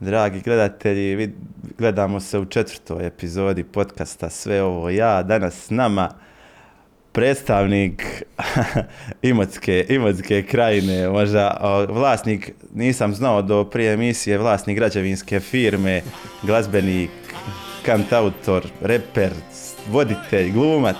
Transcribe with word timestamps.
Dragi 0.00 0.40
gledatelji, 0.40 1.32
gledamo 1.78 2.20
se 2.20 2.38
u 2.38 2.44
četvrtoj 2.44 3.06
epizodi 3.06 3.64
podcasta 3.64 4.30
Sve 4.30 4.62
ovo 4.62 4.90
ja. 4.90 5.22
Danas 5.22 5.54
s 5.54 5.70
nama 5.70 6.10
predstavnik 7.12 8.22
Imotske, 9.22 9.86
Imotske 9.88 10.42
krajine, 10.42 11.08
možda 11.08 11.56
vlasnik, 11.88 12.52
nisam 12.74 13.14
znao 13.14 13.42
do 13.42 13.64
prije 13.64 13.92
emisije, 13.92 14.38
vlasnik 14.38 14.76
građevinske 14.76 15.40
firme, 15.40 16.02
glazbenik, 16.42 17.10
kantautor, 17.82 18.66
reper, 18.80 19.32
voditelj, 19.88 20.52
glumac. 20.52 20.96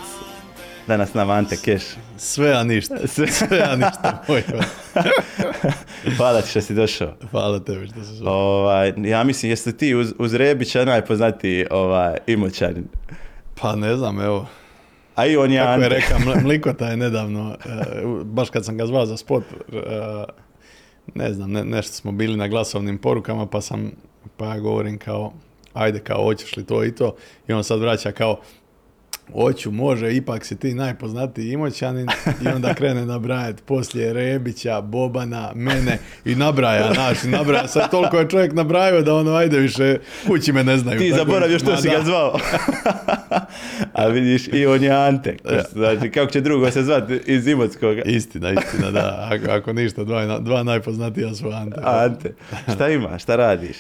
Danas 0.86 1.14
nama 1.14 1.32
Ante 1.32 1.56
Keš. 1.56 1.82
Sve, 2.16 2.52
a 2.52 2.64
ništa. 2.64 2.94
Sve. 3.06 3.26
Sve, 3.26 3.60
a 3.62 3.76
ništa. 3.76 4.22
Moj 4.28 4.42
hvala. 6.16 6.42
Ti 6.42 6.50
što 6.50 6.60
si 6.60 6.74
došao. 6.74 7.12
Hvala 7.30 7.58
tebi 7.60 7.86
što 7.88 8.04
se 8.04 8.12
zvao. 8.12 8.34
Ovaj, 8.34 8.92
ja 8.96 9.24
mislim, 9.24 9.50
jesi 9.50 9.68
li 9.68 9.77
ti 9.77 9.95
uz, 9.95 10.14
uz 10.18 10.34
Rebića 10.34 10.84
najpoznatiji 10.84 11.66
ovaj, 11.70 12.16
imoćanin? 12.27 12.84
Pa 13.60 13.77
ne 13.77 13.96
znam, 13.96 14.20
evo. 14.20 14.46
A 15.14 15.27
i 15.27 15.36
on 15.36 15.52
je 15.52 15.60
Kako 15.60 15.82
je 15.82 15.88
rekao, 15.88 16.18
Ml- 16.18 16.42
Mlikota 16.46 16.88
je 16.88 16.96
nedavno, 16.96 17.56
e, 18.00 18.06
u- 18.06 18.24
baš 18.24 18.50
kad 18.50 18.64
sam 18.64 18.77
ga 18.77 18.86
zvao 18.86 19.06
za 19.06 19.16
spot, 19.16 19.44
e, 19.72 20.24
ne 21.14 21.33
znam, 21.33 21.52
ne- 21.52 21.64
nešto 21.64 21.92
smo 21.92 22.12
bili 22.12 22.36
na 22.36 22.48
glasovnim 22.48 22.98
porukama, 22.98 23.46
pa 23.46 23.60
sam, 23.60 23.91
pa 24.36 24.46
ja 24.46 24.58
govorim 24.58 24.98
kao, 24.98 25.33
ajde 25.74 25.98
kao, 25.98 26.22
hoćeš 26.22 26.56
li 26.56 26.66
to 26.66 26.84
i 26.84 26.94
to? 26.94 27.16
I 27.48 27.52
on 27.52 27.64
sad 27.64 27.80
vraća 27.80 28.12
kao, 28.12 28.41
hoću, 29.32 29.70
može, 29.70 30.16
ipak 30.16 30.44
si 30.44 30.56
ti 30.56 30.74
najpoznatiji 30.74 31.52
imoćanin 31.52 32.08
i 32.44 32.48
onda 32.48 32.74
krene 32.74 33.06
nabrajati 33.06 33.62
poslije 33.62 34.12
Rebića, 34.12 34.80
Bobana, 34.80 35.52
mene 35.54 35.98
i 36.24 36.34
nabraja, 36.34 36.92
znaš, 36.94 37.22
nabraja. 37.24 37.68
Sad 37.68 37.91
toliko 37.91 38.18
je 38.18 38.28
čovjek 38.28 38.52
nabrajao 38.52 39.02
da 39.02 39.14
ono, 39.14 39.34
ajde 39.34 39.58
više, 39.58 39.98
kući 40.27 40.52
me 40.52 40.64
ne 40.64 40.78
znaju. 40.78 40.98
Ti 40.98 41.12
zaboravio 41.16 41.58
što 41.58 41.77
si 41.77 41.88
ga 41.88 42.02
zvao. 42.05 42.38
A 43.92 44.06
vidiš, 44.06 44.48
i 44.52 44.66
on 44.66 44.83
je 44.83 44.91
Ante. 44.91 45.36
Znači, 45.72 46.11
kako 46.11 46.33
će 46.33 46.40
drugo 46.40 46.70
se 46.70 46.83
zvati 46.83 47.20
iz 47.27 47.46
Imotskoga? 47.46 48.02
Istina, 48.02 48.52
istina, 48.52 48.90
da. 48.90 49.28
Ako, 49.33 49.50
ako 49.50 49.72
ništa, 49.72 50.05
dva, 50.05 50.38
dva 50.38 50.62
najpoznatija 50.62 51.34
su 51.34 51.48
Ante. 51.48 51.80
Ante, 51.84 52.34
šta 52.74 52.88
ima, 52.88 53.18
šta 53.18 53.36
radiš? 53.36 53.77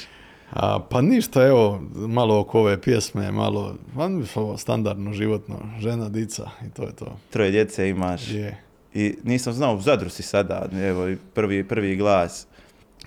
A, 0.50 0.80
pa 0.90 1.00
ništa, 1.00 1.46
evo, 1.46 1.82
malo 1.94 2.40
oko 2.40 2.60
ove 2.60 2.80
pjesme, 2.80 3.32
malo, 3.32 3.74
van, 3.94 4.24
ovo 4.34 4.56
standardno, 4.56 5.12
životno, 5.12 5.56
žena, 5.80 6.08
dica 6.08 6.50
i 6.66 6.70
to 6.70 6.82
je 6.82 6.92
to. 6.92 7.16
Troje 7.30 7.50
djece 7.50 7.88
imaš. 7.88 8.28
Je. 8.28 8.62
I 8.94 9.16
nisam 9.24 9.52
znao, 9.52 9.74
u 9.74 9.80
Zadru 9.80 10.10
si 10.10 10.22
sada, 10.22 10.68
evo, 10.72 11.16
prvi, 11.34 11.64
prvi 11.64 11.96
glas. 11.96 12.46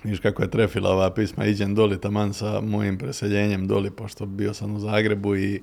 Viš 0.04 0.20
kako 0.20 0.42
je 0.42 0.50
trefila 0.50 0.90
ova 0.90 1.10
pisma, 1.10 1.44
iđem 1.44 1.74
doli 1.74 2.00
taman 2.00 2.34
sa 2.34 2.60
mojim 2.60 2.98
preseljenjem 2.98 3.66
doli, 3.66 3.90
pošto 3.90 4.26
bio 4.26 4.54
sam 4.54 4.74
u 4.74 4.78
Zagrebu 4.78 5.36
i 5.36 5.62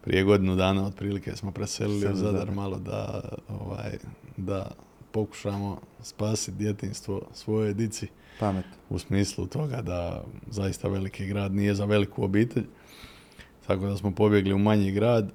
prije 0.00 0.22
godinu 0.22 0.56
dana 0.56 0.86
otprilike 0.86 1.36
smo 1.36 1.50
preselili 1.50 2.00
Sad 2.00 2.12
u 2.12 2.16
Zadar 2.16 2.32
Zadar. 2.32 2.54
malo 2.54 2.78
da, 2.78 3.20
ovaj, 3.48 3.98
da 4.36 4.70
pokušamo 5.14 5.80
spasiti 6.02 6.56
djetinstvo 6.56 7.22
svoje 7.32 7.74
dici. 7.74 8.06
Pametno. 8.40 8.72
u 8.90 8.98
smislu 8.98 9.46
toga 9.46 9.82
da 9.82 10.24
zaista 10.50 10.88
veliki 10.88 11.26
grad 11.26 11.54
nije 11.54 11.74
za 11.74 11.84
veliku 11.84 12.24
obitelj. 12.24 12.64
Tako 13.66 13.86
da 13.86 13.96
smo 13.96 14.10
pobjegli 14.10 14.52
u 14.52 14.58
manji 14.58 14.90
grad. 14.92 15.30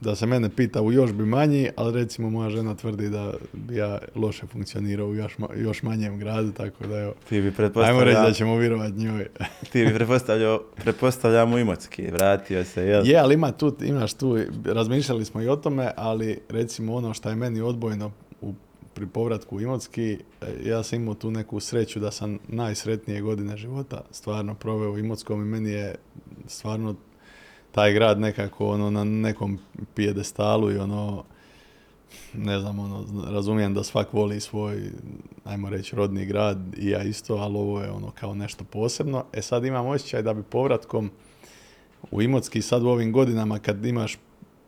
Da 0.00 0.14
se 0.16 0.26
mene 0.26 0.48
pita 0.48 0.82
u 0.82 0.92
još 0.92 1.12
bi 1.12 1.26
manji, 1.26 1.70
ali 1.76 1.92
recimo 2.00 2.30
moja 2.30 2.50
žena 2.50 2.74
tvrdi 2.74 3.08
da 3.08 3.32
bi 3.52 3.76
ja 3.76 3.98
loše 4.14 4.46
funkcionirao 4.46 5.06
u 5.06 5.14
još, 5.14 5.38
ma- 5.38 5.54
još 5.56 5.82
manjem 5.82 6.18
gradu, 6.18 6.52
tako 6.52 6.86
da 6.86 6.98
evo, 7.00 7.14
Ti 7.28 7.40
bi 7.40 7.52
ajmo 7.84 8.04
reći 8.04 8.20
da 8.20 8.32
ćemo 8.32 8.56
vjerovati 8.56 8.98
njoj. 8.98 9.26
ti 9.72 9.84
bi 9.86 9.94
pretpostavljao, 9.94 10.62
pretpostavljam 10.76 11.52
u 11.52 11.58
Imotski, 11.58 12.10
vratio 12.10 12.64
se, 12.64 12.82
jel? 12.82 13.06
Je, 13.06 13.18
ali 13.18 13.34
ima 13.34 13.52
tu, 13.52 13.76
imaš 13.82 14.14
tu, 14.14 14.38
razmišljali 14.64 15.24
smo 15.24 15.42
i 15.42 15.48
o 15.48 15.56
tome, 15.56 15.90
ali 15.96 16.38
recimo 16.48 16.94
ono 16.94 17.14
što 17.14 17.28
je 17.28 17.36
meni 17.36 17.60
odbojno 17.60 18.12
pri 18.96 19.06
povratku 19.06 19.56
u 19.56 19.60
Imotski, 19.60 20.18
e, 20.40 20.68
ja 20.68 20.82
sam 20.82 21.00
imao 21.00 21.14
tu 21.14 21.30
neku 21.30 21.60
sreću 21.60 22.00
da 22.00 22.10
sam 22.10 22.38
najsretnije 22.48 23.20
godine 23.20 23.56
života 23.56 24.00
stvarno 24.10 24.54
proveo 24.54 24.92
u 24.92 24.98
Imotskom 24.98 25.42
i 25.42 25.44
meni 25.44 25.70
je 25.70 25.94
stvarno 26.46 26.94
taj 27.72 27.92
grad 27.92 28.20
nekako 28.20 28.66
ono 28.66 28.90
na 28.90 29.04
nekom 29.04 29.58
pijedestalu 29.94 30.72
i 30.72 30.78
ono 30.78 31.24
ne 32.34 32.60
znam, 32.60 32.78
ono, 32.78 33.04
razumijem 33.30 33.74
da 33.74 33.84
svak 33.84 34.12
voli 34.12 34.40
svoj, 34.40 34.90
ajmo 35.44 35.70
reći, 35.70 35.96
rodni 35.96 36.26
grad 36.26 36.58
i 36.78 36.88
ja 36.88 37.02
isto, 37.02 37.34
ali 37.34 37.56
ovo 37.56 37.82
je 37.82 37.90
ono 37.90 38.10
kao 38.10 38.34
nešto 38.34 38.64
posebno. 38.64 39.24
E 39.32 39.42
sad 39.42 39.64
imam 39.64 39.86
osjećaj 39.86 40.22
da 40.22 40.34
bi 40.34 40.42
povratkom 40.42 41.10
u 42.10 42.22
Imotski 42.22 42.62
sad 42.62 42.82
u 42.82 42.88
ovim 42.88 43.12
godinama 43.12 43.58
kad 43.58 43.86
imaš 43.86 44.18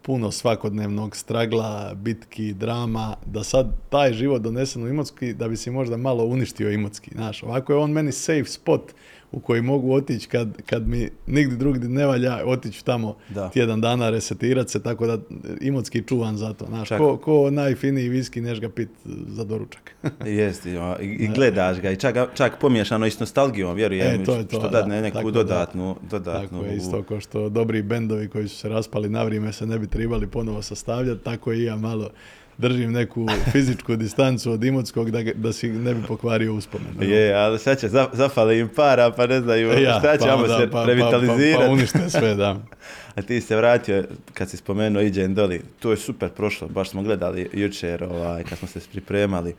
puno 0.09 0.31
svakodnevnog 0.31 1.17
stragla, 1.17 1.95
bitki, 1.95 2.53
drama, 2.53 3.17
da 3.27 3.45
sad 3.45 3.67
taj 3.89 4.13
život 4.13 4.43
donesen 4.43 4.83
u 4.83 4.89
Imotski 4.89 5.35
da 5.35 5.49
bi 5.49 5.57
si 5.57 5.71
možda 5.71 5.97
malo 5.97 6.25
uništio 6.25 6.73
Imotski. 6.73 7.11
Znaš, 7.15 7.43
ovako 7.43 7.73
je 7.73 7.79
on 7.79 7.91
meni 7.91 8.13
safe 8.13 8.45
spot 8.45 8.93
u 9.33 9.41
koji 9.41 9.63
mogu 9.63 9.93
otići 9.93 10.29
kad, 10.29 10.63
kad 10.67 10.89
mi 10.89 11.09
nigdje 11.27 11.57
drugdje 11.57 11.89
ne 11.89 12.07
valja 12.07 12.39
otići 12.45 12.85
tamo 12.85 13.17
Da. 13.29 13.51
tjedan 13.51 13.81
dana 13.81 14.11
resetirati 14.11 14.71
se, 14.71 14.83
tako 14.83 15.07
da 15.07 15.19
Imotski 15.61 16.03
čuvan 16.03 16.37
za 16.37 16.53
to. 16.53 16.67
Znaš, 16.67 16.89
ko, 16.89 17.17
ko 17.17 17.51
najfiniji 17.51 18.09
viski 18.09 18.41
neš 18.41 18.61
ga 18.61 18.69
pit 18.69 18.89
za 19.29 19.45
doručak. 19.45 19.95
Jeste, 20.27 20.71
i, 21.01 21.05
i 21.05 21.29
gledaš 21.29 21.81
ga 21.81 21.91
i 21.91 21.97
čak, 21.97 22.17
čak 22.35 22.59
pomiješano 22.61 23.07
i 23.07 23.11
s 23.11 23.21
nostalgijom, 23.21 23.77
vjerujem, 23.77 24.21
E, 24.21 24.25
to 24.25 24.35
je 24.35 24.49
to, 24.49 24.57
što 24.61 24.69
da, 24.69 24.79
dadne 24.79 25.03
neku 25.03 25.17
tako 25.17 25.31
da. 25.31 25.43
dodatnu, 25.43 25.97
dodatnu... 26.11 26.59
Tako 26.59 26.71
je 26.71 26.77
isto 26.77 27.03
kao 27.03 27.21
što 27.21 27.49
dobri 27.49 27.83
bendovi 27.83 28.29
koji 28.29 28.49
su 28.49 28.57
se 28.57 28.69
raspali 28.69 29.09
na 29.09 29.23
vrijeme 29.23 29.53
se 29.53 29.67
ne 29.67 29.79
bi 29.79 29.87
trebali 29.87 30.27
ponovo 30.27 30.63
sastavljati, 30.63 31.25
tako 31.25 31.53
i 31.53 31.65
ja 31.65 31.77
malo 31.77 32.11
držim 32.59 32.93
neku 32.93 33.27
fizičku 33.53 33.97
distancu 33.97 34.53
od 34.53 34.65
Imotskog 34.65 35.11
da, 35.11 35.23
da 35.25 35.53
si 35.53 35.69
ne 35.69 35.95
bi 35.95 36.01
pokvario 36.03 36.55
uspomenu. 36.55 37.03
Je, 37.03 37.35
ali 37.35 37.59
sad 37.59 37.81
će, 37.81 37.89
za- 37.89 38.09
zafale 38.13 38.59
im 38.59 38.69
para, 38.69 39.11
pa 39.11 39.27
ne 39.27 39.41
znaju 39.41 39.73
šta 39.99 40.17
će, 40.17 40.31
onda, 40.31 40.59
se 40.59 40.71
pa, 40.71 40.85
revitalizirati. 40.85 41.53
Pa, 41.53 41.59
pa, 41.59 41.67
pa 41.67 41.73
unište 41.73 42.11
sve, 42.11 42.35
da. 42.35 42.57
A 43.17 43.23
ti 43.23 43.41
se 43.41 43.57
vratio, 43.57 44.05
kad 44.35 44.51
si 44.51 44.57
spomenuo 44.57 45.03
Iđen 45.03 45.35
Doli, 45.35 45.61
to 45.79 45.91
je 45.91 45.97
super 45.97 46.29
prošlo, 46.31 46.69
baš 46.69 46.91
smo 46.91 47.03
gledali 47.03 47.49
jučer, 47.53 48.05
ovaj, 48.05 48.45
kad 48.45 48.59
smo 48.59 48.69
se 48.69 48.81
pripremali, 48.83 49.55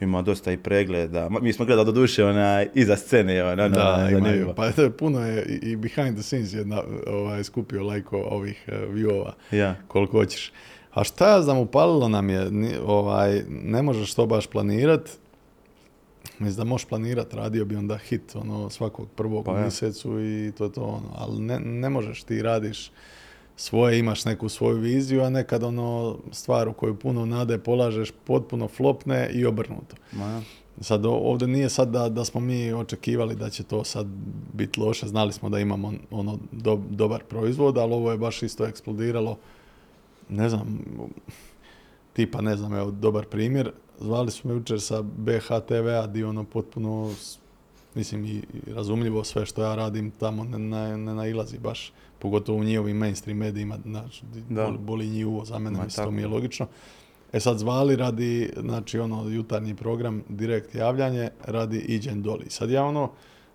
ima 0.00 0.22
dosta 0.22 0.52
i 0.52 0.56
pregleda. 0.56 1.28
Mi 1.32 1.52
smo 1.52 1.64
gledali 1.64 1.86
do 1.86 1.92
duše 1.92 2.24
onaj, 2.24 2.68
iza 2.74 2.96
scene, 2.96 3.42
ono, 3.42 3.52
ono, 3.54 3.68
Da, 3.68 3.96
zanimljivo. 4.00 4.18
imaju. 4.30 4.54
Pa 4.54 4.70
to 4.70 4.82
je 4.82 4.90
puno 4.90 5.26
je 5.26 5.44
i- 5.44 5.70
i 5.70 5.76
behind 5.76 6.14
the 6.14 6.22
scenes 6.22 6.52
jedna, 6.52 6.82
ovaj, 7.06 7.44
skupio 7.44 7.84
lajko 7.84 8.18
ovih 8.20 8.64
uh, 8.68 8.94
viewova 8.94 9.32
Ja. 9.52 9.74
koliko 9.88 10.12
hoćeš. 10.12 10.52
A 10.94 11.04
šta 11.04 11.28
ja 11.28 11.42
znam, 11.42 11.58
upalilo 11.58 12.08
nam 12.08 12.30
je, 12.30 12.50
ovaj, 12.86 13.42
ne 13.48 13.82
možeš 13.82 14.14
to 14.14 14.26
baš 14.26 14.46
planirat. 14.46 15.10
Mislim 16.38 16.56
da 16.56 16.64
možeš 16.64 16.88
planirat, 16.88 17.34
radio 17.34 17.64
bi 17.64 17.76
onda 17.76 17.96
hit 17.96 18.36
ono, 18.36 18.70
svakog 18.70 19.08
prvog 19.16 19.44
Pa 19.44 19.60
mjesecu 19.60 20.20
i 20.20 20.52
to 20.58 20.64
je 20.64 20.72
to 20.72 20.82
ono. 20.82 21.08
Ali 21.14 21.40
ne, 21.40 21.60
ne 21.60 21.88
možeš, 21.90 22.22
ti 22.22 22.42
radiš 22.42 22.90
svoje, 23.56 23.98
imaš 23.98 24.24
neku 24.24 24.48
svoju 24.48 24.76
viziju, 24.76 25.22
a 25.22 25.30
nekad 25.30 25.62
ono 25.62 26.18
stvar 26.32 26.68
u 26.68 26.72
koju 26.72 26.98
puno 26.98 27.26
nade 27.26 27.58
polažeš 27.58 28.12
potpuno 28.24 28.68
flopne 28.68 29.30
i 29.32 29.46
obrnuto. 29.46 29.96
Ma, 30.12 30.42
Sad 30.80 31.06
ovdje 31.06 31.48
nije 31.48 31.68
sad 31.68 31.88
da, 31.88 32.08
da 32.08 32.24
smo 32.24 32.40
mi 32.40 32.72
očekivali 32.72 33.34
da 33.34 33.50
će 33.50 33.62
to 33.62 33.84
sad 33.84 34.06
biti 34.52 34.80
loše, 34.80 35.06
znali 35.06 35.32
smo 35.32 35.48
da 35.48 35.58
imamo 35.58 35.92
ono 36.10 36.38
do- 36.52 36.82
dobar 36.90 37.24
proizvod, 37.24 37.78
ali 37.78 37.92
ovo 37.94 38.10
je 38.10 38.18
baš 38.18 38.42
isto 38.42 38.66
eksplodiralo. 38.66 39.36
Ne 40.30 40.48
znam, 40.48 40.78
tipa 42.12 42.40
ne 42.40 42.56
znam, 42.56 42.74
evo 42.74 42.90
dobar 42.90 43.26
primjer, 43.26 43.72
zvali 44.00 44.30
su 44.30 44.48
me 44.48 44.54
jučer 44.54 44.80
sa 44.80 45.02
BHTV-a 45.02 46.06
di 46.06 46.24
ono 46.24 46.44
potpuno, 46.44 47.14
mislim 47.94 48.24
i, 48.24 48.42
razumljivo 48.66 49.24
sve 49.24 49.46
što 49.46 49.62
ja 49.62 49.74
radim 49.74 50.10
tamo 50.10 50.44
ne, 50.44 50.58
ne, 50.58 50.96
ne 50.96 51.14
nailazi 51.14 51.58
baš, 51.58 51.92
pogotovo 52.18 52.58
u 52.58 52.64
njihovim 52.64 52.96
mainstream 52.96 53.38
medijima, 53.38 53.78
znači, 53.84 54.22
Da. 54.48 54.64
boli, 54.64 54.78
boli 54.78 55.08
njih 55.08 55.26
uvo 55.26 55.44
za 55.44 55.58
mene, 55.58 55.78
Ma, 55.78 55.84
mislim, 55.84 56.06
to 56.06 56.10
mi 56.10 56.22
je 56.22 56.28
logično. 56.28 56.66
E 57.32 57.40
sad 57.40 57.58
zvali 57.58 57.96
radi, 57.96 58.52
znači 58.60 58.98
ono 58.98 59.28
jutarnji 59.28 59.74
program, 59.74 60.22
direkt 60.28 60.74
javljanje, 60.74 61.28
radi 61.44 61.78
Iđen 61.78 62.22
Doli. 62.22 62.44
Sad 62.48 62.70
ja 62.70 62.84
ono, 62.84 63.10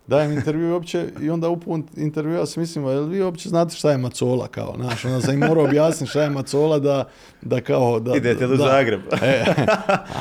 dajem 0.06 0.32
intervju 0.32 0.72
uopće 0.72 1.08
i 1.20 1.30
onda 1.30 1.48
u 1.48 1.60
pun 1.60 1.84
intervjua 1.96 2.46
si 2.46 2.60
mislim, 2.60 2.84
jel 2.84 3.04
vi 3.04 3.22
uopće 3.22 3.48
znate 3.48 3.76
šta 3.76 3.90
je 3.90 3.98
macola 3.98 4.48
kao, 4.48 4.74
znaš, 4.76 5.04
onda 5.04 5.20
sam 5.20 5.34
im 5.34 5.40
morao 5.40 5.64
objasniti 5.64 6.10
šta 6.10 6.22
je 6.22 6.30
macola 6.30 6.78
da, 6.78 7.08
da 7.42 7.60
kao, 7.60 8.00
da... 8.00 8.16
Idete 8.16 8.46
da, 8.46 8.56
Zagreb? 8.56 9.00
E, 9.22 9.44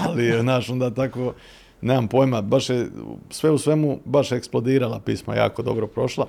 ali, 0.05 0.39
znaš, 0.41 0.69
onda 0.69 0.93
tako, 0.93 1.33
nemam 1.81 2.07
pojma, 2.07 2.41
baš 2.41 2.69
je, 2.69 2.87
sve 3.29 3.51
u 3.51 3.57
svemu, 3.57 3.99
baš 4.05 4.31
je 4.31 4.37
eksplodirala 4.37 4.99
pisma, 4.99 5.35
jako 5.35 5.61
dobro 5.61 5.87
prošla. 5.87 6.27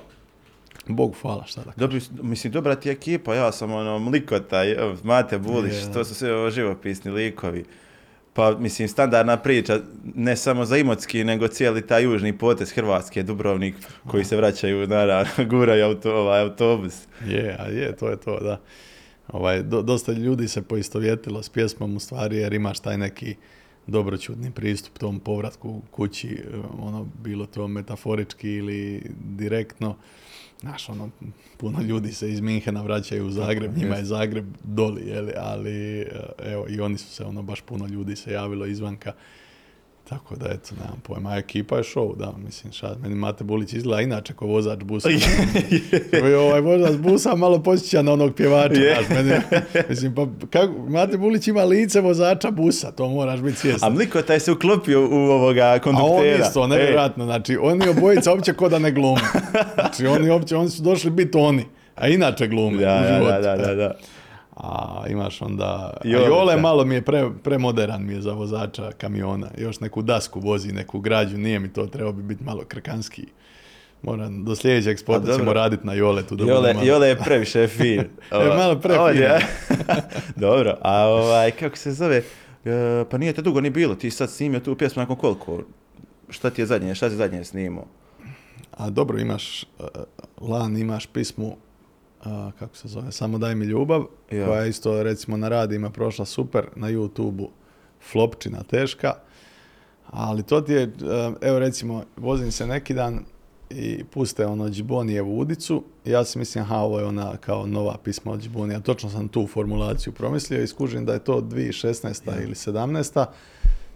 Bog 0.87 1.15
hvala, 1.21 1.43
šta 1.45 1.61
da. 1.61 1.71
Dobro, 1.77 1.99
mislim, 2.21 2.53
dobra 2.53 2.75
ti 2.75 2.89
ekipa, 2.89 3.35
ja 3.35 3.51
sam 3.51 3.71
ono, 3.71 3.99
Mlikota, 3.99 4.61
Mate 5.03 5.37
da. 5.37 5.93
to 5.93 6.05
su 6.05 6.15
sve 6.15 6.51
živopisni 6.51 7.11
likovi. 7.11 7.65
Pa, 8.37 8.57
mislim, 8.59 8.87
standardna 8.87 9.37
priča, 9.37 9.79
ne 10.15 10.35
samo 10.35 10.65
za 10.65 10.77
Imotski, 10.77 11.23
nego 11.23 11.47
cijeli 11.47 11.87
taj 11.87 12.03
južni 12.03 12.37
potez 12.37 12.71
Hrvatske, 12.71 13.23
Dubrovnik, 13.23 13.75
koji 14.07 14.25
se 14.25 14.37
vraćaju, 14.37 14.87
naravno, 14.87 15.31
guraju 15.51 15.85
auto, 15.85 16.15
ovaj, 16.15 16.41
autobus. 16.41 16.93
Je, 17.25 17.55
a 17.59 17.65
je, 17.65 17.95
to 17.95 18.09
je 18.09 18.17
to, 18.17 18.39
da. 18.39 18.61
Ovaj, 19.27 19.63
do, 19.63 19.81
dosta 19.81 20.11
ljudi 20.11 20.47
se 20.47 20.61
poistovjetilo 20.61 21.43
s 21.43 21.49
pjesmom 21.49 21.95
u 21.95 21.99
stvari, 21.99 22.37
jer 22.37 22.53
imaš 22.53 22.79
taj 22.79 22.97
neki 22.97 23.35
dobroćudni 23.87 24.51
pristup 24.51 24.97
tom 24.97 25.19
povratku 25.19 25.81
kući, 25.91 26.43
ono, 26.79 27.07
bilo 27.23 27.45
to 27.45 27.67
metaforički 27.67 28.49
ili 28.49 29.01
direktno. 29.19 29.95
Znaš, 30.59 30.89
ono, 30.89 31.09
puno 31.57 31.81
ljudi 31.81 32.13
se 32.13 32.31
iz 32.31 32.41
Minhena 32.41 32.81
vraćaju 32.81 33.25
u 33.25 33.31
Zagreb, 33.31 33.77
njima 33.77 33.95
je 33.95 34.05
Zagreb 34.05 34.45
doli, 34.63 35.07
jeli, 35.07 35.33
ali 35.37 36.07
evo, 36.39 36.65
i 36.69 36.79
oni 36.79 36.97
su 36.97 37.07
se, 37.07 37.23
ono, 37.23 37.43
baš 37.43 37.61
puno 37.61 37.87
ljudi 37.87 38.15
se 38.15 38.31
javilo 38.31 38.65
izvanka 38.65 39.13
tako 40.09 40.35
da, 40.35 40.45
eto, 40.45 40.75
nemam 40.75 40.99
pojma. 41.03 41.29
A 41.29 41.37
ekipa 41.37 41.77
je 41.77 41.83
show, 41.83 42.17
da, 42.17 42.33
mislim, 42.45 42.73
šta, 42.73 42.95
meni 43.01 43.15
Mate 43.15 43.43
Bulić 43.43 43.73
izgleda 43.73 44.01
inače 44.01 44.33
ko 44.33 44.45
vozač 44.45 44.83
busa. 44.83 45.09
I 46.29 46.33
ovaj 46.33 46.61
vozač 46.61 46.95
busa 46.95 47.35
malo 47.35 47.63
posjeća 47.63 48.01
na 48.01 48.13
onog 48.13 48.35
pjevača, 48.35 48.75
znaš, 48.75 49.09
meni, 49.09 49.31
mislim, 49.89 50.15
pa 50.15 50.27
kako, 50.49 50.73
Mate 50.89 51.17
Bulić 51.17 51.47
ima 51.47 51.63
lice 51.63 52.01
vozača 52.01 52.51
busa, 52.51 52.91
to 52.91 53.09
moraš 53.09 53.39
biti 53.39 53.57
svjestan. 53.57 53.91
A 53.91 53.95
mliko 53.95 54.21
taj 54.21 54.39
se 54.39 54.51
uklopio 54.51 55.07
u 55.07 55.15
ovoga 55.15 55.79
konduktera. 55.79 56.31
A 56.31 56.35
on 56.35 56.41
isto, 56.41 56.67
nevjerojatno, 56.67 57.25
znači, 57.25 57.57
oni 57.61 57.89
obojica 57.89 58.31
uopće 58.31 58.53
ko 58.53 58.69
da 58.69 58.79
ne 58.79 58.91
glume. 58.91 59.21
Znači, 59.73 60.07
oni 60.07 60.29
uopće, 60.29 60.55
oni 60.55 60.69
su 60.69 60.81
došli 60.81 61.11
biti 61.11 61.37
oni, 61.37 61.65
a 61.95 62.07
inače 62.07 62.47
glume 62.47 62.77
da, 62.77 63.01
u 63.01 63.13
životu. 63.13 63.41
Da, 63.41 63.55
da, 63.55 63.75
da, 63.75 63.93
a 64.57 65.03
imaš 65.09 65.41
onda... 65.41 65.93
Jole, 66.03 66.57
malo 66.57 66.85
mi 66.85 66.95
je 66.95 67.01
pre, 67.01 67.29
premoderan 67.43 68.05
mi 68.05 68.13
je 68.13 68.21
za 68.21 68.33
vozača 68.33 68.91
kamiona. 68.91 69.47
Još 69.57 69.79
neku 69.79 70.01
dasku 70.01 70.39
vozi, 70.39 70.71
neku 70.71 70.99
građu, 70.99 71.37
nije 71.37 71.59
mi 71.59 71.73
to, 71.73 71.87
trebao 71.87 72.13
bi 72.13 72.23
biti 72.23 72.43
malo 72.43 72.63
krkanski. 72.67 73.25
Moram, 74.01 74.45
do 74.45 74.55
sljedećeg 74.55 74.99
spota 74.99 75.37
ćemo 75.37 75.53
raditi 75.53 75.87
na 75.87 75.93
Joletu. 75.93 76.35
Da 76.35 76.43
Jole, 76.43 76.73
malo... 76.73 76.85
Jole 76.85 77.07
je 77.07 77.17
previše 77.17 77.67
fin. 77.67 77.99
je 78.43 78.55
malo 78.57 78.79
prefin. 78.79 79.21
Ja. 79.21 79.39
dobro, 80.47 80.77
a 80.81 81.07
ovaj, 81.07 81.51
kako 81.51 81.77
se 81.77 81.91
zove, 81.91 82.23
e, 82.65 83.05
pa 83.11 83.17
nije 83.17 83.33
te 83.33 83.41
dugo 83.41 83.61
ni 83.61 83.69
bilo, 83.69 83.95
ti 83.95 84.11
sad 84.11 84.29
snimio 84.29 84.59
tu 84.59 84.75
pjesmu 84.75 85.01
nakon 85.01 85.15
koliko? 85.15 85.61
Šta 86.29 86.49
ti 86.49 86.61
je 86.61 86.65
zadnje, 86.65 86.95
šta 86.95 87.09
ti 87.09 87.15
zadnje 87.15 87.43
snimao? 87.43 87.85
A 88.71 88.89
dobro, 88.89 89.19
imaš, 89.19 89.63
uh, 89.79 89.87
lan, 90.49 90.77
imaš 90.77 91.05
pismu 91.05 91.57
a, 92.23 92.51
kako 92.59 92.75
se 92.75 92.87
zove, 92.87 93.11
Samo 93.11 93.37
daj 93.37 93.55
mi 93.55 93.65
ljubav, 93.65 94.05
ja. 94.31 94.45
koja 94.45 94.61
je 94.61 94.69
isto 94.69 95.03
recimo 95.03 95.37
na 95.37 95.49
radima 95.49 95.89
prošla 95.89 96.25
super, 96.25 96.65
na 96.75 96.87
YouTube-u 96.87 97.49
flopčina 98.11 98.63
teška, 98.63 99.13
ali 100.05 100.43
to 100.43 100.61
ti 100.61 100.73
je, 100.73 100.91
evo 101.41 101.59
recimo, 101.59 102.03
vozim 102.17 102.51
se 102.51 102.67
neki 102.67 102.93
dan 102.93 103.25
i 103.69 104.03
puste 104.03 104.45
ono 104.45 104.69
Džibonijevu 104.69 105.39
udicu 105.39 105.83
ja 106.07 106.25
si 106.25 106.39
mislim, 106.39 106.63
aha, 106.63 106.77
ovo 106.77 106.99
je 106.99 107.05
ona 107.05 107.37
kao 107.37 107.65
nova 107.65 107.97
pisma 108.03 108.31
od 108.31 108.41
Džibonija, 108.41 108.79
točno 108.79 109.09
sam 109.09 109.27
tu 109.27 109.47
formulaciju 109.47 110.13
promislio 110.13 110.63
i 110.63 110.67
skužim 110.67 111.05
da 111.05 111.13
je 111.13 111.23
to 111.23 111.41
2016. 111.41 112.31
Ja. 112.31 112.43
ili 112.43 112.53
17. 112.53 113.25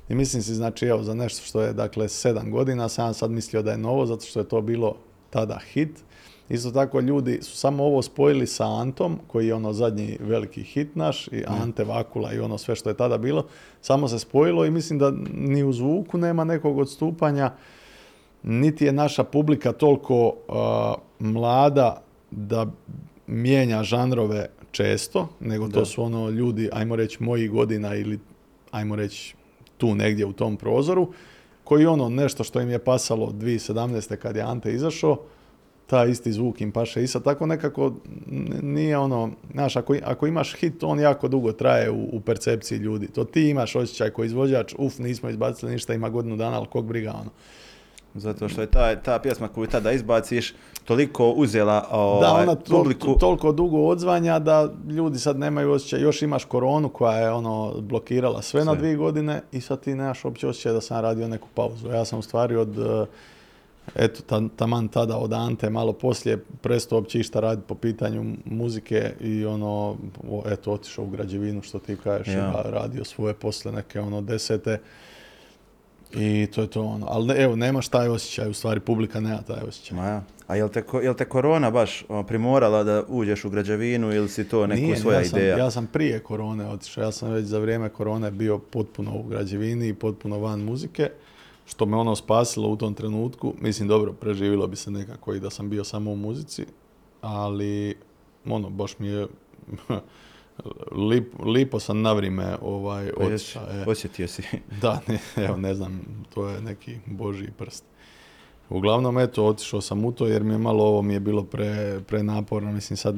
I 0.09 0.15
mislim 0.15 0.43
si, 0.43 0.55
znači, 0.55 0.85
evo, 0.85 1.03
za 1.03 1.13
nešto 1.13 1.45
što 1.45 1.61
je, 1.61 1.73
dakle, 1.73 2.09
sedam 2.09 2.51
godina, 2.51 2.89
sam 2.89 3.13
sad 3.13 3.31
mislio 3.31 3.61
da 3.61 3.71
je 3.71 3.77
novo, 3.77 4.05
zato 4.05 4.25
što 4.25 4.39
je 4.39 4.47
to 4.47 4.61
bilo 4.61 4.95
tada 5.29 5.59
hit. 5.73 6.03
Isto 6.51 6.71
tako 6.71 6.99
ljudi 6.99 7.39
su 7.41 7.57
samo 7.57 7.83
ovo 7.83 8.01
spojili 8.01 8.47
sa 8.47 8.65
Antom, 8.65 9.19
koji 9.27 9.47
je 9.47 9.53
ono 9.53 9.73
zadnji 9.73 10.17
veliki 10.19 10.63
hit 10.63 10.95
naš, 10.95 11.27
i 11.27 11.43
Ante 11.47 11.83
Vakula 11.83 12.33
i 12.33 12.39
ono 12.39 12.57
sve 12.57 12.75
što 12.75 12.89
je 12.89 12.97
tada 12.97 13.17
bilo, 13.17 13.45
samo 13.81 14.07
se 14.07 14.19
spojilo 14.19 14.65
i 14.65 14.71
mislim 14.71 14.99
da 14.99 15.13
ni 15.33 15.63
u 15.63 15.73
zvuku 15.73 16.17
nema 16.17 16.43
nekog 16.43 16.77
odstupanja, 16.77 17.53
niti 18.43 18.85
je 18.85 18.91
naša 18.91 19.23
publika 19.23 19.71
toliko 19.71 20.33
mlada 21.19 22.01
da 22.31 22.65
mijenja 23.27 23.83
žanrove 23.83 24.49
često, 24.71 25.27
nego 25.39 25.67
to 25.67 25.85
su 25.85 26.03
ono 26.03 26.29
ljudi, 26.29 26.69
ajmo 26.73 26.95
reći, 26.95 27.23
mojih 27.23 27.51
godina 27.51 27.95
ili 27.95 28.19
ajmo 28.71 28.95
reći 28.95 29.35
tu 29.77 29.95
negdje 29.95 30.25
u 30.25 30.33
tom 30.33 30.57
prozoru, 30.57 31.13
koji 31.63 31.85
ono 31.85 32.09
nešto 32.09 32.43
što 32.43 32.61
im 32.61 32.69
je 32.69 32.79
pasalo 32.79 33.27
2017. 33.27 34.15
kad 34.15 34.35
je 34.35 34.41
Ante 34.41 34.73
izašao, 34.73 35.17
taj 35.91 36.09
isti 36.09 36.31
zvuk 36.31 36.61
im 36.61 36.71
paše 36.71 37.03
i 37.03 37.07
sad 37.07 37.23
tako 37.23 37.45
nekako 37.45 37.93
nije 38.61 38.97
ono, 38.97 39.31
znaš, 39.51 39.75
ako, 39.75 39.95
ako 40.03 40.27
imaš 40.27 40.55
hit, 40.55 40.83
on 40.83 40.99
jako 40.99 41.27
dugo 41.27 41.51
traje 41.51 41.91
u, 41.91 42.09
u, 42.11 42.21
percepciji 42.21 42.77
ljudi. 42.77 43.07
To 43.07 43.23
ti 43.23 43.49
imaš 43.49 43.75
osjećaj 43.75 44.09
koji 44.09 44.25
izvođač, 44.25 44.73
uf, 44.77 44.99
nismo 44.99 45.29
izbacili 45.29 45.71
ništa, 45.71 45.93
ima 45.93 46.09
godinu 46.09 46.37
dana, 46.37 46.57
ali 46.57 46.67
kog 46.67 46.85
briga 46.85 47.13
ono. 47.21 47.29
Zato 48.15 48.49
što 48.49 48.61
je 48.61 48.67
ta, 48.67 48.95
ta 48.95 49.19
pjesma 49.19 49.47
koju 49.47 49.67
tada 49.67 49.91
izbaciš 49.91 50.53
toliko 50.85 51.29
uzela 51.29 51.87
ovaj, 51.91 52.21
da, 52.21 52.33
ona 52.33 52.55
to, 52.55 52.77
publiku. 52.77 53.15
toliko 53.19 53.51
dugo 53.51 53.77
odzvanja 53.77 54.39
da 54.39 54.69
ljudi 54.89 55.19
sad 55.19 55.39
nemaju 55.39 55.71
osjećaj. 55.71 56.01
Još 56.01 56.21
imaš 56.21 56.45
koronu 56.45 56.89
koja 56.89 57.17
je 57.17 57.31
ono 57.31 57.73
blokirala 57.81 58.41
sve, 58.41 58.61
sve. 58.61 58.65
na 58.65 58.75
dvije 58.75 58.95
godine 58.95 59.41
i 59.51 59.61
sad 59.61 59.81
ti 59.81 59.95
nemaš 59.95 60.25
uopće 60.25 60.47
osjećaj 60.47 60.73
da 60.73 60.81
sam 60.81 61.01
radio 61.01 61.27
neku 61.27 61.47
pauzu. 61.53 61.87
Ja 61.89 62.05
sam 62.05 62.19
u 62.19 62.21
stvari 62.21 62.55
od 62.55 62.77
eto, 63.95 64.49
taman 64.55 64.87
tada 64.87 65.17
od 65.17 65.33
Ante, 65.33 65.69
malo 65.69 65.93
poslije 65.93 66.37
prestao 66.61 66.97
uopće 66.97 67.19
išta 67.19 67.39
raditi 67.39 67.67
po 67.67 67.75
pitanju 67.75 68.35
muzike 68.45 69.13
i 69.19 69.45
ono, 69.45 69.97
eto, 70.45 70.71
otišao 70.71 71.05
u 71.05 71.09
građevinu, 71.09 71.61
što 71.61 71.79
ti 71.79 71.97
kažeš, 72.03 72.35
radio 72.65 73.05
svoje 73.05 73.33
posle 73.33 73.71
neke 73.71 73.99
ono 73.99 74.21
desete 74.21 74.79
i 76.13 76.47
to 76.55 76.61
je 76.61 76.67
to 76.67 76.83
ono. 76.83 77.07
Ali 77.09 77.33
evo, 77.37 77.55
nemaš 77.55 77.87
taj 77.87 78.07
osjećaj, 78.07 78.49
u 78.49 78.53
stvari 78.53 78.79
publika 78.79 79.19
nema 79.19 79.41
taj 79.41 79.63
osjećaj. 79.67 79.97
Ma 79.97 80.05
ja. 80.05 80.23
A 80.47 80.55
jel 80.55 80.69
te, 80.69 80.83
jel 81.03 81.13
te 81.13 81.25
korona 81.25 81.71
baš 81.71 82.05
primorala 82.27 82.83
da 82.83 83.03
uđeš 83.07 83.45
u 83.45 83.49
građevinu 83.49 84.13
ili 84.13 84.29
si 84.29 84.49
to 84.49 84.67
neku 84.67 85.01
svoja 85.01 85.19
ja 85.19 85.25
sam, 85.25 85.39
ideja? 85.39 85.57
Ja 85.57 85.71
sam 85.71 85.87
prije 85.87 86.19
korone 86.19 86.69
otišao, 86.69 87.03
ja 87.03 87.11
sam 87.11 87.31
već 87.31 87.45
za 87.45 87.59
vrijeme 87.59 87.89
korone 87.89 88.31
bio 88.31 88.57
potpuno 88.57 89.11
u 89.15 89.23
građevini 89.23 89.87
i 89.87 89.93
potpuno 89.93 90.39
van 90.39 90.59
muzike 90.59 91.09
što 91.65 91.85
me 91.85 91.97
ono 91.97 92.15
spasilo 92.15 92.69
u 92.69 92.75
tom 92.75 92.93
trenutku. 92.93 93.53
Mislim, 93.61 93.87
dobro, 93.87 94.13
preživilo 94.13 94.67
bi 94.67 94.75
se 94.75 94.91
nekako 94.91 95.33
i 95.33 95.39
da 95.39 95.49
sam 95.49 95.69
bio 95.69 95.83
samo 95.83 96.11
u 96.11 96.15
muzici, 96.15 96.65
ali 97.21 97.95
ono, 98.45 98.69
baš 98.69 98.99
mi 98.99 99.07
je 99.07 99.27
Lip, 101.09 101.33
lipo 101.45 101.79
sam 101.79 102.01
na 102.01 102.13
vrijeme 102.13 102.55
ovaj, 102.61 103.11
pa. 103.17 103.23
E. 103.23 103.83
Osjetio 103.87 104.27
si. 104.27 104.43
da, 104.81 105.01
ne, 105.07 105.19
evo, 105.35 105.57
ne 105.57 105.73
znam, 105.73 106.01
to 106.33 106.49
je 106.49 106.61
neki 106.61 106.97
božji 107.05 107.49
prst. 107.57 107.83
Uglavnom, 108.69 109.17
eto, 109.17 109.45
otišao 109.45 109.81
sam 109.81 110.05
u 110.05 110.11
to 110.11 110.27
jer 110.27 110.43
mi 110.43 110.53
je 110.53 110.57
malo 110.57 110.83
ovo 110.83 111.01
mi 111.01 111.13
je 111.13 111.19
bilo 111.19 111.43
pre, 111.43 112.01
prenaporno. 112.07 112.71
Mislim, 112.71 112.97
sad, 112.97 113.15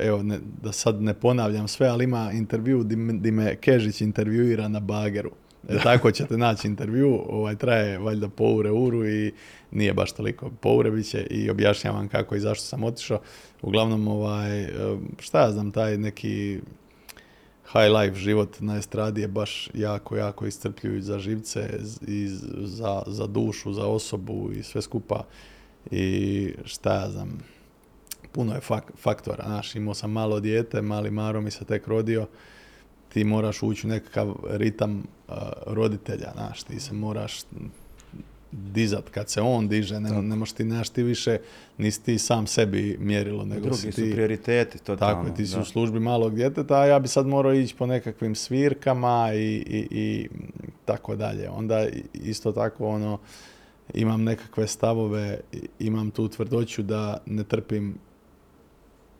evo, 0.00 0.22
ne, 0.22 0.38
da 0.62 0.72
sad 0.72 1.02
ne 1.02 1.14
ponavljam 1.14 1.68
sve, 1.68 1.88
ali 1.88 2.04
ima 2.04 2.32
intervju 2.32 2.84
di 3.12 3.30
me 3.30 3.56
Kežić 3.56 4.00
intervjuira 4.00 4.68
na 4.68 4.80
bageru. 4.80 5.30
E, 5.68 5.78
tako 5.82 6.10
ćete 6.10 6.36
naći 6.36 6.68
intervju, 6.68 7.20
ovaj, 7.28 7.56
traje 7.56 7.98
valjda 7.98 8.28
po 8.28 8.44
ure, 8.44 8.70
uru 8.70 9.08
i 9.08 9.32
nije 9.70 9.92
baš 9.92 10.12
toliko 10.12 10.50
po 10.60 10.70
ure 10.70 10.90
biće 10.90 11.26
i 11.30 11.50
objašnjavam 11.50 12.08
kako 12.08 12.36
i 12.36 12.40
zašto 12.40 12.64
sam 12.64 12.84
otišao. 12.84 13.20
Uglavnom, 13.62 14.08
ovaj, 14.08 14.62
e, 14.62 14.70
šta 15.18 15.40
ja 15.40 15.50
znam, 15.52 15.70
taj 15.72 15.98
neki 15.98 16.60
high 17.72 17.90
life 18.00 18.14
život 18.14 18.60
na 18.60 18.76
estradi 18.76 19.20
je 19.20 19.28
baš 19.28 19.70
jako, 19.74 20.16
jako 20.16 20.46
iscrpljujući 20.46 21.02
za 21.02 21.18
živce 21.18 21.80
i 22.06 22.28
za, 22.58 23.02
za 23.06 23.26
dušu, 23.26 23.72
za 23.72 23.86
osobu 23.86 24.50
i 24.52 24.62
sve 24.62 24.82
skupa. 24.82 25.24
I 25.90 26.54
šta 26.64 26.94
ja 26.94 27.10
znam, 27.10 27.38
puno 28.32 28.54
je 28.54 28.60
fak, 28.60 28.92
faktora. 28.96 29.44
Znaš, 29.46 29.74
imao 29.74 29.94
sam 29.94 30.12
malo 30.12 30.40
dijete, 30.40 30.82
mali 30.82 31.10
Maro 31.10 31.40
mi 31.40 31.50
se 31.50 31.64
tek 31.64 31.86
rodio, 31.86 32.26
ti 33.14 33.24
moraš 33.24 33.62
ući 33.62 33.86
u 33.86 33.90
nekakav 33.90 34.34
ritam 34.50 34.96
uh, 35.28 35.34
roditelja, 35.66 36.32
znaš, 36.34 36.62
ti 36.62 36.80
se 36.80 36.94
moraš 36.94 37.40
dizat 38.52 39.10
kad 39.10 39.28
se 39.30 39.40
on 39.40 39.68
diže, 39.68 40.00
ne, 40.00 40.22
ne 40.22 40.36
možeš 40.36 40.52
ti, 40.52 40.64
nemaš 40.64 40.88
ti 40.88 41.02
više, 41.02 41.38
nisi 41.78 42.02
ti 42.02 42.18
sam 42.18 42.46
sebi 42.46 42.96
mjerilo, 43.00 43.44
nego 43.44 43.60
Drugi 43.60 43.76
si 43.76 43.90
ti... 43.90 43.92
su 43.92 44.12
prioriteti, 44.12 44.78
to 44.78 44.96
Tako 44.96 45.26
je, 45.26 45.34
ti 45.34 45.46
si 45.46 45.60
u 45.60 45.64
službi 45.64 46.00
malog 46.00 46.34
djeteta, 46.34 46.74
a 46.74 46.86
ja 46.86 46.98
bi 46.98 47.08
sad 47.08 47.26
morao 47.26 47.54
ići 47.54 47.74
po 47.74 47.86
nekakvim 47.86 48.34
svirkama 48.34 49.30
i, 49.34 49.54
i, 49.56 49.86
i 49.90 50.28
tako 50.84 51.16
dalje. 51.16 51.50
Onda 51.50 51.86
isto 52.14 52.52
tako 52.52 52.88
ono, 52.88 53.18
imam 53.94 54.22
nekakve 54.22 54.66
stavove, 54.66 55.40
imam 55.78 56.10
tu 56.10 56.28
tvrdoću 56.28 56.82
da 56.82 57.18
ne 57.26 57.44
trpim 57.44 57.94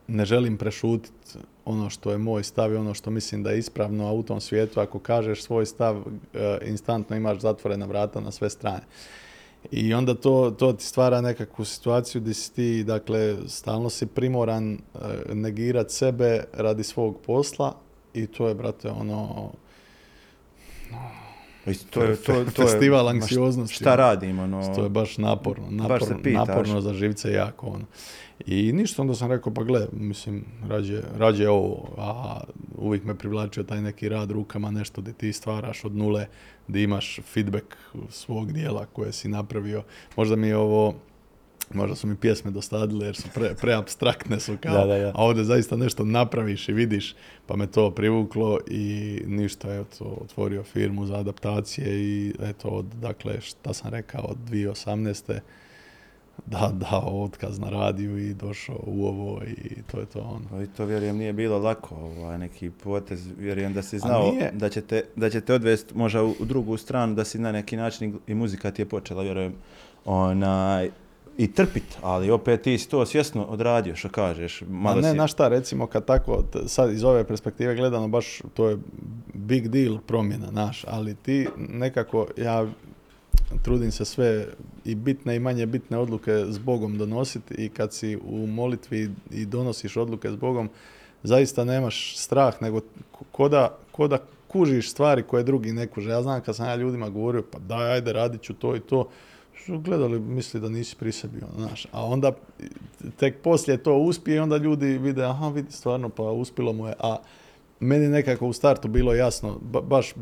ne 0.09 0.25
želim 0.25 0.57
prešutiti 0.57 1.39
ono 1.65 1.91
što 1.91 2.11
je 2.11 2.19
moj 2.19 2.43
stav 2.43 2.73
i 2.73 2.77
ono 2.77 2.95
što 2.95 3.11
mislim 3.11 3.43
da 3.43 3.51
je 3.51 3.59
ispravno, 3.59 4.09
a 4.09 4.13
u 4.13 4.23
tom 4.23 4.41
svijetu 4.41 4.81
ako 4.81 4.99
kažeš 4.99 5.43
svoj 5.43 5.67
stav, 5.67 5.97
e, 6.35 6.59
instantno 6.67 7.17
imaš 7.17 7.41
zatvorena 7.41 7.87
vrata 7.87 8.21
na 8.21 8.31
sve 8.31 8.51
strane. 8.51 8.83
I 9.71 9.95
onda 9.95 10.15
to, 10.15 10.55
to 10.59 10.73
ti 10.73 10.85
stvara 10.85 11.21
nekakvu 11.21 11.65
situaciju 11.65 12.21
gdje 12.21 12.35
si 12.35 12.55
ti, 12.55 12.85
dakle, 12.85 13.37
stalno 13.49 13.91
si 13.91 14.07
primoran 14.07 14.73
e, 14.73 14.79
negirat 15.35 15.91
sebe 15.91 16.45
radi 16.53 16.85
svog 16.85 17.17
posla 17.27 17.75
i 18.15 18.27
to 18.27 18.49
je, 18.49 18.55
brate, 18.55 18.91
ono, 18.91 19.51
to 21.91 22.03
je, 22.03 22.17
to, 22.17 22.33
to 22.47 22.63
je- 22.63 22.69
Festival 22.69 23.09
anksioznosti. 23.09 23.75
Šta 23.75 23.97
radimo? 23.97 24.47
No, 24.47 24.75
To 24.75 24.83
je 24.83 24.89
baš 24.89 25.19
naporno, 25.19 25.65
Baš 25.65 25.73
naporno, 25.73 26.07
se 26.07 26.15
pitaš. 26.17 26.49
naporno 26.49 26.81
za 26.81 26.93
živce 26.95 27.33
jako. 27.33 27.67
Ono. 27.67 27.85
I 28.41 28.73
ništa, 28.73 29.03
onda 29.03 29.15
sam 29.15 29.31
rekao, 29.31 29.55
pa 29.55 29.63
gle, 29.63 29.87
mislim, 29.93 30.45
rađe, 30.69 31.03
rađe 31.17 31.49
ovo, 31.49 31.89
a 31.99 32.41
uvijek 32.77 33.05
me 33.05 33.15
privlačio 33.15 33.63
taj 33.63 33.83
neki 33.83 34.09
rad 34.09 34.31
rukama, 34.31 34.71
nešto 34.71 35.01
gdje 35.01 35.13
ti 35.13 35.33
stvaraš 35.33 35.85
od 35.85 35.97
nule, 35.97 36.27
gdje 36.69 36.83
imaš 36.83 37.21
feedback 37.25 37.67
svog 38.09 38.53
dijela 38.53 38.87
koje 38.87 39.13
si 39.13 39.29
napravio. 39.29 39.83
Možda 40.17 40.37
mi 40.37 40.49
je 40.49 40.57
ovo, 40.57 40.95
možda 41.71 41.97
su 41.97 42.07
mi 42.07 42.17
pjesme 42.17 42.51
dosadile 42.51 43.07
jer 43.07 43.17
su 43.17 43.29
pre, 43.31 43.55
preabstraktne 43.55 44.41
su 44.41 44.57
kao, 44.61 44.75
Da, 44.75 44.87
da, 44.87 44.99
da. 44.99 45.09
a 45.09 45.25
ovdje 45.25 45.45
zaista 45.45 45.77
nešto 45.77 46.05
napraviš 46.05 46.69
i 46.69 46.73
vidiš, 46.73 47.15
pa 47.47 47.57
me 47.57 47.67
to 47.67 47.91
privuklo 47.91 48.59
i 48.69 48.87
ništa, 49.27 49.75
eto, 49.75 50.19
otvorio 50.21 50.63
firmu 50.65 51.07
za 51.07 51.17
adaptacije 51.17 51.87
i 51.97 52.35
eto, 52.41 52.69
od, 52.69 52.85
dakle, 52.87 53.41
šta 53.41 53.73
sam 53.73 53.91
rekao, 53.91 54.23
od 54.23 54.37
2018. 54.45 55.39
da, 56.47 56.71
dao 56.81 57.23
otkaz 57.23 57.59
na 57.59 57.71
radiju 57.71 58.19
i 58.21 58.35
došao 58.35 58.79
u 58.79 59.07
ovo 59.07 59.43
i 59.45 59.83
to 59.83 60.01
je 60.01 60.07
to 60.07 60.21
ono. 60.21 60.63
I 60.63 60.67
to 60.67 60.85
vjerujem 60.85 61.17
nije 61.17 61.33
bilo 61.33 61.59
lako, 61.59 61.95
ovaj, 61.95 62.39
neki 62.39 62.71
potez, 62.73 63.29
vjerujem 63.39 63.73
da 63.73 63.83
si 63.83 63.99
znao 63.99 64.23
da 64.53 64.69
će, 64.69 64.81
te, 64.81 65.05
da 65.17 65.31
će 65.31 65.41
te 65.41 65.55
odvesti 65.55 65.95
možda 65.97 66.23
u, 66.23 66.35
drugu 66.41 66.77
stranu, 66.77 67.15
da 67.15 67.25
si 67.25 67.39
na 67.39 67.53
neki 67.53 67.77
način 67.77 68.11
i- 68.27 68.31
i 68.31 68.35
muzika 68.35 68.71
ti 68.71 68.83
je 68.83 68.87
počela, 68.87 69.23
vjerujem, 69.23 69.55
onaj, 70.05 70.91
i 71.39 71.53
trpit, 71.53 71.99
ali 72.03 72.31
opet 72.31 72.63
ti 72.63 72.79
si 72.79 72.89
to 72.89 73.07
svjesno 73.07 73.45
odradio, 73.45 73.97
što 73.97 74.09
kažeš. 74.09 74.63
Malo 74.69 75.01
ne, 75.01 75.11
si, 75.11 75.17
na 75.17 75.27
šta, 75.27 75.49
recimo, 75.49 75.87
kad 75.87 76.05
tako, 76.05 76.45
sad 76.67 76.93
iz 76.93 77.05
ove 77.05 77.25
perspektive 77.25 77.75
gledano, 77.75 78.09
baš 78.09 78.41
to 78.55 78.69
je 78.69 78.79
big 79.35 79.69
deal 79.69 79.99
promjena, 80.07 80.51
naš, 80.51 80.85
ali 80.89 81.15
ti 81.15 81.49
nekako, 81.57 82.27
ja 82.37 82.67
trudim 83.63 83.93
se 83.93 84.05
sve 84.05 84.47
i 84.85 84.95
bitne 84.95 85.37
i 85.37 85.39
manje 85.39 85.67
bitne 85.67 85.99
odluke 85.99 86.33
s 86.49 86.59
Bogom 86.59 86.99
donositi 86.99 87.55
i 87.55 87.69
kad 87.69 87.93
si 87.93 88.17
u 88.17 88.47
molitvi 88.47 89.11
i 89.31 89.47
donosiš 89.47 89.97
odluke 89.97 90.31
s 90.31 90.37
Bogom, 90.37 90.71
zaista 91.23 91.65
nemaš 91.65 92.17
strah, 92.17 92.63
nego 92.63 92.81
ko 93.33 93.49
da, 93.49 93.79
ko 93.93 94.09
da 94.09 94.19
kužiš 94.49 94.91
stvari 94.91 95.23
koje 95.23 95.45
drugi 95.45 95.73
ne 95.73 95.87
kuže. 95.87 96.11
Ja 96.11 96.23
znam 96.23 96.41
kad 96.41 96.57
sam 96.57 96.67
ja 96.67 96.77
ljudima 96.77 97.09
govorio, 97.09 97.43
pa 97.51 97.59
daj, 97.59 97.93
ajde, 97.93 98.13
radit 98.13 98.43
ću 98.43 98.55
to 98.55 98.77
i 98.77 98.81
to, 98.81 99.09
su 99.67 99.79
gledali, 99.79 100.19
misli 100.19 100.61
da 100.61 100.69
nisi 100.69 100.97
pri 100.97 101.13
sebi, 101.13 101.41
ono, 101.43 101.67
znaš. 101.67 101.87
A 101.93 102.05
onda 102.05 102.33
tek 103.17 103.43
poslije 103.43 103.83
to 103.83 103.97
uspije 103.97 104.37
i 104.37 104.39
onda 104.41 104.57
ljudi 104.57 104.87
vide, 104.87 105.25
aha, 105.25 105.49
vidi, 105.49 105.73
stvarno, 105.73 106.09
pa 106.09 106.23
uspilo 106.23 106.73
mu 106.73 106.87
je. 106.87 106.95
A 106.99 107.17
meni 107.81 108.09
nekako 108.09 108.47
u 108.47 108.53
startu 108.53 108.89
bilo 108.89 109.15
jasno, 109.15 109.59
ba- 109.63 109.81
baš, 109.81 110.15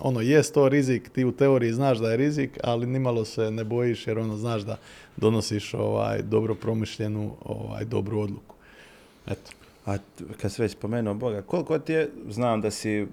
ono, 0.00 0.20
jest 0.20 0.54
to 0.54 0.68
rizik, 0.68 1.08
ti 1.08 1.24
u 1.24 1.32
teoriji 1.32 1.72
znaš 1.72 1.98
da 1.98 2.10
je 2.10 2.16
rizik, 2.16 2.58
ali 2.62 2.86
nimalo 2.86 3.24
se 3.24 3.50
ne 3.50 3.64
bojiš 3.64 4.06
jer 4.06 4.18
ono, 4.18 4.36
znaš 4.36 4.62
da 4.62 4.76
donosiš 5.16 5.74
ovaj, 5.74 6.22
dobro 6.22 6.54
promišljenu, 6.54 7.36
ovaj, 7.44 7.84
dobru 7.84 8.20
odluku. 8.20 8.54
Eto. 9.26 9.50
A 9.86 9.96
kad 10.40 10.52
si 10.52 10.62
već 10.62 10.72
spomenuo 10.72 11.14
Boga, 11.14 11.42
koliko 11.42 11.78
ti 11.78 11.92
je, 11.92 12.10
znam 12.28 12.60
da 12.60 12.70
si, 12.70 13.06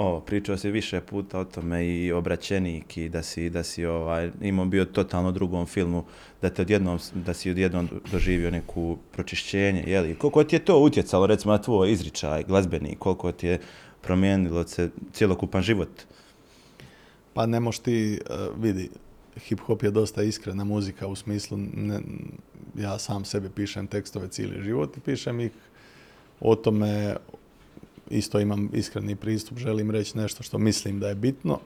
o, 0.00 0.20
pričao 0.20 0.56
si 0.56 0.70
više 0.70 1.00
puta 1.00 1.38
o 1.38 1.44
tome 1.44 1.86
i 1.88 2.12
obraćenik 2.12 2.96
i 2.96 3.08
da 3.08 3.22
si, 3.22 3.50
da 3.50 3.62
si 3.62 3.84
ovaj, 3.84 4.30
imao 4.40 4.66
bio 4.66 4.84
totalno 4.84 5.32
drugom 5.32 5.66
filmu, 5.66 6.04
da, 6.42 6.50
te 6.50 6.62
odjednom, 6.62 6.98
da 7.14 7.34
si 7.34 7.50
odjednom 7.50 7.88
doživio 8.12 8.50
neku 8.50 8.98
pročišćenje, 9.12 9.84
jeli? 9.86 10.14
Koliko 10.14 10.44
ti 10.44 10.56
je 10.56 10.64
to 10.64 10.78
utjecalo, 10.78 11.26
recimo, 11.26 11.52
na 11.52 11.62
tvoj 11.62 11.92
izričaj 11.92 12.44
glazbeni, 12.44 12.96
koliko 12.98 13.32
ti 13.32 13.46
je 13.46 13.60
promijenilo 14.00 14.64
se 14.68 14.90
cjelokupan 15.12 15.62
život? 15.62 15.90
Pa 17.34 17.46
ne 17.46 17.60
moš 17.60 17.78
ti, 17.78 18.20
eh, 18.30 18.34
vidi, 18.58 18.90
hip 19.36 19.60
hop 19.60 19.82
je 19.82 19.90
dosta 19.90 20.22
iskrena 20.22 20.64
muzika 20.64 21.06
u 21.06 21.16
smislu, 21.16 21.58
ne, 21.74 22.00
ja 22.76 22.98
sam 22.98 23.24
sebi 23.24 23.48
pišem 23.50 23.86
tekstove 23.86 24.28
cijeli 24.28 24.62
život 24.62 24.96
i 24.96 25.00
pišem 25.00 25.40
ih 25.40 25.52
o 26.40 26.54
tome, 26.54 27.16
isto 28.10 28.40
imam 28.40 28.70
iskreni 28.72 29.16
pristup, 29.16 29.58
želim 29.58 29.90
reći 29.90 30.18
nešto 30.18 30.42
što 30.42 30.58
mislim 30.58 31.00
da 31.00 31.08
je 31.08 31.14
bitno 31.14 31.58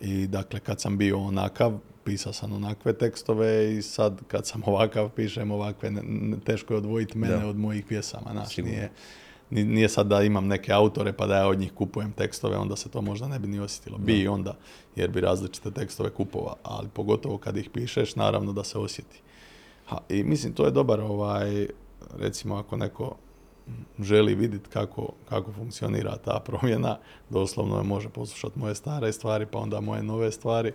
i 0.00 0.26
dakle 0.26 0.60
kad 0.60 0.80
sam 0.80 0.98
bio 0.98 1.18
onakav, 1.18 1.72
pisao 2.04 2.32
sam 2.32 2.52
onakve 2.52 2.92
tekstove 2.92 3.74
i 3.74 3.82
sad 3.82 4.20
kad 4.28 4.46
sam 4.46 4.62
ovakav 4.66 5.08
pišem 5.08 5.50
ovakve, 5.50 5.90
ne- 5.90 6.02
ne- 6.02 6.36
teško 6.38 6.74
je 6.74 6.78
odvojiti 6.78 7.18
mene 7.18 7.36
Da. 7.36 7.46
od 7.46 7.56
mojih 7.56 7.84
pjesama, 7.84 8.46
Sigurno. 8.46 8.70
nije, 8.70 8.90
ni- 9.50 9.64
nije 9.64 9.88
sad 9.88 10.06
da 10.06 10.22
imam 10.22 10.46
neke 10.46 10.72
autore 10.72 11.12
pa 11.12 11.26
da 11.26 11.36
ja 11.36 11.48
od 11.48 11.58
njih 11.58 11.72
kupujem 11.72 12.12
tekstove, 12.12 12.56
onda 12.56 12.76
se 12.76 12.88
to 12.88 13.02
možda 13.02 13.28
ne 13.28 13.38
bi 13.38 13.48
ni 13.48 13.60
osjetilo. 13.60 13.98
Bi 13.98 14.12
i 14.14 14.28
onda, 14.28 14.56
jer 14.96 15.10
bi 15.10 15.20
različite 15.20 15.70
tekstove 15.70 16.10
kupova, 16.10 16.54
ali 16.62 16.88
pogotovo 16.88 17.38
kad 17.38 17.56
ih 17.56 17.70
pišeš, 17.70 18.16
naravno 18.16 18.52
da 18.52 18.64
se 18.64 18.78
osjeti. 18.78 19.20
Ha, 19.86 19.98
I 20.08 20.24
mislim, 20.24 20.52
to 20.52 20.64
je 20.64 20.70
dobar, 20.70 21.00
ovaj, 21.00 21.66
recimo 22.12 22.56
ako 22.56 22.76
neko 22.76 23.16
želi 24.00 24.34
vidjeti 24.34 24.68
kako, 24.70 25.08
kako 25.28 25.52
funkcionira 25.52 26.16
ta 26.16 26.40
promjena, 26.44 26.98
doslovno 27.30 27.82
može 27.82 28.08
poslušati 28.08 28.58
moje 28.58 28.74
stare 28.74 29.12
stvari, 29.12 29.46
pa 29.46 29.58
onda 29.58 29.80
moje 29.80 30.02
nove 30.02 30.32
stvari 30.32 30.72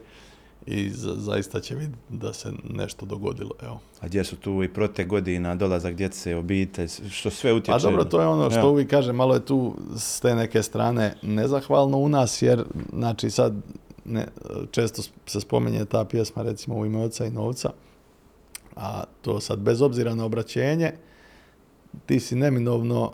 i 0.65 0.89
za- 0.89 1.15
zaista 1.15 1.60
će 1.60 1.75
vidjeti 1.75 1.98
da 2.10 2.34
se 2.34 2.51
nešto 2.69 3.05
dogodilo. 3.05 3.51
Evo. 3.62 3.79
A 4.01 4.08
gdje 4.08 4.24
su 4.24 4.36
tu 4.36 4.63
i 4.63 4.74
protek 4.74 5.08
godina, 5.08 5.55
dolazak 5.55 5.96
djece, 5.96 6.36
obitelj, 6.36 6.88
što 7.10 7.29
sve 7.29 7.53
utječe? 7.53 7.72
Pa 7.72 7.79
dobro, 7.79 8.03
to 8.03 8.22
je 8.22 8.27
ono 8.27 8.50
što 8.50 8.60
Ja. 8.60 8.67
uvijek 8.67 8.89
kažem, 8.89 9.15
malo 9.15 9.34
je 9.34 9.46
tu 9.46 9.75
s 9.98 10.19
te 10.19 10.36
neke 10.36 10.63
strane 10.63 11.15
nezahvalno 11.22 11.98
u 11.98 12.10
nas, 12.10 12.41
jer 12.41 12.63
znači 12.93 13.29
sad 13.29 13.53
ne, 14.05 14.27
često 14.72 15.01
se 15.25 15.41
spominje 15.41 15.86
ta 15.86 16.05
pjesma 16.05 16.41
recimo 16.43 16.75
u 16.77 16.86
ime 16.86 17.00
oca 17.00 17.25
i 17.25 17.31
novca, 17.31 17.69
a 18.75 19.03
to 19.22 19.39
sad 19.39 19.60
bez 19.60 19.81
obzira 19.81 20.15
na 20.15 20.25
obraćenje, 20.25 20.91
ti 22.05 22.19
si 22.19 22.36
neminovno 22.36 23.13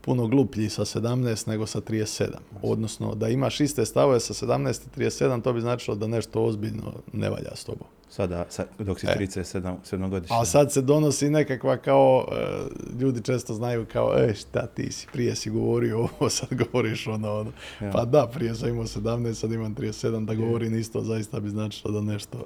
puno 0.00 0.26
gluplji 0.26 0.68
sa 0.68 0.84
17 0.84 1.48
nego 1.48 1.66
sa 1.66 1.80
37. 1.80 2.26
Odnosno, 2.62 3.14
da 3.14 3.28
imaš 3.28 3.60
iste 3.60 3.84
stavove 3.84 4.20
sa 4.20 4.34
17 4.34 4.86
i 4.86 5.00
37, 5.00 5.42
to 5.42 5.52
bi 5.52 5.60
značilo 5.60 5.96
da 5.96 6.06
nešto 6.06 6.44
ozbiljno 6.44 6.92
ne 7.12 7.30
valja 7.30 7.56
s 7.56 7.64
tobom. 7.64 7.86
Sada, 8.10 8.46
sa- 8.48 8.66
dok 8.78 9.00
si 9.00 9.06
E. 9.06 9.16
37 9.18 9.76
sedmogodišnji. 9.84 10.36
A 10.40 10.44
sad 10.44 10.72
se 10.72 10.82
donosi 10.82 11.30
nekakva 11.30 11.76
kao, 11.76 12.28
e, 12.32 12.36
ljudi 13.00 13.22
često 13.22 13.54
znaju 13.54 13.86
kao, 13.92 14.14
e 14.18 14.34
šta 14.34 14.66
ti 14.66 14.92
si, 14.92 15.06
prije 15.12 15.36
si 15.36 15.50
govorio 15.50 15.98
ovo, 15.98 16.30
sad 16.38 16.48
govoriš 16.54 17.06
ono, 17.06 17.32
ono. 17.32 17.50
Ja. 17.80 17.90
Pa 17.90 18.04
da, 18.04 18.26
prije 18.34 18.54
sam 18.54 18.68
imao 18.68 18.84
17, 18.84 19.34
sad 19.34 19.52
imam 19.52 19.74
37, 19.76 20.24
da 20.24 20.34
govorim 20.34 20.78
isto, 20.78 21.00
zaista 21.00 21.40
bi 21.40 21.48
značilo 21.48 21.92
da 21.92 22.00
nešto 22.00 22.44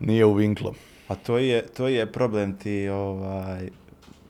nije 0.00 0.24
u 0.24 0.34
vinklu. 0.34 0.74
A 1.08 1.14
to 1.14 1.38
je, 1.38 1.66
to 1.66 1.88
je 1.88 2.12
problem 2.12 2.58
ti 2.58 2.88
ovaj, 2.88 3.70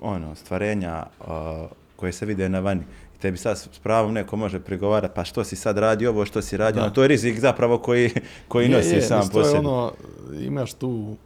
ono, 0.00 0.34
stvarenja 0.34 0.90
a, 1.20 1.66
koje 1.96 2.12
se 2.12 2.26
vide 2.26 2.48
na 2.48 2.60
vani. 2.60 2.80
I 3.16 3.20
tebi 3.20 3.36
sad 3.36 3.58
s 3.58 3.78
pravom 3.78 4.12
neko 4.14 4.36
može 4.36 4.60
prigovarati, 4.60 5.14
pa 5.14 5.24
što 5.24 5.44
si 5.44 5.56
sad 5.56 5.78
radi 5.78 6.06
ovo, 6.06 6.26
što 6.26 6.42
si 6.42 6.56
radio, 6.56 6.82
ono, 6.82 6.90
to 6.90 7.02
je 7.02 7.08
rizik 7.08 7.38
zapravo 7.38 7.78
koji, 7.78 8.10
koji 8.48 8.64
Je, 8.64 8.70
nosi 8.70 8.94
je, 8.94 9.02
sam 9.02 9.28
po 9.28 9.44
sebi. 9.44 9.58
ono, 9.58 9.92
imaš 10.40 10.72
tu, 10.72 11.16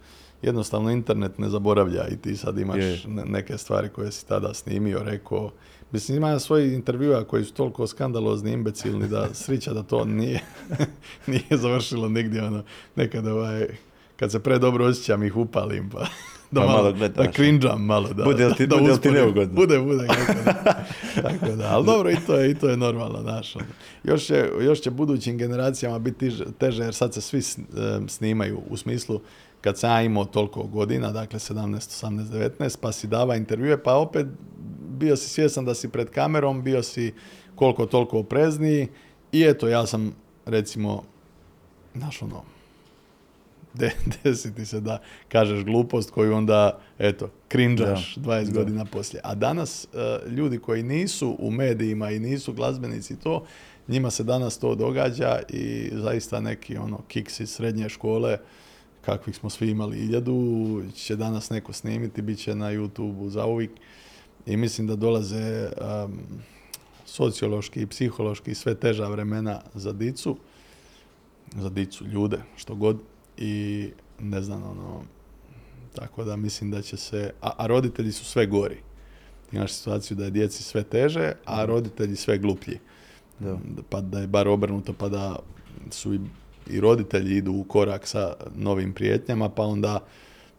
jednostavno 0.42 0.90
internet 0.90 1.38
ne 1.38 1.48
zaboravlja 1.48 2.08
i 2.08 2.16
ti 2.16 2.36
sad 2.36 2.58
imaš 2.58 2.76
Je. 2.76 3.00
ne- 3.06 3.24
neke 3.24 3.58
stvari 3.58 3.88
koje 3.88 4.12
si 4.12 4.26
tada 4.26 4.54
snimio, 4.54 5.02
rekao, 5.02 5.50
Mislim, 5.92 6.16
ima 6.16 6.38
svojih 6.38 6.72
intervjua 6.72 7.24
koji 7.24 7.44
su 7.44 7.52
toliko 7.52 7.86
skandalozni, 7.86 8.52
imbecilni, 8.52 9.08
da 9.08 9.28
srića 9.34 9.72
da 9.72 9.82
to 9.82 10.04
nije, 10.04 10.40
nije 11.26 11.44
završilo 11.50 12.08
nigdje, 12.08 12.44
ono, 12.44 12.62
nekad 12.96 13.26
ovaj, 13.26 13.66
kad 14.16 14.32
se 14.32 14.40
predobro 14.40 14.84
osjećam 14.86 15.22
ih 15.22 15.36
upalim, 15.36 15.90
pa 15.90 16.06
da 16.52 16.60
Pa 16.60 16.66
malo, 16.66 16.92
da 16.92 17.32
cringeam 17.32 17.84
malo, 17.84 18.08
da, 18.12 18.24
Bude 18.24 18.46
li 18.46 18.54
ti- 18.54 18.66
da, 18.70 18.76
bude 18.76 18.92
li 18.92 19.00
ti 19.00 19.10
neugodno? 19.10 19.54
Bude, 19.54 19.78
bude. 19.78 20.06
Tako 21.22 21.56
da, 21.56 21.68
ali 21.70 21.86
dobro, 21.86 22.10
i 22.10 22.16
to 22.26 22.36
je, 22.36 22.50
i 22.50 22.54
to 22.54 22.68
je 22.68 22.76
normalno, 22.76 23.22
znaš. 23.22 23.56
ono. 23.56 23.64
Još 24.04 24.24
će, 24.24 24.50
još 24.60 24.80
će 24.80 24.90
budućim 24.90 25.38
generacijama 25.38 25.98
biti 25.98 26.30
teže, 26.58 26.84
jer 26.84 26.94
sad 26.94 27.14
se 27.14 27.20
svi 27.20 27.40
em, 27.96 28.08
snimaju 28.08 28.60
u 28.70 28.76
smislu 28.76 29.20
kad 29.60 29.78
sam 29.78 29.90
ja 29.90 30.02
imao 30.02 30.24
toliko 30.24 30.62
godina, 30.62 31.12
dakle 31.12 31.38
17, 31.38 32.06
18, 32.06 32.50
19, 32.58 32.78
pa 32.80 32.92
si 32.92 33.06
dava 33.06 33.36
intervjue, 33.36 33.82
pa 33.82 33.94
opet 33.94 34.26
bio 34.88 35.16
si 35.16 35.28
svjesan 35.28 35.64
da 35.64 35.74
si 35.74 35.88
pred 35.88 36.10
kamerom, 36.10 36.62
bio 36.62 36.82
si 36.82 37.14
koliko 37.54 37.86
toliko 37.86 38.18
oprezniji 38.18 38.88
i 39.32 39.44
eto, 39.44 39.68
ja 39.68 39.86
sam 39.86 40.14
recimo, 40.46 41.02
znaš 41.94 42.22
ono, 42.22 42.42
de, 43.74 43.90
desi 44.24 44.54
ti 44.54 44.66
se 44.66 44.80
da 44.80 44.98
kažeš 45.28 45.64
glupost 45.64 46.10
koju 46.10 46.34
onda, 46.34 46.78
eto, 46.98 47.30
krinđaš 47.48 48.16
20 48.16 48.44
da. 48.44 48.52
godina 48.52 48.84
poslije. 48.84 49.20
A 49.24 49.34
danas 49.34 49.84
e, 49.84 50.30
ljudi 50.30 50.58
koji 50.58 50.82
nisu 50.82 51.36
u 51.38 51.50
medijima 51.50 52.10
i 52.10 52.18
nisu 52.18 52.52
glazbenici 52.52 53.16
to, 53.16 53.44
njima 53.88 54.10
se 54.10 54.24
danas 54.24 54.58
to 54.58 54.74
događa 54.74 55.40
i 55.48 55.90
zaista 55.92 56.40
neki 56.40 56.76
ono 56.76 56.98
kiks 57.08 57.40
iz 57.40 57.50
srednje 57.50 57.88
škole, 57.88 58.38
kakvih 59.00 59.36
smo 59.36 59.50
svi 59.50 59.70
imali 59.70 59.98
iljadu, 59.98 60.82
će 60.94 61.16
danas 61.16 61.50
neko 61.50 61.72
snimiti, 61.72 62.22
bit 62.22 62.38
će 62.38 62.54
na 62.54 62.72
YouTube-u 62.72 63.30
zauvijek. 63.30 63.70
I 64.46 64.56
mislim 64.56 64.86
da 64.86 64.96
dolaze 64.96 65.68
um, 65.68 66.18
sociološki 67.06 67.82
i 67.82 67.86
psihološki 67.86 68.54
sve 68.54 68.74
teža 68.74 69.08
vremena 69.08 69.60
za 69.74 69.92
dicu, 69.92 70.36
za 71.56 71.68
dicu, 71.68 72.06
ljude, 72.06 72.38
što 72.56 72.74
god. 72.74 72.98
I 73.36 73.88
ne 74.20 74.42
znam, 74.42 74.62
ono, 74.62 75.02
tako 75.94 76.24
da 76.24 76.36
mislim 76.36 76.70
da 76.70 76.82
će 76.82 76.96
se, 76.96 77.32
a, 77.40 77.50
a 77.58 77.66
roditelji 77.66 78.12
su 78.12 78.24
sve 78.24 78.46
gori. 78.46 78.76
Imaš 79.52 79.72
situaciju 79.72 80.16
da 80.16 80.24
je 80.24 80.30
djeci 80.30 80.62
sve 80.62 80.82
teže, 80.82 81.32
a 81.44 81.64
roditelji 81.64 82.16
sve 82.16 82.38
gluplji. 82.38 82.78
Da. 83.38 83.58
Pa 83.90 84.00
da 84.00 84.20
je 84.20 84.26
bar 84.26 84.48
obrnuto, 84.48 84.92
pa 84.92 85.08
da 85.08 85.38
su 85.90 86.14
i, 86.14 86.20
i 86.66 86.80
roditelji 86.80 87.36
idu 87.36 87.52
u 87.52 87.64
korak 87.64 88.06
sa 88.06 88.34
novim 88.56 88.92
prijetnjama, 88.92 89.48
pa 89.48 89.62
onda 89.62 90.00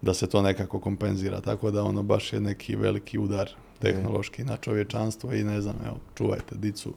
da 0.01 0.13
se 0.13 0.27
to 0.27 0.42
nekako 0.42 0.80
kompenzira. 0.80 1.42
Tako 1.42 1.72
da 1.72 1.84
ono 1.84 2.03
baš 2.03 2.34
je 2.34 2.39
neki 2.39 2.75
veliki 2.75 3.18
udar 3.18 3.50
tehnološki 3.80 4.44
na 4.44 4.58
čovječanstvo 4.58 5.34
i 5.34 5.44
ne 5.44 5.62
znam, 5.62 5.75
evo, 5.86 5.98
čuvajte 6.15 6.56
dicu 6.56 6.94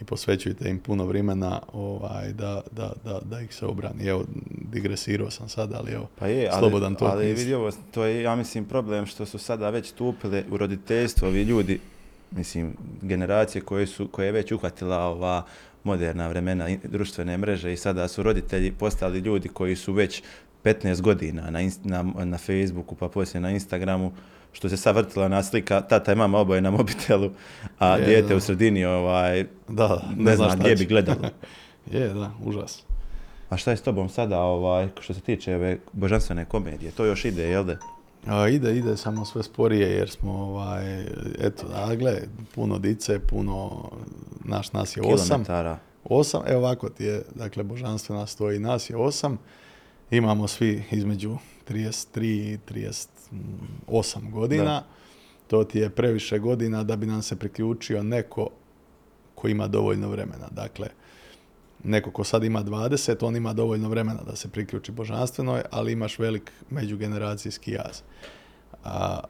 i 0.00 0.04
posvećujte 0.04 0.70
im 0.70 0.78
puno 0.78 1.04
vremena 1.04 1.60
ovaj, 1.72 2.32
da, 2.32 2.60
da, 2.70 2.92
da, 3.04 3.20
da 3.30 3.40
ih 3.40 3.54
se 3.54 3.66
obrani. 3.66 4.06
Evo, 4.06 4.24
digresirao 4.72 5.30
sam 5.30 5.48
sad, 5.48 5.72
ali 5.72 5.92
evo, 5.92 6.08
Pa 6.18 6.26
je, 6.26 6.48
ali, 6.52 6.58
slobodan 6.58 6.94
to 6.94 7.04
ali 7.04 7.26
misli. 7.26 7.44
vidi 7.44 7.54
ovo, 7.54 7.70
to 7.90 8.04
je, 8.04 8.22
ja 8.22 8.36
mislim, 8.36 8.64
problem 8.64 9.06
što 9.06 9.26
su 9.26 9.38
sada 9.38 9.70
već 9.70 9.88
stupile 9.88 10.44
u 10.50 10.56
roditeljstvo 10.56 11.28
ovi 11.28 11.42
ljudi, 11.42 11.80
mislim, 12.30 12.76
generacije 13.02 13.62
koje, 13.62 13.86
su, 13.86 14.08
koje 14.08 14.26
je 14.26 14.32
već 14.32 14.52
uhvatila 14.52 14.98
ova 14.98 15.44
moderna 15.84 16.28
vremena 16.28 16.68
društvene 16.84 17.38
mreže 17.38 17.72
i 17.72 17.76
sada 17.76 18.08
su 18.08 18.22
roditelji 18.22 18.72
postali 18.72 19.18
ljudi 19.18 19.48
koji 19.48 19.76
su 19.76 19.92
već 19.92 20.22
15 20.64 21.00
godina 21.00 21.50
na, 21.50 21.60
na, 21.84 22.24
na 22.24 22.38
Facebooku, 22.38 22.94
pa 22.94 23.08
poslije 23.08 23.40
na 23.40 23.50
Instagramu, 23.50 24.12
što 24.52 24.68
se 24.68 24.76
sad 24.76 24.96
vrtila 24.96 25.28
na 25.28 25.42
slika, 25.42 25.80
tata 25.80 26.12
i 26.12 26.16
mama 26.16 26.38
oboje 26.38 26.60
na 26.60 26.70
mobitelu, 26.70 27.30
a 27.78 27.96
Je, 27.96 28.06
dijete 28.06 28.28
da. 28.28 28.36
u 28.36 28.40
sredini, 28.40 28.84
ovaj, 28.84 29.46
Da, 29.68 30.02
ne, 30.16 30.36
zna 30.36 30.46
znam 30.46 30.58
gdje 30.58 30.76
bi 30.76 30.84
gledalo. 30.84 31.28
je, 31.92 32.08
da, 32.08 32.30
užas. 32.44 32.82
A 33.50 33.56
šta 33.56 33.70
je 33.70 33.76
s 33.76 33.82
tobom 33.82 34.08
sada, 34.08 34.40
ovaj, 34.40 34.88
što 35.00 35.14
se 35.14 35.20
tiče 35.20 35.54
ove 35.54 35.78
božanstvene 35.92 36.44
komedije? 36.44 36.90
To 36.90 37.04
još 37.04 37.24
ide, 37.24 37.42
jel 37.42 37.64
da? 37.64 37.76
A, 38.26 38.48
ide, 38.48 38.76
ide, 38.76 38.96
samo 38.96 39.24
sve 39.24 39.42
sporije 39.42 39.90
jer 39.90 40.10
smo, 40.10 40.32
ovaj, 40.32 41.02
eto, 41.40 41.68
da, 41.68 41.94
gle, 41.94 42.20
puno 42.54 42.78
dice, 42.78 43.18
puno, 43.18 43.90
naš 44.44 44.72
nas 44.72 44.96
je 44.96 45.02
osam. 45.02 45.26
Kilometara. 45.26 45.78
Osam, 46.04 46.42
evo 46.46 46.58
ovako 46.58 46.88
ti 46.88 47.04
je, 47.04 47.22
dakle, 47.34 47.62
božanstvena 47.62 48.26
stoji, 48.26 48.58
nas 48.58 48.90
je 48.90 48.96
osam, 48.96 49.38
imamo 50.10 50.48
svi 50.48 50.84
između 50.90 51.36
33 51.70 52.24
i 52.24 52.58
38 53.32 54.30
godina, 54.30 54.64
Da. 54.64 54.86
to 55.46 55.64
ti 55.64 55.78
je 55.78 55.90
previše 55.90 56.38
godina 56.38 56.84
da 56.84 56.96
bi 56.96 57.06
nam 57.06 57.22
se 57.22 57.36
priključio 57.36 58.02
neko 58.02 58.48
ko 59.34 59.48
ima 59.48 59.68
dovoljno 59.68 60.08
vremena, 60.08 60.48
dakle, 60.50 60.88
neko 61.84 62.10
ko 62.10 62.24
sad 62.24 62.44
ima 62.44 62.64
20, 62.64 63.24
on 63.26 63.36
ima 63.36 63.52
dovoljno 63.52 63.88
vremena 63.88 64.22
da 64.22 64.36
se 64.36 64.48
priključi 64.48 64.92
božanstvenoj, 64.92 65.62
ali 65.70 65.92
imaš 65.92 66.18
velik 66.18 66.52
međugeneracijski 66.70 67.72
jaz. 67.72 68.00
A, 68.84 69.20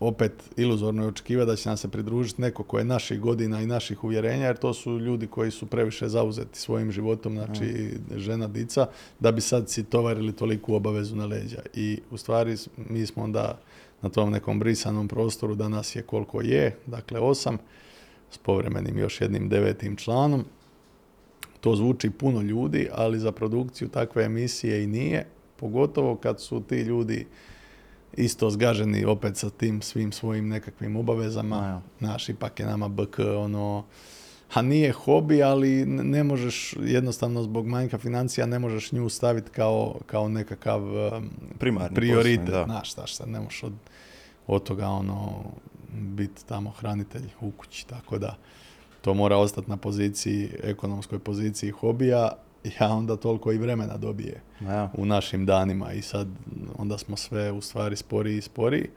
opet 0.00 0.32
iluzorno 0.56 1.02
je 1.02 1.08
očekivati 1.08 1.46
da 1.46 1.56
će 1.56 1.68
nam 1.68 1.76
se 1.76 1.88
pridružiti 1.88 2.42
neko 2.42 2.62
ko 2.62 2.78
je 2.78 2.84
naših 2.84 3.20
godina 3.20 3.62
i 3.62 3.66
naših 3.66 4.04
uvjerenja, 4.04 4.46
jer 4.46 4.56
to 4.56 4.74
su 4.74 4.98
ljudi 4.98 5.26
koji 5.26 5.50
su 5.50 5.66
previše 5.66 6.08
zauzeti 6.08 6.58
svojim 6.58 6.92
životom, 6.92 7.34
znači 7.34 7.90
žena, 8.16 8.48
dica, 8.48 8.86
da 9.20 9.32
bi 9.32 9.40
sad 9.40 9.70
si 9.70 9.84
tovarili 9.84 10.32
toliku 10.32 10.74
obavezu 10.74 11.16
na 11.16 11.26
leđa. 11.26 11.62
I 11.74 12.00
u 12.10 12.16
stvari 12.16 12.56
mi 12.76 13.06
smo 13.06 13.22
onda 13.22 13.60
na 14.02 14.08
tom 14.08 14.30
nekom 14.30 14.58
brisanom 14.58 15.08
prostoru 15.08 15.54
da 15.54 15.68
nas 15.68 15.96
je 15.96 16.02
koliko 16.02 16.40
je, 16.40 16.76
dakle 16.86 17.20
osam, 17.20 17.58
s 18.30 18.38
povremenim 18.38 18.98
još 18.98 19.20
jednim 19.20 19.48
devetim 19.48 19.96
članom. 19.96 20.44
To 21.60 21.76
zvuči 21.76 22.10
puno 22.10 22.42
ljudi, 22.42 22.88
ali 22.92 23.18
za 23.18 23.32
produkciju 23.32 23.88
takve 23.88 24.24
emisije 24.24 24.84
i 24.84 24.86
nije, 24.86 25.26
pogotovo 25.56 26.16
kad 26.16 26.40
su 26.40 26.60
ti 26.60 26.80
ljudi 26.80 27.26
isto 28.16 28.50
zgaženi 28.50 29.04
opet 29.04 29.36
sa 29.36 29.50
tim 29.50 29.82
svim 29.82 30.12
svojim 30.12 30.48
nekakvim 30.48 30.96
obavezama. 30.96 31.82
Naš, 32.00 32.28
ipak 32.28 32.60
je 32.60 32.66
nama 32.66 32.88
BK 32.88 33.18
ono, 33.18 33.84
a 34.54 34.62
nije 34.62 34.92
hobi, 34.92 35.42
ali 35.42 35.86
ne 35.86 36.24
možeš 36.24 36.74
jednostavno 36.80 37.42
zbog 37.42 37.66
manjka 37.66 37.98
financija 37.98 38.46
ne 38.46 38.58
možeš 38.58 38.92
nju 38.92 39.08
staviti 39.08 39.50
kao, 39.50 39.98
kao 40.06 40.28
nekakav 40.28 40.82
Primarni 41.58 41.94
prioritet. 41.94 42.40
poslovni, 42.40 42.60
da. 42.60 42.64
Znaš, 42.64 42.90
šta 42.90 43.06
sad 43.06 43.28
ne 43.28 43.40
možeš 43.40 43.62
od, 43.62 43.72
od 44.46 44.62
toga 44.62 44.88
ono 44.88 45.44
biti 45.92 46.46
tamo 46.46 46.70
hranitelj 46.70 47.28
u 47.40 47.50
kući, 47.50 47.86
tako 47.86 48.18
da 48.18 48.36
to 49.00 49.14
mora 49.14 49.36
ostati 49.36 49.70
na 49.70 49.76
poziciji, 49.76 50.50
ekonomskoj 50.62 51.18
poziciji 51.18 51.70
hobija, 51.70 52.32
a 52.80 52.88
onda 52.88 53.16
toliko 53.16 53.52
i 53.52 53.58
vremena 53.58 53.96
dobije 53.96 54.42
ja. 54.60 54.90
u 54.94 55.06
našim 55.06 55.46
danima 55.46 55.92
i 55.92 56.02
sad 56.02 56.28
onda 56.78 56.98
smo 56.98 57.16
sve 57.16 57.52
u 57.52 57.60
stvari 57.60 57.96
sporiji 57.96 58.36
i 58.36 58.42
sporiji. 58.42 58.88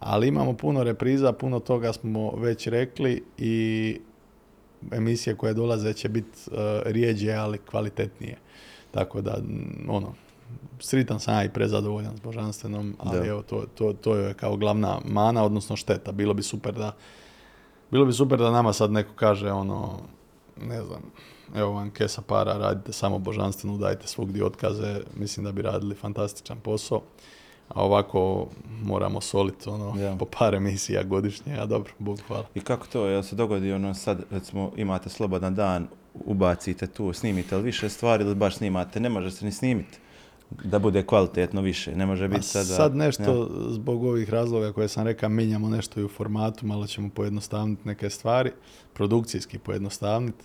Ali 0.00 0.28
imamo 0.28 0.52
puno 0.52 0.82
repriza, 0.82 1.32
puno 1.32 1.60
toga 1.60 1.92
smo 1.92 2.32
već 2.36 2.66
rekli 2.66 3.24
i 3.38 4.00
emisije 4.92 5.36
koje 5.36 5.54
dolaze 5.54 5.92
će 5.92 6.08
biti 6.08 6.38
uh, 6.46 6.56
rijeđe, 6.84 7.32
ali 7.32 7.58
kvalitetnije. 7.58 8.36
Tako 8.90 9.20
da, 9.20 9.38
ono, 9.88 10.12
sritan 10.80 11.20
sam 11.20 11.34
ja 11.34 11.44
i 11.44 11.48
prezadovoljan 11.52 12.16
s 12.16 12.20
božanstvenom, 12.20 12.96
ali 12.98 13.18
Da. 13.18 13.26
evo, 13.26 13.42
to, 13.42 13.64
to, 13.74 13.92
to 13.92 14.16
je 14.16 14.34
kao 14.34 14.56
glavna 14.56 15.00
mana, 15.04 15.44
odnosno 15.44 15.76
šteta. 15.76 16.12
Bilo 16.12 16.34
bi 16.34 16.42
super 16.42 16.74
da 16.74 16.92
bilo 17.90 18.04
bi 18.04 18.12
super 18.12 18.38
da 18.38 18.50
nama 18.50 18.72
sad 18.72 18.90
neko 18.92 19.12
kaže 19.14 19.52
ono, 19.52 19.98
ne 20.62 20.82
znam, 20.82 21.02
evo 21.54 21.72
vam 21.72 21.90
kesa 21.90 22.22
para, 22.22 22.52
radite 22.52 22.92
samo 22.92 23.18
božanstvenu, 23.18 23.78
dajte 23.78 24.06
svugdje 24.06 24.44
otkaze, 24.44 25.00
mislim 25.16 25.44
da 25.44 25.52
bi 25.52 25.62
radili 25.62 25.94
fantastičan 25.94 26.60
posao. 26.60 27.02
A 27.68 27.84
ovako 27.84 28.48
moramo 28.82 29.20
soliti 29.20 29.68
ono, 29.68 30.00
Ja. 30.00 30.16
po 30.16 30.24
par 30.38 30.54
emisija 30.54 31.02
godišnje, 31.02 31.58
a 31.58 31.66
dobro, 31.66 31.92
Bog 31.98 32.20
hvala. 32.26 32.44
I 32.54 32.60
kako 32.60 32.86
to, 32.86 33.06
jel 33.06 33.22
se 33.22 33.36
dogodi 33.36 33.72
ono 33.72 33.94
sad, 33.94 34.24
recimo 34.30 34.72
imate 34.76 35.08
slobodan 35.08 35.54
dan, 35.54 35.88
ubacite 36.14 36.86
tu, 36.86 37.12
snimite 37.12 37.56
li 37.56 37.62
više 37.62 37.88
stvari 37.88 38.24
ili 38.24 38.34
baš 38.34 38.56
snimate, 38.56 39.00
ne 39.00 39.08
može 39.08 39.30
se 39.30 39.44
ni 39.44 39.52
snimiti 39.52 39.98
da 40.50 40.78
bude 40.78 41.02
kvalitetno 41.02 41.60
više, 41.60 41.96
ne 41.96 42.06
može 42.06 42.28
biti 42.28 42.46
sada... 42.46 42.64
sad 42.64 42.96
nešto 42.96 43.50
zbog 43.70 44.04
ovih 44.04 44.30
razloga 44.30 44.72
koje 44.72 44.88
sam 44.88 45.04
rekao, 45.04 45.28
mijenjamo 45.28 45.68
nešto 45.68 46.00
i 46.00 46.04
u 46.04 46.08
formatu, 46.08 46.66
malo 46.66 46.86
ćemo 46.86 47.10
pojednostavniti 47.14 47.88
neke 47.88 48.10
stvari, 48.10 48.50
produkcijski 48.92 49.58
pojednostavniti. 49.58 50.44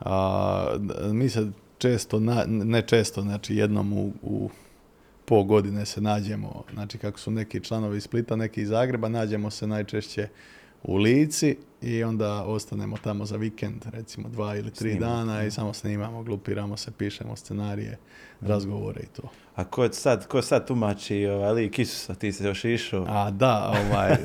A, 0.00 0.76
mi 1.12 1.28
se 1.28 1.50
često, 1.78 2.20
na- 2.20 2.44
ne 2.46 2.82
često, 2.82 3.22
znači 3.22 3.56
jednom 3.56 3.92
u, 3.92 4.12
u 4.22 4.50
po 5.24 5.44
godine 5.44 5.86
se 5.86 6.00
nađemo, 6.00 6.64
znači 6.72 6.98
kako 6.98 7.18
su 7.18 7.30
neki 7.30 7.60
članovi 7.60 7.96
iz 7.96 8.02
Splita, 8.02 8.36
neki 8.36 8.62
iz 8.62 8.68
Zagreba, 8.68 9.08
nađemo 9.08 9.50
se 9.50 9.66
najčešće 9.66 10.28
u 10.82 10.96
Lici 10.96 11.56
i 11.82 12.04
onda 12.04 12.44
ostanemo 12.44 12.96
tamo 13.04 13.24
za 13.24 13.36
vikend, 13.36 13.84
recimo 13.92 14.28
dva 14.28 14.56
ili 14.56 14.70
tri 14.70 14.90
Snimate, 14.90 15.12
dana 15.12 15.36
da. 15.36 15.44
i 15.44 15.50
samo 15.50 15.72
snimamo, 15.72 16.22
glupiramo 16.22 16.76
se, 16.76 16.90
pišemo 16.90 17.36
scenarije, 17.36 17.98
razgovore 18.40 19.00
i 19.02 19.06
to. 19.06 19.22
A 19.56 19.64
ko 19.64 19.88
sad, 19.92 20.26
ko 20.26 20.42
sad 20.42 20.66
tumači 20.66 21.26
ovaj 21.26 21.52
lik 21.52 21.78
Isusa, 21.78 22.14
ti 22.14 22.32
se 22.32 22.44
još 22.46 22.64
išao? 22.64 23.06
A 23.08 23.30
da, 23.30 23.68
ovaj, 23.68 24.16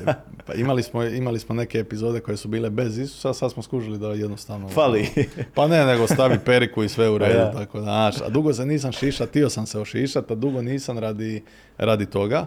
pa 0.46 0.54
imali, 0.54 0.82
smo, 0.82 1.04
imali 1.04 1.38
smo 1.38 1.54
neke 1.54 1.78
epizode 1.78 2.20
koje 2.20 2.36
su 2.36 2.48
bile 2.48 2.70
bez 2.70 2.98
Isusa, 2.98 3.34
sad 3.34 3.52
smo 3.52 3.62
skužili 3.62 3.98
da 3.98 4.08
jednostavno... 4.08 4.68
Fali. 4.68 5.08
Pa 5.54 5.68
ne, 5.68 5.86
nego 5.86 6.06
stavi 6.06 6.38
periku 6.44 6.82
i 6.82 6.88
sve 6.88 7.10
u 7.10 7.18
redu, 7.18 7.38
ja. 7.38 7.52
tako 7.52 7.78
da, 7.78 7.84
znaš, 7.84 8.20
a 8.20 8.28
dugo 8.28 8.52
se 8.52 8.66
nisam 8.66 8.92
šiša, 8.92 9.26
tio 9.26 9.50
sam 9.50 9.66
se 9.66 9.80
ošišat, 9.80 10.30
a 10.30 10.34
dugo 10.34 10.62
nisam 10.62 10.98
radi, 10.98 11.42
radi 11.78 12.06
toga. 12.06 12.46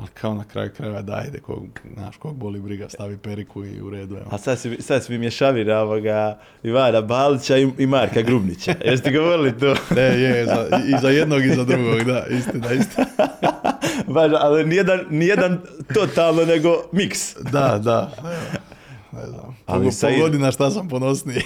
Ali 0.00 0.08
kao 0.14 0.34
na 0.34 0.44
kraju 0.44 0.70
krajeva 0.76 1.02
da 1.02 1.14
ajde, 1.14 1.40
kog, 1.40 1.80
znaš, 1.94 2.16
kog 2.16 2.36
boli 2.36 2.60
briga, 2.60 2.88
stavi 2.88 3.16
periku 3.16 3.64
i 3.64 3.80
u 3.80 3.90
redu, 3.90 4.16
evo. 4.16 4.26
A 4.30 4.38
sad 4.38 4.58
si, 4.58 4.76
sad 4.82 5.04
si 5.04 5.12
mi 5.12 5.18
mješavina 5.18 5.78
ovoga 5.80 6.38
Ivana 6.62 7.00
Balića 7.00 7.56
i, 7.56 7.68
i 7.78 7.86
Marka 7.86 8.22
Grubnića. 8.22 8.74
Jeste 8.84 9.12
govorili 9.12 9.58
to? 9.58 9.74
Ne, 9.94 10.02
je, 10.02 10.46
za, 10.46 10.80
i 10.86 11.00
za 11.00 11.08
jednog 11.08 11.44
i 11.44 11.54
za 11.54 11.64
drugog, 11.64 12.04
da, 12.04 12.26
istina, 12.30 12.72
istina. 12.72 13.06
Baš, 14.14 14.32
ali 14.34 14.64
nijedan, 14.64 15.00
nijedan 15.10 15.60
totalno, 15.94 16.44
nego 16.44 16.82
miks. 16.92 17.36
Da, 17.36 17.80
da, 17.84 18.12
ne 19.12 19.26
znam. 19.26 19.56
Ali 19.66 19.92
sa- 19.92 20.10
godina 20.20 20.52
šta 20.52 20.70
sam 20.70 20.88
ponosniji. 20.88 21.42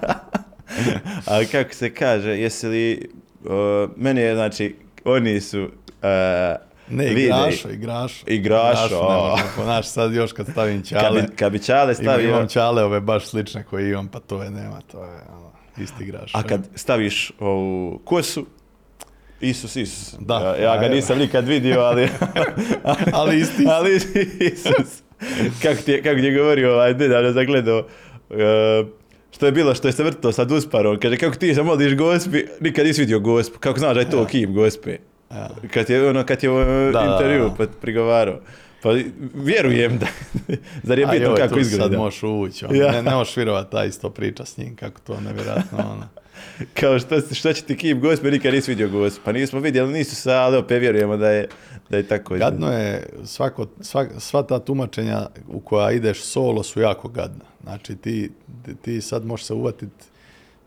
Ali 1.30 1.46
kako 1.46 1.74
se 1.74 1.94
kaže, 1.94 2.30
jesi 2.30 2.66
li... 2.66 3.10
Uh, 3.44 3.50
meni 3.96 4.20
je, 4.20 4.34
znači, 4.34 4.76
oni 5.04 5.40
su... 5.40 5.62
Uh, 5.62 6.67
Ne, 6.90 7.12
igrašo, 7.12 7.70
igrašo. 7.70 8.24
Igrašo, 8.26 9.36
ponaš 9.56 9.86
sad 9.86 10.14
još 10.14 10.32
kad 10.32 10.46
stavim 10.48 10.82
Kad 10.82 10.88
čale. 11.00 11.22
bi, 11.22 11.36
kad 11.36 11.52
bi 11.52 11.62
Čale 11.62 11.94
stavio... 11.94 12.28
imam 12.28 12.48
čale 12.48 12.84
ove 12.84 13.00
baš 13.00 13.26
slične 13.26 13.64
koje 13.64 13.90
imam, 13.90 14.08
pa 14.08 14.20
to 14.20 14.42
je 14.42 14.50
nema, 14.50 14.80
to 14.92 15.04
je 15.04 15.20
ono, 15.36 15.50
isti 15.78 16.04
igraš. 16.04 16.34
A 16.34 16.42
kad 16.42 16.60
staviš 16.74 17.32
ovu 17.40 18.00
kosu, 18.04 18.46
Isus, 19.40 19.76
Isus. 19.76 20.14
Da, 20.20 20.34
Ja, 20.58 20.64
ja 20.64 20.78
ga 20.78 20.88
nisam 20.88 21.18
nikad 21.18 21.48
vidio, 21.48 21.80
ali... 21.80 22.08
Ali 23.12 23.40
isti. 23.40 23.64
ali 23.68 23.94
Isus. 24.40 25.02
kako 25.62 25.82
ti 25.82 25.92
je, 25.92 26.02
kako 26.02 26.16
ti 26.16 26.26
je 26.26 26.38
govorio 26.38 26.72
ovaj 26.74 26.94
nedavno 26.94 27.32
zagledao, 27.32 27.86
e, 28.30 28.84
što 29.30 29.46
je 29.46 29.52
bilo 29.52 29.74
što 29.74 29.88
je 29.88 29.92
se 29.92 30.04
vrtao 30.04 30.32
sad 30.32 30.52
usparom, 30.52 30.98
kaže 31.00 31.16
kako 31.16 31.36
ti 31.36 31.54
se 31.54 31.62
moliš 31.62 31.94
gospi, 31.96 32.44
nikad 32.60 32.86
nisi 32.86 33.00
vidio 33.00 33.20
gospu, 33.20 33.58
kako 33.58 33.78
znaš 33.78 33.94
da 33.94 34.00
je 34.00 34.10
to 34.10 34.24
kim 34.24 34.54
gospe. 34.54 34.96
Ja. 35.30 35.48
Kad 35.70 35.90
je 35.90 36.08
ono, 36.08 36.24
kad 36.24 36.42
je 36.42 36.50
u 36.50 36.56
Da, 36.92 37.08
intervju 37.12 37.42
da, 37.42 37.48
da. 37.48 37.54
pa 37.56 37.66
prigovarao. 37.80 38.40
Pa 38.82 38.88
vjerujem 39.34 39.98
da, 39.98 40.06
zar 40.82 40.98
je 40.98 41.04
A 41.04 41.10
bitno 41.10 41.26
joj, 41.26 41.36
kako 41.36 41.54
tu 41.54 41.60
izgleda. 41.60 41.84
Sad 41.84 41.92
možeš 41.94 42.22
ući, 42.22 42.64
ono, 42.64 42.74
Ja. 42.74 42.92
ne, 42.92 43.02
ne 43.02 43.14
možeš 43.14 43.36
vjerovat 43.36 43.70
ta 43.70 43.84
isto 43.84 44.10
priča 44.10 44.44
s 44.44 44.56
njim, 44.56 44.76
kako 44.76 45.00
to 45.00 45.20
nevjerojatno, 45.20 45.78
ono. 45.80 46.08
Kao 46.80 46.98
što, 46.98 47.20
što 47.22 47.52
će 47.52 47.62
ti 47.62 47.76
kim 47.76 48.00
gospe, 48.00 48.30
nikad 48.30 48.54
nisi 48.54 48.70
vidio 48.70 48.88
gospu. 48.90 49.20
Pa 49.24 49.32
nismo 49.32 49.60
vidjeli, 49.60 49.92
nisu 49.92 50.16
se, 50.16 50.32
ali 50.32 50.56
opet 50.56 50.80
vjerujemo 50.80 51.16
da 51.16 51.30
je, 51.30 51.48
da 51.90 51.96
je 51.96 52.02
tako. 52.02 52.34
Gadno 52.36 52.72
je, 52.72 53.06
svako, 53.24 53.66
svak- 53.78 54.18
sva 54.18 54.42
ta 54.42 54.58
tumačenja 54.58 55.18
u 55.48 55.60
koja 55.60 55.90
ideš 55.90 56.20
solo 56.20 56.62
su 56.62 56.80
jako 56.80 57.08
gadna. 57.08 57.44
Znači 57.62 57.96
ti- 57.96 58.30
ti 58.82 59.00
sad 59.00 59.26
možeš 59.26 59.46
se 59.46 59.54
uvatiti 59.54 60.04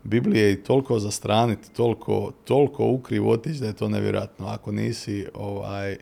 Biblije 0.04 0.52
i 0.52 0.62
toliko 0.62 0.98
zastraniti, 0.98 1.70
toliko, 1.70 2.32
toliko 2.44 2.86
ukrivo 2.86 3.30
otići 3.30 3.60
da 3.60 3.66
je 3.66 3.72
to 3.72 3.88
nevjerojatno. 3.88 4.46
Ako 4.46 4.72
nisi, 4.72 5.26
ovaj, 5.34 5.96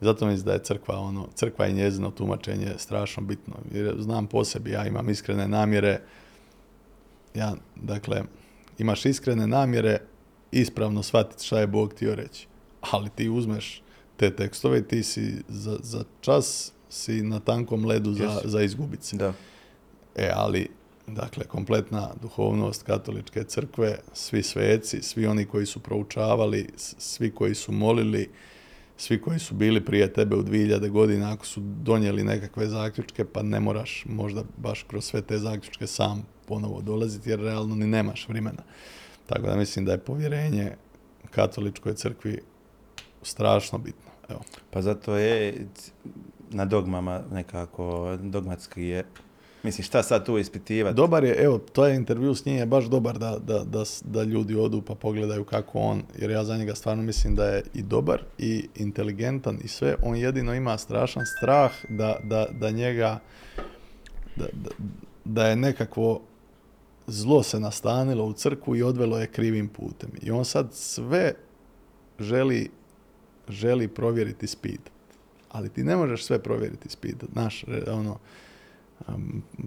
zato 0.00 0.26
mislim 0.26 0.44
da 0.46 0.52
je 0.52 0.62
crkva, 0.62 0.98
ono, 0.98 1.28
crkva 1.34 1.66
i 1.66 1.72
njezino 1.72 2.10
tumačenje 2.10 2.72
strašno 2.76 3.22
bitno. 3.22 3.54
Jer 3.72 3.96
znam 3.98 4.26
po 4.26 4.44
sebi, 4.44 4.70
ja 4.70 4.86
imam 4.86 5.10
iskrene 5.10 5.48
namjere, 5.48 6.00
ja, 7.34 7.54
dakle, 7.76 8.22
imaš 8.78 9.06
iskrene 9.06 9.46
namjere 9.46 9.98
ispravno 10.52 11.02
shvatiti 11.02 11.44
šta 11.44 11.60
je 11.60 11.66
Bog 11.66 11.92
htio 11.92 12.14
reći. 12.14 12.46
Ali 12.92 13.10
ti 13.10 13.28
uzmeš 13.28 13.82
te 14.16 14.36
tekstove 14.36 14.78
i 14.78 14.88
ti 14.88 15.02
si 15.02 15.34
za, 15.48 15.78
za 15.82 16.04
čas 16.20 16.72
si 16.90 17.22
na 17.22 17.40
tankom 17.40 17.84
ledu 17.84 18.12
za, 18.12 18.24
Yes. 18.24 18.46
za 18.46 18.62
izgubit 18.62 19.02
se. 19.02 19.16
Da. 19.16 19.32
E, 20.16 20.30
ali, 20.34 20.68
dakle, 21.06 21.44
kompletna 21.44 22.10
duhovnost 22.22 22.82
katoličke 22.82 23.44
crkve, 23.44 23.98
svi 24.12 24.42
sveci, 24.42 25.02
svi 25.02 25.26
oni 25.26 25.44
koji 25.44 25.66
su 25.66 25.80
proučavali, 25.80 26.68
svi 26.76 27.30
koji 27.30 27.54
su 27.54 27.72
molili, 27.72 28.30
svi 28.96 29.20
koji 29.20 29.38
su 29.38 29.54
bili 29.54 29.84
prije 29.84 30.12
tebe 30.12 30.36
u 30.36 30.42
2000 30.42 30.88
godina, 30.88 31.32
ako 31.32 31.46
su 31.46 31.60
donijeli 31.60 32.24
nekakve 32.24 32.66
zaključke, 32.66 33.24
pa 33.24 33.42
ne 33.42 33.60
moraš 33.60 34.04
možda 34.08 34.42
baš 34.56 34.82
kroz 34.82 35.04
sve 35.04 35.22
te 35.22 35.38
zaključke 35.38 35.86
sam 35.86 36.26
ponovo 36.46 36.80
dolaziti, 36.80 37.30
jer 37.30 37.40
realno 37.40 37.74
ni 37.74 37.86
nemaš 37.86 38.28
vremena. 38.28 38.62
Tako 39.26 39.46
da 39.46 39.56
mislim 39.56 39.84
da 39.84 39.92
je 39.92 39.98
povjerenje 39.98 40.72
katoličkoj 41.30 41.94
crkvi 41.94 42.40
strašno 43.22 43.78
bitno. 43.78 44.10
Evo. 44.28 44.40
Pa 44.70 44.82
zato 44.82 45.16
je 45.16 45.66
na 46.50 46.64
dogmama 46.64 47.22
nekako, 47.32 48.16
dogmatski 48.20 48.82
je, 48.82 49.04
mislim 49.66 49.84
šta 49.84 50.02
sad 50.02 50.26
tu 50.26 50.38
ispitivati? 50.38 50.96
Dobar 50.96 51.24
je, 51.24 51.34
evo, 51.44 51.58
to 51.58 51.86
je 51.86 51.96
intervju 51.96 52.34
s 52.34 52.44
njim 52.44 52.56
je 52.56 52.66
baš 52.66 52.84
dobar 52.84 53.18
da, 53.18 53.38
da, 53.38 53.64
da, 53.64 53.84
da 54.04 54.22
ljudi 54.22 54.56
odu 54.56 54.82
pa 54.82 54.94
pogledaju 54.94 55.44
kako 55.44 55.78
on, 55.78 56.02
jer 56.18 56.30
ja 56.30 56.44
za 56.44 56.56
njega 56.56 56.74
stvarno 56.74 57.02
mislim 57.02 57.34
da 57.34 57.44
je 57.44 57.62
i 57.74 57.82
dobar 57.82 58.22
i 58.38 58.68
inteligentan 58.76 59.58
i 59.64 59.68
sve, 59.68 59.96
on 60.02 60.16
jedino 60.16 60.54
ima 60.54 60.78
strašan 60.78 61.22
strah 61.38 61.72
da, 61.88 62.16
da, 62.24 62.46
da 62.50 62.70
njega, 62.70 63.18
da, 64.36 64.46
da, 65.24 65.46
je 65.46 65.56
nekakvo 65.56 66.20
zlo 67.06 67.42
se 67.42 67.60
nastanilo 67.60 68.24
u 68.24 68.32
crkvu 68.32 68.76
i 68.76 68.82
odvelo 68.82 69.18
je 69.18 69.26
krivim 69.26 69.68
putem. 69.68 70.10
I 70.22 70.30
on 70.30 70.44
sad 70.44 70.68
sve 70.72 71.34
želi, 72.20 72.70
želi 73.48 73.88
provjeriti 73.88 74.44
ispitat. 74.44 74.92
Ali 75.50 75.68
ti 75.68 75.84
ne 75.84 75.96
možeš 75.96 76.24
sve 76.24 76.38
provjeriti. 76.38 76.88
Znaš, 77.32 77.64
re- 77.64 77.92
ono, 77.92 78.18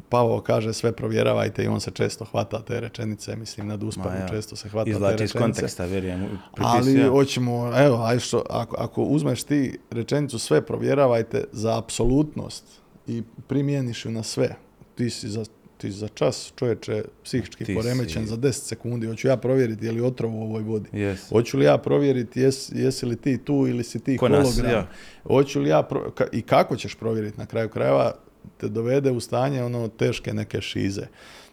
Pavao 0.10 0.42
kaže 0.42 0.74
sve 0.74 0.92
provjeravajte 0.92 1.64
i 1.64 1.68
on 1.68 1.82
se 1.82 1.92
često 1.92 2.26
hvata 2.26 2.62
te 2.62 2.80
rečenice, 2.80 3.36
mislim 3.36 3.68
nad 3.68 3.84
uspavom 3.84 4.14
ja. 4.14 4.28
često 4.28 4.56
se 4.56 4.70
hvata 4.70 4.86
te 4.86 4.92
Izvlači 4.92 5.14
iz 5.16 5.20
rečenice. 5.22 5.40
konteksta, 5.40 5.86
vjerujem. 5.86 6.30
Ali 6.58 7.04
hoćemo, 7.04 7.72
evo, 7.78 7.98
aj 7.98 8.20
što, 8.20 8.44
ako, 8.50 8.76
ako 8.78 9.04
uzmeš 9.04 9.44
ti 9.44 9.80
rečenicu 9.92 10.40
sve 10.40 10.62
provjeravajte 10.62 11.44
za 11.52 11.78
apsolutnost 11.78 12.64
i 13.08 13.24
primjeniš 13.48 14.06
ju 14.06 14.12
na 14.12 14.24
sve, 14.24 14.56
ti 14.96 15.10
si 15.10 15.30
za, 15.30 15.46
ti 15.78 15.92
za 15.92 16.08
čas 16.08 16.54
čovječe 16.56 17.04
psihički 17.24 17.66
Ti 17.66 17.76
poremećen 17.76 18.24
si- 18.24 18.30
za 18.30 18.38
10 18.38 18.52
sekundi, 18.54 19.08
hoću 19.08 19.28
ja 19.28 19.38
provjeriti 19.38 19.86
je 19.86 19.92
li 19.92 20.02
otrov 20.02 20.36
u 20.36 20.42
ovoj 20.42 20.64
vodi. 20.64 20.90
Yes. 20.90 21.30
Hoću 21.30 21.58
li 21.58 21.66
ja 21.66 21.78
provjeriti 21.78 22.42
jes, 22.42 22.72
jesi 22.72 23.06
li 23.06 23.16
ti 23.16 23.38
tu 23.38 23.66
ili 23.68 23.84
si 23.84 24.00
ti 24.00 24.18
Ko 24.18 24.28
nas, 24.30 24.48
hologram? 24.48 24.72
ja. 24.74 24.88
Hoću 25.24 25.60
li 25.60 25.70
ja 25.70 25.84
pro- 25.84 26.12
ka- 26.12 26.28
i 26.32 26.42
kako 26.42 26.76
ćeš 26.76 26.96
provjeriti 26.96 27.38
na 27.38 27.46
kraju 27.46 27.70
krajeva 27.70 28.12
te 28.58 28.70
dovede 28.70 29.12
u 29.12 29.20
stanje 29.20 29.64
ono 29.64 29.88
teške 29.88 30.34
neke 30.34 30.62
šize. 30.62 31.08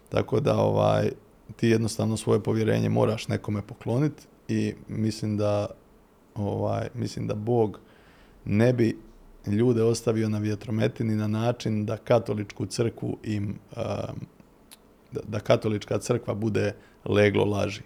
Tako 0.09 0.41
da 0.41 0.57
ovaj 0.57 1.11
ti 1.57 1.69
jednostavno 1.69 2.17
svoje 2.17 2.43
povjerenje 2.43 2.89
moraš 2.89 3.29
nekome 3.29 3.63
pokloniti 3.63 4.23
i 4.49 4.75
mislim 4.89 5.37
da 5.37 5.67
ovaj 6.35 6.89
mislim 6.95 7.27
da 7.27 7.35
Bog 7.35 7.81
ne 8.45 8.73
bi 8.73 8.99
ljude 9.47 9.83
ostavio 9.83 10.29
na 10.29 10.39
vjetrometini 10.39 11.17
na 11.17 11.27
način 11.27 11.87
da 11.87 11.97
katoličku 11.97 12.67
crkvu 12.67 13.19
im 13.23 13.59
da 15.13 15.41
katolička 15.41 15.99
crkva 15.99 16.35
bude 16.35 16.75
leglo 17.05 17.45
laži. 17.45 17.83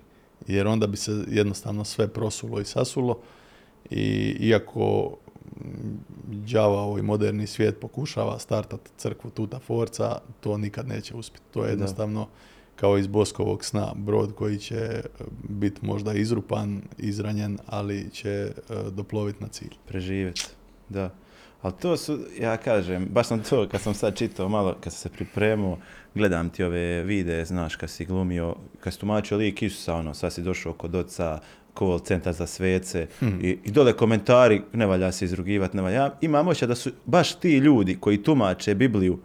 Jer 0.46 0.66
onda 0.66 0.86
bi 0.86 0.96
se 0.96 1.24
jednostavno 1.28 1.84
sve 1.84 2.08
prosulo 2.08 2.60
i 2.60 2.64
sasulo 2.64 3.18
i 3.90 4.36
iako 4.40 5.16
đavao 6.28 6.84
ovaj 6.84 7.02
moderni 7.02 7.46
svijet 7.46 7.80
pokušava 7.80 8.38
startati 8.38 8.90
crkvu 8.96 9.30
tuta 9.30 9.58
forca, 9.58 10.18
to 10.40 10.58
nikad 10.58 10.88
neće 10.88 11.14
uspjeti. 11.14 11.46
To 11.50 11.64
je 11.64 11.70
jednostavno 11.70 12.26
kao 12.76 12.98
iz 12.98 13.06
Boskovog 13.06 13.64
sna, 13.64 13.92
brod 13.96 14.34
koji 14.34 14.58
će 14.58 15.02
biti 15.48 15.86
možda 15.86 16.12
izrupan, 16.12 16.82
izranjen, 16.98 17.58
ali 17.66 18.10
će 18.10 18.30
e, 18.30 18.52
doploviti 18.90 19.42
na 19.42 19.48
cilj. 19.48 19.74
preživjeti. 19.88 20.46
Da. 20.88 21.10
Ali 21.62 21.74
to 21.74 21.96
su, 21.96 22.18
ja 22.40 22.56
kažem, 22.56 23.06
baš 23.06 23.26
sam 23.26 23.40
to, 23.40 23.68
kad 23.68 23.80
sam 23.80 23.94
sad 23.94 24.16
čitao 24.16 24.48
malo, 24.48 24.74
kad 24.74 24.92
sam 24.92 25.00
se 25.00 25.08
pripremao, 25.08 25.78
gledam 26.14 26.50
ti 26.50 26.64
ove 26.64 27.02
videe, 27.02 27.44
znaš, 27.44 27.76
kad 27.76 27.90
si 27.90 28.04
glumio, 28.04 28.54
kad 28.80 28.92
si 28.92 29.00
tumačio 29.00 29.36
lik 29.36 29.62
Isusa, 29.62 29.94
ono, 29.94 30.14
sad 30.14 30.32
si 30.32 30.42
došao 30.42 30.72
kod 30.72 30.94
oca, 30.94 31.38
call 31.78 31.98
centar 32.00 32.32
za 32.32 32.46
svece 32.46 33.06
Hmm. 33.18 33.38
i, 33.42 33.58
i 33.64 33.70
dole 33.70 33.92
komentari, 33.92 34.62
ne 34.72 34.86
valja 34.86 35.12
se 35.12 35.24
izrugivati, 35.24 35.76
ne 35.76 35.82
valja. 35.82 35.96
Ja 35.96 36.14
imam 36.20 36.48
osjećaj 36.48 36.68
da 36.68 36.74
su 36.74 36.90
baš 37.06 37.34
ti 37.34 37.50
ljudi 37.52 37.96
koji 37.96 38.18
tumače 38.18 38.74
Bibliju, 38.74 39.18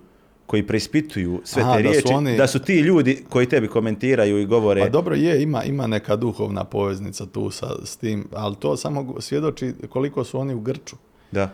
koji 0.46 0.68
preispituju 0.68 1.42
sve 1.44 1.64
Aha, 1.64 1.78
te 1.78 1.84
da 1.84 1.94
su 1.94 2.08
oni- 2.10 2.38
da 2.38 2.48
su 2.48 2.60
ti 2.60 2.76
ljudi 2.76 3.24
koji 3.30 3.46
tebi 3.46 3.68
komentiraju 3.68 4.40
i 4.40 4.46
govore, 4.46 4.82
Pa 4.82 4.90
dobro 4.90 5.16
je, 5.16 5.42
ima, 5.42 5.64
ima 5.64 5.88
neka 5.88 6.16
duhovna 6.16 6.64
poveznica 6.64 7.26
tu 7.26 7.50
sa, 7.50 7.68
s 7.84 7.98
tim, 7.98 8.28
ali 8.34 8.56
to 8.56 8.78
samo 8.78 9.16
svjedoči 9.20 9.74
koliko 9.90 10.24
su 10.24 10.40
oni 10.40 10.54
u 10.54 10.60
grču. 10.60 10.96
da, 11.32 11.50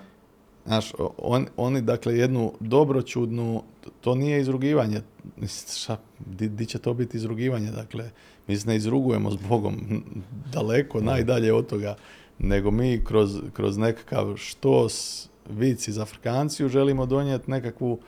Znaš, 0.66 0.92
on, 1.18 1.46
oni 1.58 1.82
dakle 1.82 2.18
jednu 2.18 2.54
dobroćudnu, 2.60 3.64
to 4.02 4.16
nije 4.16 4.42
izrugivanje, 4.42 5.02
šta, 5.74 5.98
di, 6.20 6.50
di 6.50 6.66
će 6.66 6.80
to 6.80 6.94
biti 6.94 7.18
izrugivanje, 7.18 7.72
dakle, 7.72 8.10
mi 8.48 8.58
se 8.58 8.68
ne 8.68 8.76
izrugujemo 8.76 9.32
s 9.32 9.36
Bogom 9.50 10.04
daleko, 10.54 11.02
najdalje 11.02 11.54
od 11.54 11.68
toga, 11.68 11.96
nego 12.40 12.72
mi 12.72 13.02
kroz, 13.04 13.40
kroz 13.54 13.78
nekakav 13.78 14.36
štos, 14.38 15.28
vic 15.50 15.88
iz 15.88 15.98
Afrikanciju 15.98 16.70
želimo 16.70 17.06
donijeti 17.06 17.52
nekakvu 17.52 18.00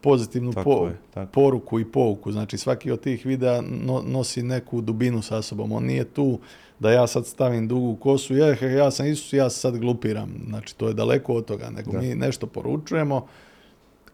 pozitivnu 0.00 0.52
Tako 0.52 0.64
po- 0.70 0.86
je, 0.86 0.96
tako. 1.14 1.32
poruku 1.32 1.80
i 1.80 1.84
pouku. 1.84 2.32
Znači 2.32 2.58
svaki 2.58 2.90
od 2.90 3.00
tih 3.00 3.26
videa 3.26 3.60
no- 3.60 4.02
nosi 4.06 4.42
neku 4.42 4.80
dubinu 4.80 5.22
sa 5.22 5.42
sobom. 5.42 5.72
On 5.72 5.84
nije 5.84 6.04
tu 6.04 6.38
da 6.84 6.90
ja 6.90 7.06
sad 7.06 7.26
stavim 7.26 7.68
dugu 7.68 7.96
kosu, 7.96 8.34
je, 8.34 8.54
he, 8.54 8.66
ja 8.66 8.90
sam 8.90 9.06
Isus, 9.06 9.32
ja 9.32 9.50
se 9.50 9.58
sad 9.58 9.78
glupiram. 9.78 10.34
Znači 10.48 10.76
to 10.76 10.88
je 10.88 10.94
daleko 10.94 11.34
od 11.34 11.44
toga, 11.44 11.70
nego 11.70 11.92
Da. 11.92 12.00
mi 12.00 12.14
nešto 12.14 12.46
poručujemo 12.46 13.26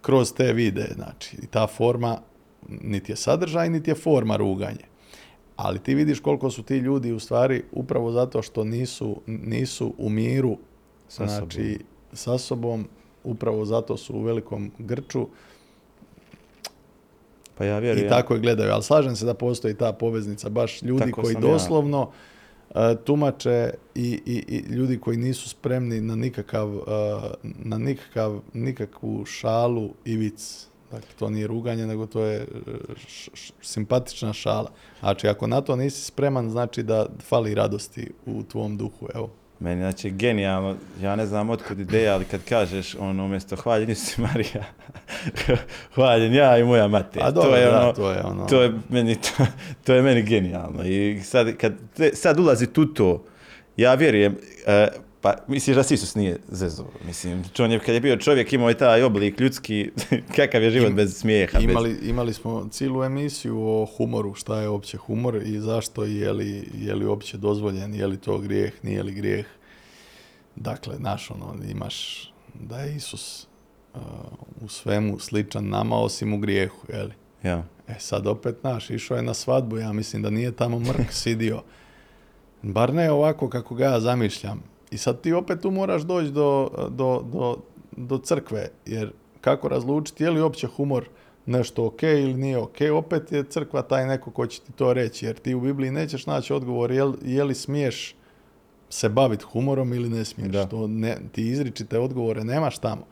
kroz 0.01 0.33
te 0.33 0.53
videe. 0.53 0.89
Znači 0.95 1.37
i 1.43 1.47
ta 1.47 1.67
forma 1.67 2.19
niti 2.69 3.13
je 3.13 3.17
sadržaj, 3.17 3.71
niti 3.71 3.91
je 3.91 3.95
forma 3.95 4.37
ruganje. 4.37 4.87
Ali 5.57 5.79
ti 5.79 5.95
vidiš 5.95 6.21
koliko 6.21 6.51
su 6.51 6.63
ti 6.63 6.77
ljudi 6.77 7.13
u 7.13 7.21
stvari 7.21 7.63
upravo 7.73 8.13
zato 8.13 8.43
što 8.43 8.65
nisu, 8.65 9.21
nisu 9.27 9.95
u 9.99 10.09
miru 10.09 10.59
Sa 11.09 11.27
znači, 11.27 11.79
sa 12.13 12.39
sobom, 12.39 12.89
upravo 13.25 13.65
zato 13.65 13.97
su 13.97 14.15
u 14.15 14.23
velikom 14.23 14.71
grču 14.79 15.29
pa 17.59 17.65
ja 17.65 17.79
vjerujem. 17.79 18.07
i 18.07 18.09
tako 18.09 18.35
je 18.35 18.41
gledaju. 18.41 18.73
Ali 18.73 18.83
slažem 18.83 19.17
se 19.17 19.27
da 19.27 19.35
postoji 19.35 19.75
ta 19.75 19.93
poveznica, 19.93 20.49
baš 20.49 20.83
ljudi 20.83 21.05
Tako 21.05 21.23
koji 21.23 21.35
sam 21.35 21.43
ja. 21.43 21.49
E, 22.75 22.97
tumače 23.05 23.71
i, 23.95 24.21
i, 24.27 24.45
i 24.49 24.59
ljudi 24.75 24.99
koji 25.01 25.17
nisu 25.17 25.49
spremni 25.49 26.01
na 26.01 26.15
nikakav, 26.17 26.69
e, 26.77 26.81
na 27.43 27.79
nikakav, 27.79 28.41
nikakvu 28.53 29.25
šalu 29.25 29.91
i 30.05 30.17
vic. 30.17 30.67
Dakle, 30.91 31.09
to 31.19 31.31
nije 31.31 31.47
ruganje, 31.47 31.87
nego 31.87 32.07
to 32.07 32.25
je 32.25 32.37
e, 32.41 32.45
š- 33.07 33.31
š- 33.35 33.53
simpatična 33.63 34.33
šala. 34.33 34.71
Znači, 35.01 35.29
ako 35.29 35.47
na 35.47 35.61
to 35.61 35.77
nisi 35.77 36.05
spreman, 36.05 36.51
znači 36.51 36.83
da 36.83 37.07
fali 37.29 37.55
radosti 37.55 38.11
u 38.27 38.43
tvom 38.43 38.77
duhu. 38.77 39.09
Evo, 39.15 39.31
Meni, 39.61 39.81
znači, 39.81 40.11
genijalno, 40.11 40.77
ja 41.03 41.17
ne 41.17 41.27
znam 41.27 41.51
otkud 41.51 41.81
ideja, 41.81 42.15
ali 42.15 42.25
kad 42.25 42.41
kažeš, 42.49 42.95
ono, 42.95 43.25
umjesto 43.25 43.57
hvaljen 43.57 43.95
si 43.95 44.21
Marija, 44.21 44.65
hvaljen 45.95 46.35
ja 46.35 46.59
i 46.59 46.65
moja 46.65 46.89
mater. 46.89 47.23
A 47.23 47.31
dobro, 47.31 47.51
to 47.51 47.57
je 47.57 47.67
da, 47.67 47.81
ono, 47.81 47.93
to 47.93 48.11
je 48.11 48.23
ono. 48.25 48.47
to 48.47 48.63
je 48.63 48.73
meni, 48.89 49.17
to, 49.17 49.47
to 49.85 49.95
je 49.95 50.03
meni 50.03 50.23
genijalno. 50.23 50.85
I 50.85 51.21
sad, 51.25 51.57
kad 51.57 51.73
sad 52.13 52.41
ulazi 52.41 52.67
tu 52.67 52.87
to, 52.95 53.25
ja 53.77 53.95
vjerujem, 53.95 54.37
e, 54.67 54.89
pa 55.21 55.35
misliš 55.49 55.77
da 55.77 55.83
Isus 55.91 56.15
nije 56.15 56.39
zezo, 56.49 56.85
mislim, 57.07 57.45
on 57.59 57.73
je, 57.73 57.79
kad 57.79 57.95
je 57.95 58.01
bio 58.01 58.17
čovjek 58.17 58.53
imao 58.53 58.69
je 58.69 58.79
taj 58.79 59.03
oblik 59.03 59.41
ljudski, 59.41 59.91
kakav 60.37 60.63
je 60.63 60.71
život 60.71 60.89
Im- 60.91 60.97
bez 60.97 61.17
smijeha, 61.17 61.59
bez... 61.59 61.65
Imali, 61.71 61.99
imali 62.03 62.35
smo 62.35 62.69
cijelu 62.71 63.05
emisiju 63.05 63.61
o 63.63 63.87
humoru, 63.97 64.35
šta 64.35 64.61
je 64.61 64.69
uopće 64.69 64.97
humor 64.97 65.37
i 65.45 65.61
zašto, 65.61 66.05
je 66.05 66.33
li, 66.33 66.69
je 66.75 66.95
li 66.95 67.07
uopće 67.07 67.37
dozvoljen, 67.37 67.95
je 67.95 68.07
li 68.07 68.17
to 68.17 68.39
grijeh, 68.39 68.73
nije 68.83 69.03
li 69.03 69.13
grijeh. 69.13 69.47
Dakle, 70.57 70.97
naš 70.99 71.31
ono, 71.31 71.55
imaš 71.71 72.29
da 72.55 72.81
je 72.81 72.97
Isus 72.97 73.47
uh, 73.95 74.01
u 74.63 74.69
svemu 74.69 75.19
sličan 75.19 75.69
nama, 75.69 75.97
osim 75.97 76.35
u 76.35 76.39
grijehu, 76.39 76.87
je 76.89 77.03
li? 77.03 77.13
Ja, 77.43 77.65
E 77.89 77.95
sad 77.99 78.27
opet 78.27 78.65
naš, 78.65 78.91
išao 78.91 79.17
je 79.17 79.23
na 79.23 79.35
svadbu, 79.35 79.79
ja 79.79 79.93
mislim 79.93 80.23
da 80.23 80.31
nije 80.31 80.53
tamo 80.53 80.79
mrk 80.79 81.13
sidio. 81.23 81.63
Bar 82.63 82.95
ne 82.95 83.11
ovako 83.11 83.49
kako 83.49 83.75
ga 83.75 83.85
ja 83.85 84.01
zamišljam. 84.01 84.63
I 84.91 84.99
sad 84.99 85.21
ti 85.21 85.33
opet 85.33 85.61
tu 85.61 85.71
moraš 85.71 86.03
doći 86.03 86.31
do, 86.31 86.69
do, 86.91 87.25
do, 87.33 87.57
do 87.97 88.19
crkve, 88.19 88.69
jer 88.87 89.13
kako 89.41 89.69
razlučiti 89.69 90.25
je 90.25 90.31
li 90.31 90.41
uopće 90.41 90.67
humor 90.67 91.09
nešto 91.47 91.87
ok 91.87 92.03
ili 92.03 92.35
nije 92.35 92.59
ok, 92.59 92.77
opet 92.95 93.33
je 93.33 93.45
crkva 93.45 93.83
taj 93.83 94.07
neko 94.07 94.31
ko 94.31 94.47
će 94.47 94.61
ti 94.61 94.73
to 94.73 94.93
reći, 94.93 95.27
jer 95.27 95.39
ti 95.39 95.55
u 95.55 95.61
Bibliji 95.61 95.91
nećeš 95.91 96.27
naći 96.27 96.53
odgovor 96.53 96.93
je 96.93 97.05
li, 97.05 97.17
je 97.23 97.45
li 97.45 97.55
smiješ 97.55 98.15
se 98.91 99.09
baviti 99.09 99.45
humorom 99.45 99.93
ili 99.93 100.09
ne 100.09 100.25
smiješ. 100.25 100.53
Da. 100.53 100.67
To 100.67 100.87
ne, 100.87 101.17
ti 101.33 101.49
izričite 101.49 101.99
odgovore 101.99 102.45
nemaš 102.45 102.79
tamo. 102.79 103.07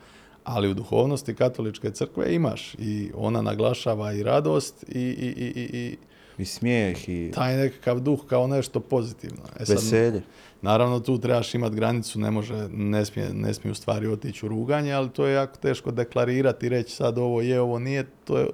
Ali 0.44 0.70
u 0.70 0.74
duhovnosti 0.74 1.34
katoličke 1.34 1.90
crkve 1.90 2.34
imaš 2.34 2.74
i 2.74 3.10
ona 3.14 3.42
naglašava 3.42 4.12
i 4.12 4.22
radost 4.22 4.84
i, 4.88 5.00
i, 5.00 5.34
i, 5.36 5.52
i, 5.56 5.78
i 5.78 5.96
i 6.38 6.44
smijeh 6.44 7.08
i 7.08 7.30
taj 7.34 7.56
nekakav 7.56 8.00
duh 8.00 8.20
kao 8.26 8.46
nešto 8.46 8.80
pozitivno. 8.80 9.42
E 9.60 9.66
sad, 9.66 9.76
veselje. 9.76 10.22
Naravno 10.62 11.00
tu 11.00 11.18
trebaš 11.18 11.54
imati 11.54 11.76
granicu, 11.76 12.18
ne 12.18 12.30
može, 12.30 12.68
ne 12.68 13.04
smije, 13.04 13.34
ne 13.34 13.54
smije 13.54 13.72
u 13.72 13.74
stvari 13.74 14.06
otići 14.06 14.46
u 14.46 14.48
ruganje, 14.48 14.92
ali 14.92 15.10
to 15.10 15.26
je 15.26 15.34
jako 15.34 15.56
teško 15.56 15.90
deklarirati 15.90 16.66
i 16.66 16.68
reći 16.68 16.94
sad 16.94 17.18
ovo 17.18 17.40
je, 17.40 17.60
ovo 17.60 17.78
nije, 17.78 18.06
to 18.24 18.38
je 18.38 18.46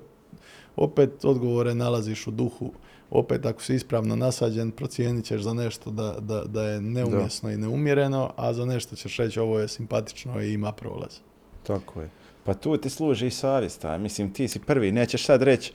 opet 0.76 1.24
odgovore 1.24 1.74
nalaziš 1.74 2.26
u 2.26 2.30
duhu. 2.30 2.72
Opet 3.10 3.46
ako 3.46 3.62
si 3.62 3.74
ispravno 3.74 4.16
nasađen, 4.16 4.70
procijenit 4.70 5.24
ćeš 5.24 5.40
za 5.40 5.54
nešto 5.54 5.90
da, 5.90 6.16
da, 6.20 6.44
da 6.44 6.62
je 6.62 6.80
neumjesno 6.80 7.50
i 7.50 7.56
neumjereno, 7.56 8.32
a 8.36 8.52
za 8.52 8.64
nešto 8.64 8.96
ćeš 8.96 9.16
reći 9.16 9.40
ovo 9.40 9.58
je 9.58 9.68
simpatično 9.68 10.42
i 10.42 10.52
ima 10.52 10.72
prolaz. 10.72 11.18
Tako 11.66 12.00
je. 12.00 12.10
Pa 12.44 12.54
tu 12.54 12.76
ti 12.76 12.90
služi 12.90 13.26
i 13.26 13.30
savjest, 13.30 13.84
a 13.84 13.98
mislim 13.98 14.32
ti 14.32 14.48
si 14.48 14.58
prvi, 14.58 14.92
nećeš 14.92 15.24
sad 15.24 15.42
reći 15.42 15.72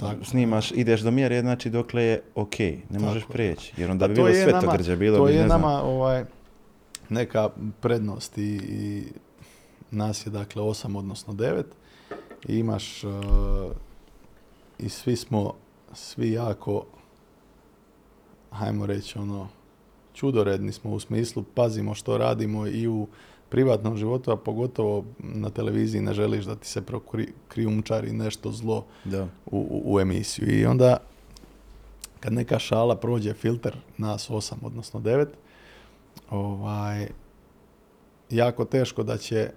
Tako. 0.00 0.24
snimaš, 0.24 0.70
ideš 0.70 1.00
do 1.00 1.10
mjere, 1.10 1.40
znači 1.40 1.70
dokle 1.70 2.02
je 2.02 2.22
ok, 2.34 2.58
ne 2.60 2.98
možeš 2.98 3.22
Tako 3.22 3.32
je. 3.32 3.34
prijeći, 3.34 3.72
jer 3.76 3.90
onda 3.90 4.04
Pa 4.04 4.08
bi 4.08 4.14
to 4.14 4.16
bilo 4.16 4.28
je 4.28 4.46
nama- 4.46 4.60
svetogrđe, 4.60 4.96
bilo 4.96 5.18
to 5.18 5.24
bi, 5.24 5.32
je 5.32 5.38
ne 5.38 5.46
znam, 5.46 5.60
nama 5.60 5.82
ovaj, 5.82 6.24
neka 7.08 7.48
prednost 7.80 8.38
i, 8.38 8.42
i 8.58 9.04
nas 9.90 10.26
je 10.26 10.30
dakle 10.30 10.62
osam 10.62 10.96
odnosno 10.96 11.34
devet 11.34 11.66
i 12.48 12.56
imaš 12.56 13.04
uh, 13.04 13.12
i 14.78 14.88
svi 14.88 15.16
smo 15.16 15.54
svi 15.92 16.32
jako 16.32 16.84
hajmo 18.50 18.86
reći 18.86 19.18
ono 19.18 19.48
čudoredni 20.14 20.72
smo 20.72 20.90
u 20.90 21.00
smislu 21.00 21.44
pazimo 21.44 21.94
što 21.94 22.18
radimo 22.18 22.66
i 22.66 22.88
u 22.88 23.06
privatnom 23.48 23.96
životu, 23.96 24.30
a 24.30 24.36
pogotovo 24.36 25.04
na 25.18 25.50
televiziji 25.50 26.00
ne 26.00 26.14
želiš 26.14 26.44
da 26.44 26.56
ti 26.56 26.68
se 26.68 26.82
prokrijumčari 26.82 28.12
nešto 28.12 28.52
zlo 28.52 28.84
da. 29.04 29.22
u, 29.46 29.58
u, 29.58 29.94
u 29.94 30.00
emisiju. 30.00 30.60
I 30.60 30.66
onda 30.66 30.96
kad 32.20 32.32
neka 32.32 32.58
šala 32.58 32.96
prođe 32.96 33.34
filter 33.34 33.76
nas 33.98 34.30
osam, 34.30 34.58
odnosno 34.62 35.00
devet, 35.00 35.28
ovaj, 36.30 37.08
jako 38.30 38.64
teško 38.64 39.02
da 39.02 39.18
će 39.18 39.50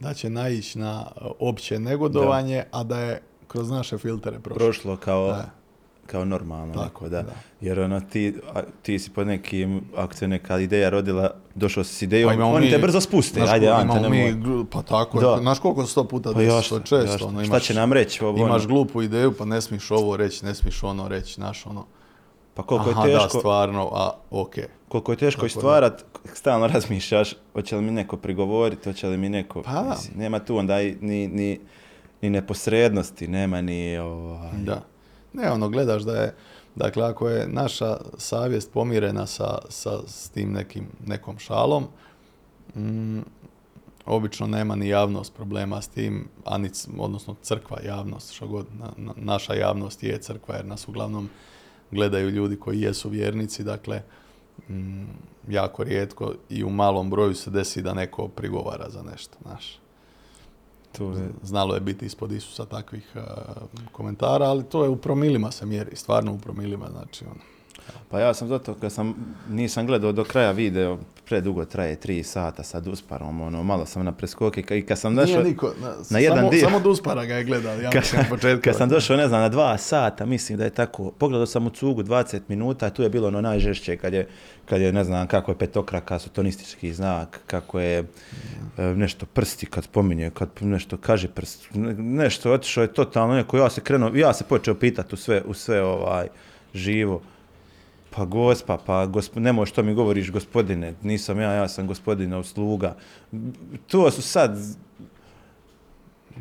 da 0.00 0.14
će 0.14 0.30
naići 0.30 0.78
na 0.78 1.06
opće 1.38 1.78
negodovanje, 1.78 2.64
a 2.70 2.84
da 2.84 3.00
je 3.00 3.22
kroz 3.48 3.70
naše 3.70 3.98
filtere 3.98 4.38
prošlo. 4.38 4.66
Prošlo 4.66 4.96
kao, 4.96 5.26
Da. 5.26 5.57
Kao 6.08 6.24
normalno 6.24 6.74
Tako, 6.74 6.84
neko, 6.84 7.08
da. 7.08 7.22
da. 7.22 7.32
Jer 7.60 7.80
ono, 7.80 8.00
ti, 8.02 8.34
a, 8.48 8.60
ti 8.82 8.98
si 8.98 9.10
pod 9.10 9.26
nekim, 9.26 9.80
ako 9.96 10.14
se 10.14 10.28
neka 10.28 10.58
ideja 10.58 10.90
rodila, 10.90 11.30
došao 11.54 11.84
si 11.84 11.94
s 11.94 12.02
idejom, 12.02 12.36
Pa 12.36 12.44
oni 12.44 12.66
mi- 12.66 12.72
te 12.72 12.78
brzo 12.78 13.00
spuste, 13.00 13.40
Znaš, 13.40 13.50
ajde, 13.50 13.68
Ante, 13.68 14.00
mi, 14.00 14.18
nemoj. 14.18 14.64
pa 14.66 14.82
tako 14.82 15.20
Da. 15.20 15.36
Znaš 15.36 15.58
koliko 15.58 15.84
se 15.84 15.90
sto 15.90 16.04
puta 16.04 16.32
Pa 16.32 16.38
desi, 16.38 16.68
to 16.68 16.78
često. 16.78 16.96
još, 17.04 17.22
ono, 17.22 17.32
šta 17.34 17.44
imaš, 17.44 17.62
će 17.62 17.74
nam 17.74 17.92
reći? 17.92 18.24
Ovo, 18.24 18.38
imaš 18.38 18.50
ono, 18.56 18.68
glupu 18.68 19.02
ideju, 19.02 19.32
pa 19.32 19.44
ne 19.44 19.60
smiješ 19.60 19.90
ovo 19.90 20.16
reći, 20.16 20.44
ne 20.44 20.54
smiješ 20.54 20.82
ono 20.82 21.08
reći, 21.08 21.34
znaš, 21.34 21.66
ono. 21.66 21.86
pa 22.54 22.62
koliko 22.62 22.90
Aha, 22.90 23.06
je 23.06 23.12
da, 23.12 23.18
teško, 23.18 23.38
stvarno, 23.38 23.90
a, 23.92 24.10
okej. 24.32 24.64
koliko 24.88 25.12
je 25.12 25.18
teško 25.18 25.40
i 25.40 25.48
da. 25.48 25.50
stvarat, 25.50 26.04
stalno 26.26 26.66
razmišljaš, 26.66 27.34
hoće 27.52 27.76
li 27.76 27.82
mi 27.82 27.90
neko 27.90 28.16
prigovoriti, 28.16 28.84
hoće 28.84 29.06
li 29.06 29.18
mi 29.18 29.28
neko, 29.28 29.62
Pa 29.62 29.72
da. 29.72 29.90
mislim, 29.90 30.18
nema 30.18 30.38
tu 30.38 30.56
onda 30.56 30.76
ni, 30.76 30.96
ni, 31.28 31.60
ni 32.22 32.30
neposrednosti, 32.30 33.28
nema 33.28 33.60
ni, 33.60 33.98
ovaj, 33.98 34.50
Da. 34.56 34.80
Ne, 35.32 35.52
ono, 35.52 35.68
gledaš 35.68 36.02
da 36.02 36.12
je, 36.16 36.34
dakle, 36.74 37.04
ako 37.04 37.28
je 37.28 37.48
naša 37.48 37.96
savjest 38.18 38.72
pomirena 38.72 39.26
sa, 39.26 39.58
sa 39.68 39.98
s 40.06 40.28
tim 40.28 40.52
nekim, 40.52 40.86
nekom 41.06 41.38
šalom, 41.38 41.86
mm, 42.76 43.20
obično 44.06 44.46
nema 44.46 44.76
ni 44.76 44.88
javnost 44.88 45.34
problema 45.34 45.82
s 45.82 45.88
tim, 45.88 46.28
a 46.44 46.58
ni, 46.58 46.70
odnosno 46.98 47.36
crkva 47.42 47.78
javnost, 47.84 48.32
što 48.32 48.46
god, 48.46 48.66
na- 48.78 48.92
na- 48.96 49.14
naša 49.16 49.54
javnost 49.54 50.02
je 50.02 50.18
crkva, 50.20 50.54
jer 50.56 50.64
nas 50.64 50.88
uglavnom 50.88 51.28
gledaju 51.90 52.30
ljudi 52.30 52.56
koji 52.56 52.80
jesu 52.80 53.08
vjernici, 53.08 53.64
dakle, 53.64 54.02
mm, 54.68 55.04
jako 55.48 55.84
rijetko 55.84 56.34
i 56.48 56.64
u 56.64 56.70
malom 56.70 57.10
broju 57.10 57.34
se 57.34 57.50
desi 57.50 57.82
da 57.82 57.94
neko 57.94 58.28
prigovara 58.28 58.90
za 58.90 59.02
nešto, 59.02 59.36
znaš. 59.42 59.78
Tu 60.98 61.04
je, 61.04 61.30
Znalo 61.42 61.74
je 61.74 61.80
biti 61.80 62.06
ispod 62.06 62.32
Isusa 62.32 62.64
takvih 62.64 63.12
uh, 63.14 63.22
komentara, 63.92 64.46
ali 64.46 64.64
to 64.64 64.84
je 64.84 64.90
u 64.90 64.96
promilima 64.96 65.50
se 65.50 65.66
mjeri, 65.66 65.96
stvarno 65.96 66.32
u 66.32 66.38
promilima, 66.38 66.86
znači 66.90 67.24
ono. 67.24 67.57
Pa 68.10 68.20
ja 68.20 68.34
sam 68.34 68.48
zato 68.48 68.74
kad 68.74 68.92
sam, 68.92 69.14
nisam 69.50 69.86
gledao 69.86 70.12
do 70.12 70.24
kraja 70.24 70.50
video, 70.50 70.98
predugo 71.24 71.64
traje, 71.64 71.96
tri 71.96 72.22
sata 72.22 72.62
sa 72.62 72.80
Dusparom, 72.80 73.40
ono, 73.40 73.62
malo 73.62 73.86
sam 73.86 74.04
na 74.04 74.12
preskoke 74.12 74.60
i 74.70 74.82
kad 74.82 74.98
sam 74.98 75.14
došao, 75.14 75.36
Nije 75.36 75.50
niko, 75.50 75.72
na, 75.80 75.94
na 76.10 76.18
jedan 76.18 76.38
samo, 76.38 76.50
dio. 76.50 76.60
samo 76.60 76.80
Duspara 76.80 77.24
ga 77.24 77.34
je 77.34 77.44
gledao, 77.44 77.74
ja 77.74 77.90
kad, 77.90 78.02
početku. 78.30 78.64
kad 78.64 78.76
sam 78.76 78.88
došao, 78.88 79.16
ne 79.16 79.28
znam, 79.28 79.40
na 79.40 79.48
dva 79.48 79.78
sata, 79.78 80.26
mislim 80.26 80.58
da 80.58 80.64
je 80.64 80.70
tako, 80.70 81.10
pogledao 81.10 81.46
sam 81.46 81.66
u 81.66 81.70
cugu 81.70 82.02
20 82.02 82.40
minuta, 82.48 82.90
tu 82.90 83.02
je 83.02 83.08
bilo 83.08 83.28
ono 83.28 83.40
najžešće 83.40 83.96
kad 83.96 84.12
je, 84.12 84.28
kad 84.64 84.80
je 84.80 84.92
ne 84.92 85.04
znam, 85.04 85.26
kako 85.26 85.50
je 85.50 85.58
petokraka, 85.58 86.18
sotonistički 86.18 86.92
znak, 86.94 87.40
kako 87.46 87.80
je 87.80 87.98
e, 87.98 88.04
nešto 88.82 89.26
prsti 89.26 89.66
kad 89.66 89.84
spominje, 89.84 90.30
kad 90.30 90.48
nešto 90.60 90.96
kaže 90.96 91.28
prst, 91.28 91.68
ne- 91.74 91.94
nešto 91.94 92.52
otišao 92.52 92.82
je 92.82 92.92
totalno 92.92 93.34
neko, 93.34 93.58
ja 93.58 93.70
se 93.70 93.80
krenuo, 93.80 94.10
ja 94.14 94.32
se 94.34 94.44
počeo 94.44 94.74
pitati 94.74 95.14
u 95.14 95.18
sve, 95.18 95.42
u 95.46 95.54
sve 95.54 95.82
ovaj, 95.82 96.26
živo. 96.74 97.22
Pa 98.10 98.24
gospa, 98.24 98.78
pa 98.86 99.06
gosp, 99.06 99.36
nemoj 99.36 99.66
što 99.66 99.82
mi 99.82 99.94
govoriš 99.94 100.30
gospodine, 100.32 100.94
nisam 101.02 101.40
ja, 101.40 101.52
ja 101.52 101.68
sam 101.68 101.86
gospodinov 101.86 102.42
sluga. 102.42 102.96
To 103.86 104.10
su 104.10 104.22
sad, 104.22 104.58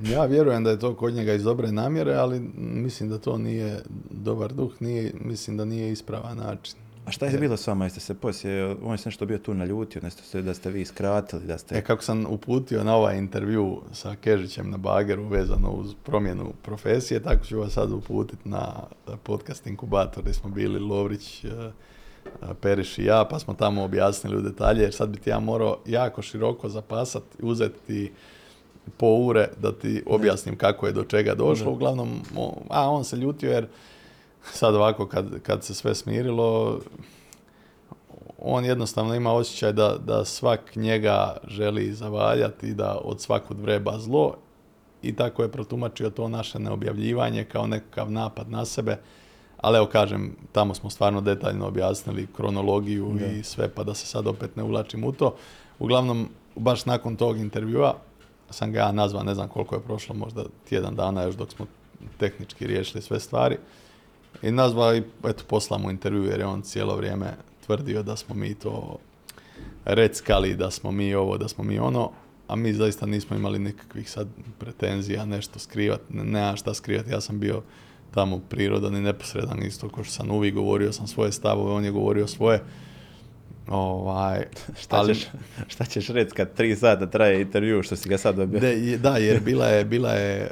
Ja 0.06 0.26
vjerujem 0.26 0.64
da 0.64 0.70
je 0.70 0.80
to 0.80 0.96
kod 0.96 1.14
njega 1.14 1.34
iz 1.34 1.44
dobre 1.44 1.72
namjere, 1.72 2.14
ali 2.14 2.40
mislim 2.58 3.10
da 3.10 3.18
to 3.18 3.38
nije 3.38 3.82
dobar 4.12 4.54
duh, 4.54 4.82
nije, 4.82 5.14
mislim 5.20 5.58
da 5.58 5.66
nije 5.66 5.92
ispravan 5.92 6.38
način. 6.38 6.87
A 7.08 7.12
šta 7.12 7.26
je 7.26 7.38
bilo 7.38 7.58
s 7.58 7.68
vama, 7.68 7.86
jeste 7.86 8.00
se 8.00 8.14
poslije, 8.14 8.76
on 8.84 8.98
se 8.98 9.10
nešto 9.10 9.26
bio 9.26 9.38
tu 9.38 9.54
naljutio, 9.54 10.02
nešto 10.02 10.24
ste, 10.24 10.42
da 10.42 10.54
ste 10.54 10.72
vi 10.72 10.86
skratili, 10.86 11.46
da 11.46 11.58
ste... 11.58 11.78
E, 11.78 11.82
kako 11.82 12.04
sam 12.04 12.26
uputio 12.30 12.84
na 12.84 12.96
ovaj 12.96 13.18
intervju 13.18 13.82
sa 13.92 14.16
Kežićem 14.16 14.70
na 14.70 14.78
Bageru 14.78 15.28
vezano 15.28 15.72
uz 15.72 15.94
promjenu 16.04 16.54
profesije, 16.62 17.24
tako 17.24 17.46
ću 17.46 17.60
vas 17.60 17.74
sad 17.74 17.92
uputiti 17.92 18.50
na 18.50 18.74
podcast 19.24 19.68
inkubator 19.68 20.24
gdje 20.24 20.34
smo 20.34 20.50
bili 20.50 20.80
Lovrić, 20.80 21.46
eh, 21.46 21.50
Periš 22.62 22.98
i 22.98 23.06
ja, 23.06 23.26
pa 23.30 23.40
smo 23.40 23.54
tamo 23.54 23.84
objasnili 23.84 24.38
u 24.38 24.42
detalje, 24.42 24.82
jer 24.82 24.94
sad 24.94 25.10
bi 25.10 25.20
ti 25.20 25.30
ja 25.30 25.40
morao 25.40 25.78
jako 25.86 26.22
široko 26.22 26.70
zapasat, 26.70 27.24
uzeti 27.40 28.12
po 28.98 29.08
ure 29.08 29.50
da 29.62 29.72
ti 29.72 30.04
objasnim 30.06 30.58
kako 30.58 30.88
je 30.88 30.94
do 30.94 31.04
čega 31.04 31.36
došlo. 31.36 31.72
Uglavnom, 31.72 32.22
a 32.70 32.90
on 32.90 33.04
se 33.04 33.16
ljutio 33.16 33.52
jer 33.52 33.68
sad 34.52 34.76
ovako 34.76 35.08
kad, 35.08 35.42
kad 35.42 35.64
se 35.64 35.74
sve 35.74 35.96
smirilo, 35.96 36.80
on 38.38 38.66
jednostavno 38.66 39.16
ima 39.16 39.34
osjećaj 39.34 39.74
da, 39.74 39.98
da 40.06 40.26
svak 40.26 40.76
njega 40.76 41.38
želi 41.48 41.94
zavaljati 41.94 42.74
da 42.74 42.98
od 43.04 43.22
svakud 43.22 43.60
vreba 43.60 44.00
zlo 44.00 44.36
i 45.02 45.16
tako 45.16 45.44
je 45.44 45.52
protumačio 45.52 46.10
to 46.10 46.28
naše 46.28 46.60
neobjavljivanje 46.60 47.44
kao 47.44 47.68
nekakav 47.68 48.12
napad 48.12 48.50
na 48.50 48.66
sebe, 48.66 48.98
Ali 49.62 49.78
evo 49.78 49.86
kažem, 49.86 50.36
tamo 50.52 50.74
smo 50.74 50.90
stvarno 50.90 51.22
detaljno 51.22 51.68
objasnili 51.68 52.28
kronologiju 52.36 53.20
i 53.40 53.44
sve, 53.44 53.70
pa 53.70 53.84
da 53.84 53.94
se 53.94 54.06
sad 54.06 54.28
opet 54.28 54.56
ne 54.56 54.64
ulačim 54.64 55.04
u 55.04 55.12
to. 55.12 55.36
Uglavnom, 55.80 56.30
baš 56.56 56.86
nakon 56.86 57.16
tog 57.16 57.38
intervjua 57.38 57.96
sam 58.50 58.72
ga 58.72 58.80
ja 58.80 58.92
nazvao, 58.92 59.24
ne 59.24 59.36
znam 59.36 59.48
koliko 59.48 59.76
je 59.76 59.82
prošlo, 59.82 60.16
možda 60.16 60.44
tjedan 60.70 60.96
dana 60.96 61.24
još 61.24 61.36
dok 61.36 61.52
smo 61.52 61.66
tehnički 62.18 62.68
riješili 62.68 63.02
sve 63.02 63.20
stvari. 63.20 63.58
I 64.42 64.52
nazvao 64.52 64.96
i 64.96 65.04
eto, 65.24 65.44
poslao 65.48 65.80
mu 65.80 65.92
intervju 65.92 66.24
jer 66.24 66.40
je 66.40 66.46
on 66.46 66.62
cijelo 66.62 66.96
vrijeme 66.96 67.34
tvrdio 67.66 68.04
da 68.04 68.16
smo 68.16 68.36
mi 68.36 68.54
to 68.54 68.98
reckali, 69.86 70.56
da 70.56 70.72
smo 70.72 70.92
mi 70.92 71.16
ovo, 71.16 71.38
da 71.38 71.48
smo 71.48 71.64
mi 71.64 71.80
ono, 71.80 72.12
a 72.48 72.56
mi 72.56 72.74
zaista 72.74 73.06
nismo 73.06 73.36
imali 73.36 73.60
nikakvih 73.60 74.12
sad 74.12 74.28
pretenzija, 74.60 75.26
nešto 75.26 75.60
skrivat, 75.60 76.02
ne, 76.10 76.24
nema 76.24 76.56
šta 76.56 76.74
skrivati, 76.74 77.12
ja 77.12 77.22
sam 77.22 77.40
bio 77.40 77.62
tamo 78.14 78.40
prirodan 78.50 78.96
i 78.96 79.02
neposredan 79.02 79.64
isto 79.64 79.90
kao 79.90 80.04
što 80.04 80.14
sam 80.14 80.32
uvijek 80.32 80.56
govorio 80.56 80.94
sam 80.94 81.08
svoje 81.08 81.32
stavove, 81.32 81.72
on 81.72 81.86
je 81.86 81.92
govorio 81.92 82.28
svoje. 82.28 82.64
Ovaj, 83.70 84.46
Šta, 84.82 84.96
ali- 84.96 85.16
ćeš, 85.16 85.28
šta 85.68 85.86
ćeš 85.86 86.08
reći 86.08 86.32
kad 86.32 86.54
tri 86.54 86.76
sata 86.76 87.06
traje 87.06 87.42
intervju 87.42 87.84
što 87.84 87.96
si 87.96 88.10
ga 88.10 88.18
sad 88.18 88.36
dobio? 88.36 88.60
De, 88.60 88.98
da, 88.98 89.18
jer 89.18 89.40
bila 89.40 89.66
je, 89.68 89.86
bila 89.86 90.12
je 90.12 90.38
e, 90.38 90.50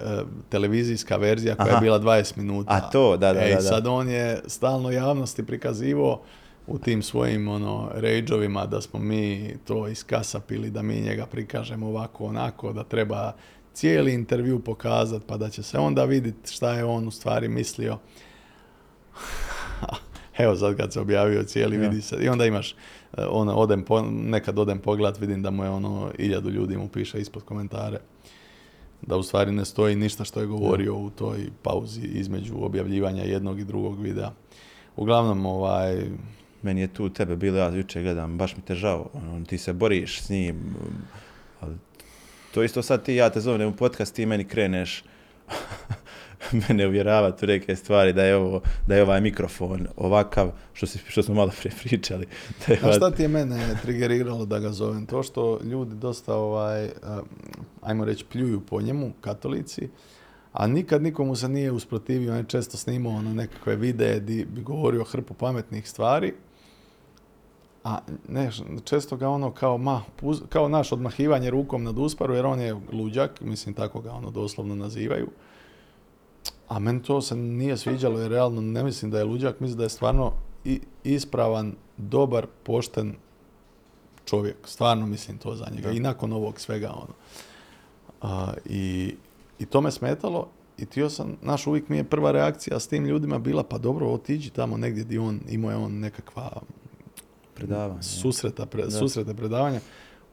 televizijska 0.50 1.18
verzija 1.18 1.56
koja 1.56 1.68
Aha. 1.68 1.76
je 1.76 1.82
bila 1.82 2.00
20 2.00 2.38
minuta. 2.38 2.74
A 2.74 2.90
to, 2.90 3.18
da, 3.18 3.34
da, 3.34 3.40
E, 3.40 3.48
i 3.48 3.50
da, 3.50 3.56
da. 3.56 3.62
sad 3.62 3.88
on 3.88 4.10
je 4.10 4.42
stalno 4.48 4.92
javnosti 4.92 5.46
prikazivo 5.46 6.22
u 6.68 6.78
tim 6.78 7.02
svojim 7.04 7.48
ono, 7.48 7.92
rage 7.94 8.22
da 8.70 8.82
smo 8.82 9.00
mi 9.00 9.56
to 9.66 9.88
iskasapili, 9.88 10.70
da 10.70 10.82
mi 10.82 11.02
njega 11.02 11.26
prikažemo 11.26 11.88
ovako, 11.88 12.26
onako, 12.26 12.74
da 12.74 12.84
treba 12.84 13.34
cijeli 13.74 14.14
intervju 14.14 14.60
pokazati, 14.60 15.26
pa 15.28 15.38
da 15.38 15.50
će 15.50 15.64
se 15.64 15.78
onda 15.78 16.06
vidjeti 16.06 16.52
šta 16.52 16.74
je 16.74 16.84
on 16.84 17.08
u 17.08 17.12
stvari 17.12 17.48
mislio. 17.48 17.98
Evo 20.38 20.56
sad 20.56 20.78
kad 20.78 20.94
se 20.94 21.00
objavio 21.00 21.44
cijeli, 21.44 21.76
Ja. 21.76 21.82
vidi 21.82 22.02
se. 22.02 22.16
I 22.16 22.30
onda 22.30 22.46
imaš, 22.46 22.76
ono, 23.18 23.56
odem 23.56 23.84
po, 23.84 24.02
nekad 24.02 24.60
odem 24.60 24.80
pogledat, 24.80 25.20
vidim 25.20 25.42
da 25.42 25.52
mu 25.52 25.64
je 25.64 25.70
ono, 25.70 26.12
iljadu 26.18 26.50
ljudi 26.50 26.78
mu 26.78 26.88
piše 26.88 27.20
ispod 27.20 27.44
komentare. 27.44 28.00
Da 29.02 29.18
u 29.18 29.24
stvari 29.24 29.52
ne 29.52 29.66
stoji 29.66 29.96
ništa 29.96 30.24
što 30.24 30.40
je 30.40 30.48
govorio 30.48 30.96
u 30.96 31.10
toj 31.10 31.50
pauzi 31.64 32.02
između 32.02 32.54
objavljivanja 32.58 33.24
jednog 33.24 33.60
i 33.60 33.66
drugog 33.66 34.00
videa. 34.00 34.32
Uglavnom, 34.96 35.46
ovaj, 35.46 36.04
Meni 36.66 36.82
je 36.82 36.88
tu 36.88 37.10
tebe 37.10 37.36
bilo, 37.36 37.58
ja 37.58 37.70
jučer 37.70 38.04
gledam, 38.04 38.38
baš 38.38 38.56
mi 38.58 38.64
te 38.64 38.76
žao, 38.76 39.10
ono, 39.14 39.46
ti 39.46 39.58
se 39.58 39.74
boriš 39.74 40.22
s 40.22 40.30
njim, 40.30 40.76
ali 41.62 41.76
to 42.54 42.64
isto 42.64 42.82
sad 42.82 43.04
ti, 43.04 43.16
ja 43.16 43.30
te 43.30 43.42
zovem 43.42 43.70
u 43.70 43.76
podcast, 43.76 44.16
ti 44.16 44.26
meni 44.26 44.44
kreneš 44.44 45.04
mene 46.70 46.88
uvjeravati 46.88 47.46
u 47.46 47.48
neke 47.48 47.76
stvari 47.76 48.14
da 48.14 48.24
je 48.24 48.36
ovo, 48.36 48.62
da 48.88 48.96
je 48.96 49.04
ovaj 49.04 49.22
mikrofon 49.22 49.88
ovakav, 49.98 50.52
što, 50.74 50.88
si, 50.88 51.00
što 51.08 51.24
smo 51.24 51.36
malo 51.36 51.52
prije 51.60 51.76
pričali. 51.84 52.28
Da 52.68 52.74
je 52.74 52.80
A 52.84 52.94
šta 52.94 53.12
ti 53.12 53.22
je 53.22 53.28
mene 53.28 53.76
trigeriralo 53.82 54.46
da 54.46 54.60
ga 54.60 54.72
zovem? 54.72 55.06
To 55.06 55.24
što 55.24 55.60
ljudi 55.64 55.96
dosta, 55.96 56.36
ovaj, 56.36 56.90
ajmo 57.82 58.06
reći, 58.06 58.26
pljuju 58.26 58.62
po 58.62 58.82
njemu, 58.82 59.12
katolici, 59.22 59.90
a 60.54 60.68
nikad 60.68 61.04
nikomu 61.04 61.36
se 61.36 61.50
nije 61.50 61.72
usprotivio, 61.72 62.32
on 62.32 62.38
je 62.38 62.44
često 62.44 62.78
snimao 62.78 63.14
ono 63.14 63.34
nekakve 63.34 63.76
videe 63.76 64.20
di 64.20 64.46
bi 64.46 64.62
govorio 64.62 65.04
hrpu 65.04 65.34
pametnih 65.34 65.90
stvari, 65.90 66.34
a 67.84 68.00
ne, 68.28 68.52
često 68.84 69.18
ga 69.18 69.30
ono 69.30 69.52
kao, 69.52 69.78
ma, 69.78 70.02
puz- 70.22 70.42
kao 70.50 70.70
naš 70.70 70.92
odmahivanje 70.92 71.50
rukom 71.50 71.84
nad 71.84 71.98
usparu, 71.98 72.34
jer 72.34 72.46
on 72.46 72.60
je 72.60 72.76
luđak, 72.92 73.42
mislim 73.42 73.76
tako 73.76 74.02
ga 74.02 74.12
ono 74.12 74.32
doslovno 74.32 74.76
nazivaju. 74.76 75.28
A 76.68 76.80
meni 76.80 77.04
to 77.04 77.22
se 77.22 77.36
nije 77.36 77.78
sviđalo 77.78 78.20
jer 78.20 78.32
realno 78.32 78.62
ne 78.62 78.84
mislim 78.84 79.12
da 79.12 79.18
je 79.18 79.24
luđak, 79.24 79.60
mislim 79.60 79.78
da 79.78 79.84
je 79.84 79.90
stvarno 79.90 80.34
ispravan, 81.04 81.76
dobar, 81.98 82.48
pošten 82.64 83.16
čovjek. 84.26 84.56
Stvarno 84.66 85.06
mislim 85.06 85.38
to 85.38 85.56
za 85.56 85.66
njega. 85.72 85.88
Da. 85.88 85.94
I 85.94 86.00
nakon 86.00 86.34
ovog 86.34 86.60
svega 86.60 86.92
ono. 86.94 87.14
A, 88.22 88.54
i, 88.66 89.16
I 89.60 89.66
to 89.66 89.82
me 89.82 89.92
smetalo 89.92 90.48
i 90.78 90.86
tio 90.86 91.10
sam, 91.10 91.38
naš 91.42 91.68
uvijek 91.68 91.90
mi 91.90 91.98
je 91.98 92.04
prva 92.04 92.32
reakcija 92.32 92.80
s 92.80 92.88
tim 92.88 93.06
ljudima 93.06 93.40
bila 93.40 93.64
pa 93.64 93.78
dobro, 93.78 94.08
otiđi 94.08 94.50
tamo 94.50 94.78
negdje 94.78 95.04
gdje 95.04 95.20
on, 95.20 95.40
imao 95.50 95.72
je 95.72 95.78
on 95.78 96.00
nekakva 96.00 96.62
predavanje. 97.54 98.04
susreta, 98.04 98.66
pre, 98.66 98.92
susrete 98.92 99.34
predavanja. 99.34 99.80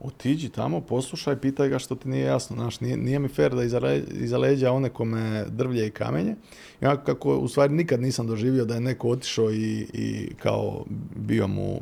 Otiđi 0.05 0.49
tamo, 0.49 0.81
poslušaj, 0.81 1.37
pitaj 1.37 1.69
ga 1.69 1.79
što 1.79 1.95
ti 1.95 2.09
nije 2.09 2.25
jasno. 2.25 2.57
Znaš, 2.57 2.81
nije, 2.81 2.97
nije 2.97 3.19
mi 3.19 3.29
fair 3.29 3.55
da 3.55 3.63
iza, 3.63 3.79
le- 3.79 4.03
iza 4.11 4.39
leđa 4.39 4.73
one 4.73 4.89
kome 4.89 5.45
drvlje 5.49 5.87
i 5.87 5.91
kamenje. 5.91 6.35
Ja 6.81 7.05
kako 7.05 7.37
u 7.37 7.49
stvari 7.49 7.73
nikad 7.75 8.01
nisam 8.01 8.27
doživio 8.27 8.65
da 8.65 8.75
je 8.75 8.81
neko 8.81 9.09
otišao 9.09 9.53
i, 9.53 9.87
i 9.93 10.35
kao 10.35 10.85
bio 11.17 11.47
mu 11.49 11.81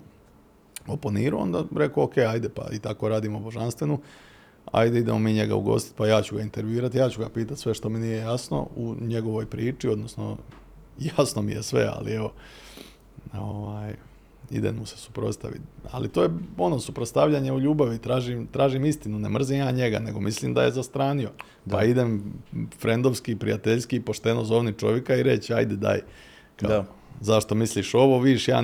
oponirao, 0.87 1.41
onda 1.41 1.65
rekao 1.77 2.05
ok, 2.05 2.19
ajde 2.19 2.49
pa 2.49 2.69
i 2.73 2.79
tako 2.79 3.09
radimo 3.09 3.41
božanstvenu. 3.41 3.99
Ajde 4.73 4.99
idemo 4.99 5.19
mi 5.19 5.33
njega 5.33 5.55
ugostiti, 5.55 5.97
pa 5.97 6.07
ja 6.07 6.23
ću 6.23 6.37
ga 6.37 6.43
intervjuirati, 6.43 6.99
ja 6.99 7.09
ću 7.09 7.21
ga 7.21 7.29
pitati 7.29 7.61
sve 7.61 7.75
što 7.75 7.89
mi 7.89 7.99
nije 7.99 8.17
jasno 8.17 8.69
u 8.77 8.95
njegovoj 9.01 9.47
priči, 9.47 9.89
odnosno 9.89 10.37
jasno 11.19 11.43
mi 11.43 11.53
je 11.53 11.63
sve, 11.63 11.91
ali 11.97 12.13
evo, 12.13 12.33
ovaj, 13.35 13.95
idem 14.51 14.77
mu 14.77 14.87
se 14.87 14.97
suprotstaviti. 14.97 15.63
Ali 15.91 16.09
to 16.09 16.23
je 16.23 16.29
ono 16.59 16.81
suprotstavljanje 16.81 17.53
u 17.53 17.61
ljubavi, 17.61 17.99
tražim, 17.99 18.47
tražim 18.47 18.85
istinu, 18.85 19.19
ne 19.19 19.29
mrzim 19.29 19.59
ja 19.59 19.71
njega, 19.71 19.99
nego 19.99 20.21
mislim 20.21 20.55
da 20.55 20.63
je 20.63 20.71
zastranio. 20.71 21.31
Pa 21.71 21.77
Da. 21.77 21.85
idem 21.85 22.23
frendovski, 22.81 23.37
prijateljski, 23.37 24.01
pošteno 24.01 24.45
zovni 24.45 24.73
čovjeka 24.73 25.17
i 25.17 25.23
reći, 25.23 25.55
ajde 25.55 25.77
daj, 25.77 26.01
kao, 26.57 26.69
Da. 26.69 26.85
zašto 27.21 27.55
misliš 27.55 27.95
ovo, 27.95 28.21
vidiš, 28.21 28.49
ja 28.49 28.63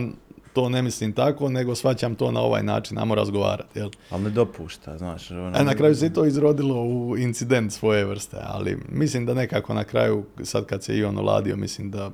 to 0.53 0.69
ne 0.69 0.83
mislim 0.83 1.13
tako, 1.13 1.49
nego 1.49 1.75
svaćam 1.75 2.15
to 2.15 2.31
na 2.33 2.41
ovaj 2.41 2.63
način, 2.63 2.99
ajmo 2.99 3.15
razgovarati, 3.15 3.79
jel? 3.79 3.91
Ali 4.11 4.23
ne 4.23 4.31
dopušta, 4.31 4.99
znaš. 4.99 5.31
Ono, 5.31 5.47
A 5.55 5.61
E, 5.61 5.65
na 5.65 5.75
kraju 5.75 5.95
se 5.95 6.13
to 6.13 6.25
izrodilo 6.25 6.83
u 6.85 7.17
incident 7.19 7.73
svoje 7.73 8.05
vrste, 8.05 8.37
ali 8.43 8.79
mislim 8.89 9.27
da 9.27 9.35
nekako 9.35 9.75
na 9.75 9.85
kraju, 9.85 10.25
sad 10.43 10.67
kad 10.67 10.83
se 10.85 10.97
i 10.97 11.05
on 11.05 11.19
oladio, 11.19 11.57
mislim 11.57 11.91
da 11.91 12.11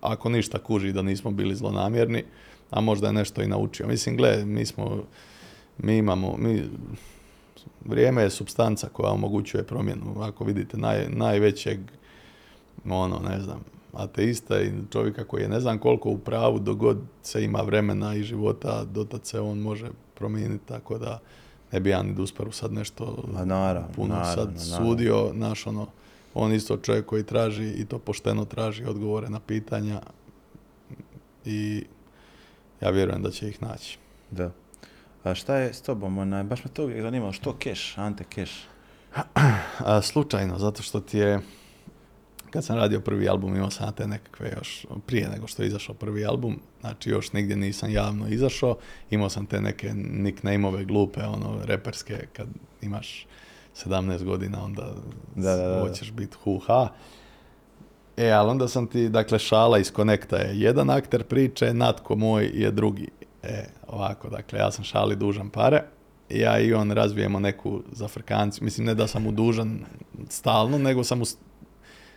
ako 0.00 0.28
ništa 0.28 0.58
kuži 0.58 0.92
da 0.92 1.02
nismo 1.02 1.30
bili 1.30 1.54
zlonamjerni, 1.54 2.24
a 2.70 2.80
možda 2.80 3.06
je 3.06 3.12
nešto 3.12 3.42
i 3.42 3.46
naučio. 3.46 3.86
Mislim, 3.86 4.16
gle, 4.16 4.44
mi 4.44 4.66
smo, 4.66 5.02
mi 5.78 5.96
imamo, 5.96 6.36
mi, 6.38 6.62
vrijeme 7.84 8.22
je 8.22 8.30
substanca 8.30 8.88
koja 8.88 9.12
omogućuje 9.12 9.64
promjenu. 9.64 10.22
Ako 10.22 10.44
vidite 10.44 10.76
naj, 10.76 11.08
najvećeg, 11.08 11.78
ono, 12.88 13.18
ne 13.18 13.40
znam, 13.40 13.64
ateista 13.92 14.60
i 14.60 14.72
čovjeka 14.90 15.24
koji 15.24 15.42
je 15.42 15.48
ne 15.48 15.60
znam 15.60 15.78
koliko 15.78 16.10
u 16.10 16.18
pravu, 16.18 16.58
dogod 16.58 16.98
se 17.22 17.44
ima 17.44 17.60
vremena 17.60 18.14
i 18.14 18.22
života, 18.22 18.84
dotad 18.84 19.26
se 19.26 19.40
on 19.40 19.58
može 19.58 19.86
promijeniti, 20.14 20.66
tako 20.68 20.98
da 20.98 21.20
ne 21.72 21.80
bi 21.80 21.90
ja 21.90 22.02
ni 22.02 22.12
Dusparu 22.12 22.52
sad 22.52 22.72
nešto 22.72 23.24
Ma 23.32 23.44
naravno, 23.44 23.88
puno 23.96 24.14
naravno, 24.14 24.34
sad 24.34 24.68
naravno. 24.68 24.90
sudio, 24.90 25.30
naš 25.32 25.66
ono, 25.66 25.86
on 26.34 26.52
isto 26.52 26.76
čovjek 26.76 27.06
koji 27.06 27.22
traži 27.22 27.68
i 27.68 27.84
to 27.84 27.98
pošteno 27.98 28.44
traži 28.44 28.84
odgovore 28.84 29.28
na 29.28 29.40
pitanja 29.40 30.00
i 31.44 31.84
ja 32.80 32.90
vjerujem 32.90 33.22
da 33.22 33.30
će 33.30 33.48
ih 33.48 33.62
naći. 33.62 33.98
Da. 34.30 34.50
A 35.24 35.34
šta 35.34 35.56
je 35.56 35.74
s 35.74 35.82
tobom? 35.82 36.18
Onaj, 36.18 36.44
baš 36.44 36.64
me 36.64 36.70
to 36.70 36.84
uvijek 36.84 37.02
zanimalo. 37.02 37.32
Što 37.32 37.56
Keš, 37.56 37.98
Ante 37.98 38.24
Keš? 38.24 38.50
A, 39.78 40.02
slučajno, 40.02 40.58
zato 40.58 40.82
što 40.82 41.00
ti 41.00 41.18
je, 41.18 41.40
kad 42.50 42.64
sam 42.64 42.76
radio 42.76 43.00
prvi 43.00 43.28
album, 43.28 43.56
imao 43.56 43.70
sam 43.70 43.92
te 43.92 44.06
nekakve 44.06 44.52
još, 44.56 44.86
prije 45.06 45.28
nego 45.28 45.46
što 45.46 45.62
je 45.62 45.66
izašao 45.66 45.94
prvi 45.94 46.24
album, 46.24 46.60
znači 46.80 47.10
još 47.10 47.32
nigdje 47.32 47.56
nisam 47.56 47.90
javno 47.90 48.28
izašao, 48.28 48.76
imao 49.10 49.28
sam 49.30 49.46
te 49.46 49.60
neke 49.60 49.92
nickname-ove 49.94 50.84
glupe, 50.84 51.22
ono, 51.22 51.58
reperske, 51.64 52.26
kad 52.32 52.46
imaš 52.82 53.26
17 53.84 54.24
godina, 54.24 54.64
onda 54.64 54.94
Da, 55.34 55.56
da, 55.56 55.62
da, 55.62 55.68
da. 55.68 55.80
hoćeš 55.80 56.12
biti 56.12 56.36
hu-ha. 56.44 56.88
E, 58.16 58.30
ali 58.30 58.50
onda 58.50 58.68
sam 58.68 58.86
ti, 58.86 59.08
dakle, 59.08 59.38
šala 59.38 59.78
iz 59.78 59.90
Konekta 59.92 60.36
je 60.36 60.60
jedan 60.60 60.90
akter 60.90 61.24
priče, 61.24 61.74
Natko 61.74 62.16
moj 62.16 62.50
je 62.54 62.70
drugi. 62.70 63.08
E, 63.42 63.64
ovako, 63.88 64.28
dakle, 64.28 64.58
ja 64.58 64.70
sam 64.70 64.84
šali 64.84 65.16
dužan 65.16 65.50
pare, 65.50 65.82
ja 66.30 66.58
i 66.58 66.74
on 66.74 66.90
razvijemo 66.90 67.40
neku 67.40 67.82
zafrkanciju. 67.92 68.64
Mislim, 68.64 68.86
ne 68.86 68.94
da 68.94 69.06
sam 69.06 69.22
mu 69.22 69.32
dužan 69.32 69.78
stalno, 70.28 70.78
nego 70.78 71.04
sam 71.04 71.18
mu... 71.18 71.24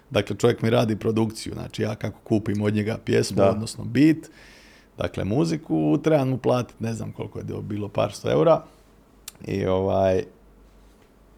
Dakle, 0.10 0.36
čovjek 0.38 0.62
mi 0.62 0.70
radi 0.70 0.96
produkciju, 0.96 1.54
znači 1.54 1.82
ja 1.82 1.96
kako 1.96 2.20
kupim 2.24 2.62
od 2.62 2.74
njega 2.74 2.98
pjesmu, 3.06 3.38
Da. 3.38 3.50
odnosno 3.50 3.84
beat, 3.84 4.18
dakle 4.98 5.24
muziku, 5.24 6.00
trebam 6.04 6.30
mu 6.30 6.38
platiti, 6.38 6.84
ne 6.84 6.94
znam 6.94 7.12
koliko 7.12 7.40
je 7.40 7.46
bilo, 7.62 7.90
par 7.90 8.14
sto 8.14 8.32
eura. 8.32 8.64
I 9.48 9.66
ovaj, 9.66 10.24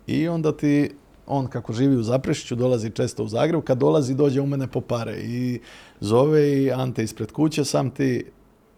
i 0.08 0.28
onda 0.28 0.58
ti, 0.58 0.92
on 1.32 1.48
kako 1.48 1.74
živi 1.74 1.96
u 1.96 2.04
Zaprešiću, 2.04 2.56
dolazi 2.56 2.90
često 2.90 3.24
u 3.24 3.28
Zagreb, 3.28 3.62
kad 3.62 3.78
dolazi 3.78 4.16
dođe 4.16 4.42
u 4.42 4.46
mene 4.46 4.68
po 4.68 4.82
pare 4.82 5.18
i 5.18 5.60
zove 6.00 6.64
i 6.64 6.72
Ante 6.72 7.04
ispred 7.04 7.32
kuće 7.32 7.66
sam 7.66 7.90
ti, 7.90 8.26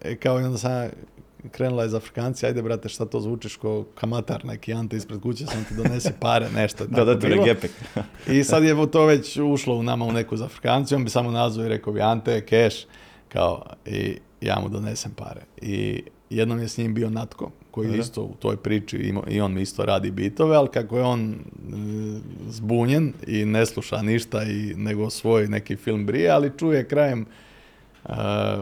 e, 0.02 0.16
kao 0.16 0.40
i 0.40 0.44
onda 0.44 0.58
sam, 0.58 0.88
krenula 1.50 1.82
je 1.82 1.88
za 1.88 1.96
Afrikanci, 1.96 2.46
ajde 2.46 2.62
brate, 2.62 2.88
šta 2.88 3.04
to 3.04 3.20
zvučiš 3.20 3.56
ko 3.56 3.84
kamatar 3.94 4.44
neki 4.44 4.72
Ante 4.72 4.96
ispred 4.96 5.20
kuće, 5.20 5.46
sam 5.46 5.64
ti 5.64 5.74
donese 5.74 6.12
pare, 6.20 6.48
nešto 6.54 6.86
Da, 7.94 8.02
da. 8.26 8.32
I 8.32 8.44
sad 8.44 8.64
je 8.64 8.90
to 8.90 9.04
već 9.04 9.36
ušlo 9.36 9.76
u 9.76 9.82
nama 9.82 10.04
u 10.04 10.12
neku 10.12 10.36
za 10.36 10.44
Afrikanci, 10.44 10.94
on 10.94 11.04
bi 11.04 11.10
samo 11.10 11.30
nazvao 11.30 11.66
i 11.66 11.68
rekao 11.68 11.92
bi 11.92 12.00
Ante, 12.00 12.46
keš, 12.46 12.86
kao, 13.28 13.66
i 13.86 14.18
ja 14.40 14.60
mu 14.60 14.68
donesem 14.68 15.12
pare. 15.16 15.40
I 15.62 16.02
jednom 16.30 16.58
je 16.60 16.68
s 16.68 16.78
njim 16.78 16.94
bio 16.94 17.10
Natko, 17.10 17.50
koji 17.74 17.92
je 17.92 17.98
isto 17.98 18.22
u 18.22 18.34
toj 18.38 18.56
priči, 18.56 19.14
i 19.28 19.40
on 19.40 19.52
mi 19.52 19.62
isto 19.62 19.84
radi 19.84 20.10
bitove, 20.10 20.56
ali 20.56 20.68
kako 20.68 20.98
je 20.98 21.04
on 21.04 21.32
e, 21.32 21.36
zbunjen 22.48 23.12
i 23.26 23.44
ne 23.44 23.66
sluša 23.66 24.02
ništa, 24.02 24.42
i, 24.42 24.74
nego 24.76 25.10
svoj 25.10 25.48
neki 25.48 25.76
film 25.76 26.06
brije, 26.06 26.30
ali 26.30 26.52
čuje 26.58 26.88
krajem 26.88 27.26
uh, 28.04 28.10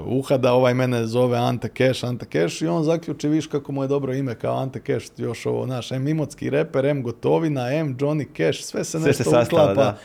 uha 0.07 0.37
da 0.37 0.53
ovaj 0.53 0.75
mene 0.75 1.07
zove 1.07 1.39
Ante 1.39 1.69
Keš, 1.69 2.03
Ante 2.05 2.27
Keš 2.27 2.63
i 2.63 2.67
on 2.67 2.85
zaključi, 2.85 3.29
viš 3.29 3.47
kako 3.47 3.73
mu 3.73 3.85
je 3.85 3.89
dobro 3.89 4.15
ime 4.15 4.35
kao 4.35 4.57
Ante 4.57 4.81
Keš, 4.81 5.05
još 5.17 5.47
ovo 5.47 5.67
naš 5.67 5.93
M 5.93 6.09
imotski 6.09 6.51
reper, 6.51 6.87
M 6.87 7.03
Gotovina, 7.03 7.73
M 7.73 7.97
Johnny 7.97 8.27
Cash, 8.37 8.65
sve 8.65 8.85
se 8.85 8.91
Sve 8.91 9.01
nešto 9.01 9.25
se 9.25 9.31
sastalo, 9.31 9.63
uklapa, 9.63 9.85
da. 9.85 9.99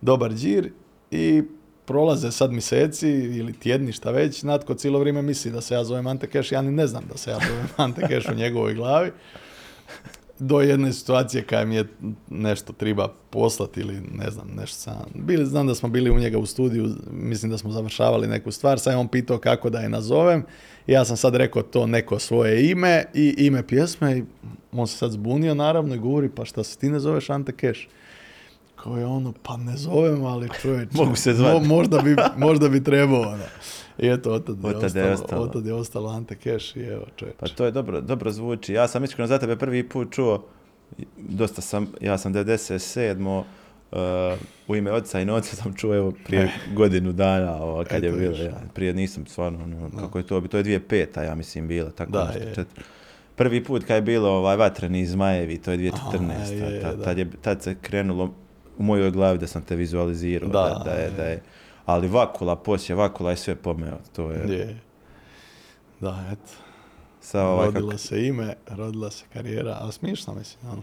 dobar 0.00 0.32
džir 0.32 0.72
i 1.10 1.42
prolaze 1.90 2.30
sad 2.30 2.52
mjeseci 2.52 3.08
ili 3.10 3.52
tjedni 3.52 3.92
šta 3.92 4.10
već, 4.10 4.42
Natko 4.42 4.74
cijelo 4.74 4.98
vrijeme 4.98 5.22
misli 5.22 5.50
da 5.50 5.60
se 5.60 5.74
ja 5.74 5.84
zovem 5.84 6.06
Ante 6.06 6.26
Keš, 6.26 6.52
ja 6.52 6.62
ni 6.62 6.70
ne 6.70 6.86
znam 6.86 7.04
da 7.12 7.18
se 7.18 7.30
ja 7.30 7.38
zovem 7.48 7.66
Ante 7.84 8.08
Keš 8.08 8.28
u 8.28 8.34
njegovoj 8.34 8.74
glavi. 8.74 9.10
Do 10.38 10.60
jedne 10.60 10.92
situacije 10.92 11.42
kada 11.42 11.64
mi 11.64 11.74
je 11.74 11.84
nešto 12.28 12.72
treba 12.72 13.08
poslati 13.30 13.80
ili 13.80 14.00
ne 14.14 14.30
znam, 14.30 14.48
nešto 14.56 14.76
sam... 14.76 14.94
Bili, 15.14 15.46
znam 15.46 15.66
da 15.66 15.74
smo 15.74 15.88
bili 15.88 16.10
u 16.10 16.18
njega 16.18 16.38
u 16.38 16.46
studiju, 16.46 16.88
mislim 17.12 17.50
da 17.50 17.58
smo 17.58 17.70
završavali 17.70 18.26
neku 18.26 18.50
stvar, 18.50 18.78
sad 18.78 18.92
je 18.92 18.96
on 18.96 19.08
pitao 19.08 19.38
kako 19.38 19.70
da 19.70 19.78
je 19.78 19.88
nazovem. 19.88 20.44
I 20.86 20.92
ja 20.92 21.04
sam 21.04 21.16
sad 21.16 21.34
rekao 21.34 21.62
to 21.62 21.86
neko 21.86 22.18
svoje 22.18 22.70
ime 22.70 23.04
i 23.14 23.34
ime 23.38 23.66
pjesme 23.66 24.18
i 24.18 24.24
on 24.72 24.86
se 24.86 24.96
sad 24.96 25.10
zbunio 25.10 25.54
naravno 25.54 25.94
i 25.94 25.98
govori 25.98 26.28
pa 26.28 26.44
šta 26.44 26.64
se 26.64 26.78
ti 26.78 26.88
ne 26.88 27.00
zoveš 27.00 27.30
Ante 27.30 27.52
Keš? 27.52 27.88
Kao 28.82 28.96
je 28.96 29.06
ono, 29.06 29.32
pa 29.42 29.56
ne 29.56 29.76
zovem, 29.76 30.24
ali 30.24 30.48
čovječ, 30.62 30.88
Mogu 30.92 31.16
se 31.16 31.34
zvat. 31.34 31.62
možda, 31.64 31.98
bi, 31.98 32.16
možda 32.36 32.68
bi 32.68 32.84
trebao. 32.84 33.20
ono. 33.20 33.44
I 33.98 34.08
eto, 34.08 34.32
otad 34.32 34.56
je, 34.58 34.66
Otad 34.66 34.82
je 34.96 35.02
ostalo, 35.02 35.12
ostalo. 35.14 35.42
otad 35.42 35.66
je 35.66 35.74
ostalo 35.74 36.10
Ante 36.10 36.36
Keš 36.36 36.76
i 36.76 36.80
evo 36.80 37.04
čovječ. 37.16 37.36
Pa 37.38 37.46
to 37.48 37.64
je 37.64 37.70
dobro, 37.70 38.00
dobro 38.00 38.30
zvuči. 38.30 38.72
Ja 38.72 38.88
sam 38.88 39.04
iskreno 39.04 39.26
za 39.26 39.38
tebe 39.38 39.56
prvi 39.56 39.88
put 39.88 40.12
čuo, 40.12 40.44
dosta 41.18 41.62
sam, 41.62 41.86
ja 42.00 42.18
sam 42.18 42.34
97. 42.34 43.42
Uh, 43.92 43.98
u 44.68 44.76
ime 44.76 44.92
oca 44.92 45.20
i 45.20 45.24
noca 45.24 45.56
sam 45.56 45.74
čuo 45.74 45.94
evo 45.96 46.12
prije 46.24 46.52
godinu 46.76 47.12
dana 47.12 47.56
ovo, 47.56 47.84
kad 47.84 48.04
je 48.04 48.12
bilo. 48.12 48.36
Ja, 48.36 48.60
prije 48.74 48.94
nisam 48.94 49.26
stvarno, 49.26 49.58
ono, 49.64 49.90
kako 49.98 50.18
je 50.18 50.26
to, 50.26 50.40
to 50.40 50.56
je 50.58 50.64
2005. 50.64 51.22
ja 51.22 51.34
mislim 51.34 51.68
bila, 51.68 51.90
tako 51.90 52.10
Da, 52.12 52.24
nešto, 52.24 52.54
četiri. 52.54 52.82
Prvi 53.36 53.64
put 53.64 53.84
kad 53.84 53.96
je 53.96 54.02
bilo 54.02 54.30
ovaj 54.30 54.56
vatreni 54.56 55.06
zmajevi, 55.06 55.58
to 55.58 55.70
je 55.72 55.78
2014. 55.78 55.92
Aha, 56.32 56.44
je, 56.44 56.80
da. 56.80 57.04
tad, 57.04 57.18
je, 57.18 57.30
tad 57.42 57.62
se 57.62 57.74
krenulo 57.74 58.34
u 58.80 58.82
mojoj 58.82 59.10
glavi 59.10 59.38
da 59.38 59.46
sam 59.46 59.62
te 59.62 59.76
vizualizirao, 59.76 60.48
da, 60.48 60.62
Da, 60.62 60.82
da, 60.84 60.90
je, 60.90 61.04
je. 61.04 61.10
da 61.10 61.22
je, 61.22 61.42
ali 61.86 62.08
Vakula, 62.08 62.56
poslije 62.56 62.96
Vakula 62.96 63.30
je 63.30 63.36
sve 63.36 63.54
pomeo, 63.54 63.98
to 64.16 64.30
je, 64.30 64.58
Je. 64.58 64.78
Da, 66.00 66.24
eto. 66.32 66.52
sa 67.20 67.46
ovaj, 67.46 67.66
rodilo 67.66 67.98
se 67.98 68.26
ime, 68.26 68.54
rodila 68.68 69.10
se 69.10 69.24
karijera, 69.32 69.76
ali 69.80 69.92
smišno 69.92 70.34
mislim, 70.34 70.72
ono. 70.72 70.82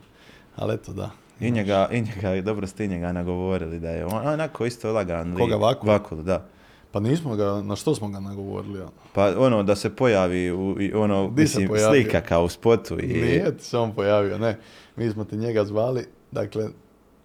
Ali 0.56 0.74
eto, 0.74 0.94
da. 0.94 1.10
I 1.40 1.52
njega, 1.52 1.90
i 1.92 2.02
njega, 2.02 2.42
dobro 2.42 2.68
ste 2.68 2.86
i 2.86 2.88
njega 2.88 3.12
nagovorili 3.12 3.80
da 3.80 3.90
je 3.90 4.06
on 4.06 4.28
onako 4.28 4.66
isto 4.66 4.94
lagan. 4.94 5.36
Koga, 5.38 5.56
Vakulu? 5.56 5.92
Vakulu, 5.92 6.24
da. 6.24 6.46
Pa 6.92 7.00
nismo 7.00 7.36
ga, 7.36 7.62
na 7.62 7.76
što 7.76 7.96
smo 7.96 8.10
ga 8.10 8.20
nagovorili, 8.20 8.82
ono? 8.82 8.92
Pa 9.14 9.34
ono 9.38 9.64
da 9.64 9.76
se 9.76 9.96
pojavi, 9.96 10.52
u, 10.52 10.76
ono, 10.94 11.30
Di 11.30 11.42
mislim, 11.42 11.70
slika 11.90 12.22
kao 12.22 12.44
u 12.44 12.50
spotu. 12.50 13.00
I, 13.00 13.08
Nije 13.08 13.58
ti 13.58 13.64
se 13.64 13.78
on 13.78 13.96
pojavio, 13.96 14.38
ne. 14.38 14.58
Mi 14.96 15.10
smo 15.10 15.26
ti 15.26 15.38
njega 15.38 15.66
zvali, 15.66 16.06
dakle, 16.32 16.68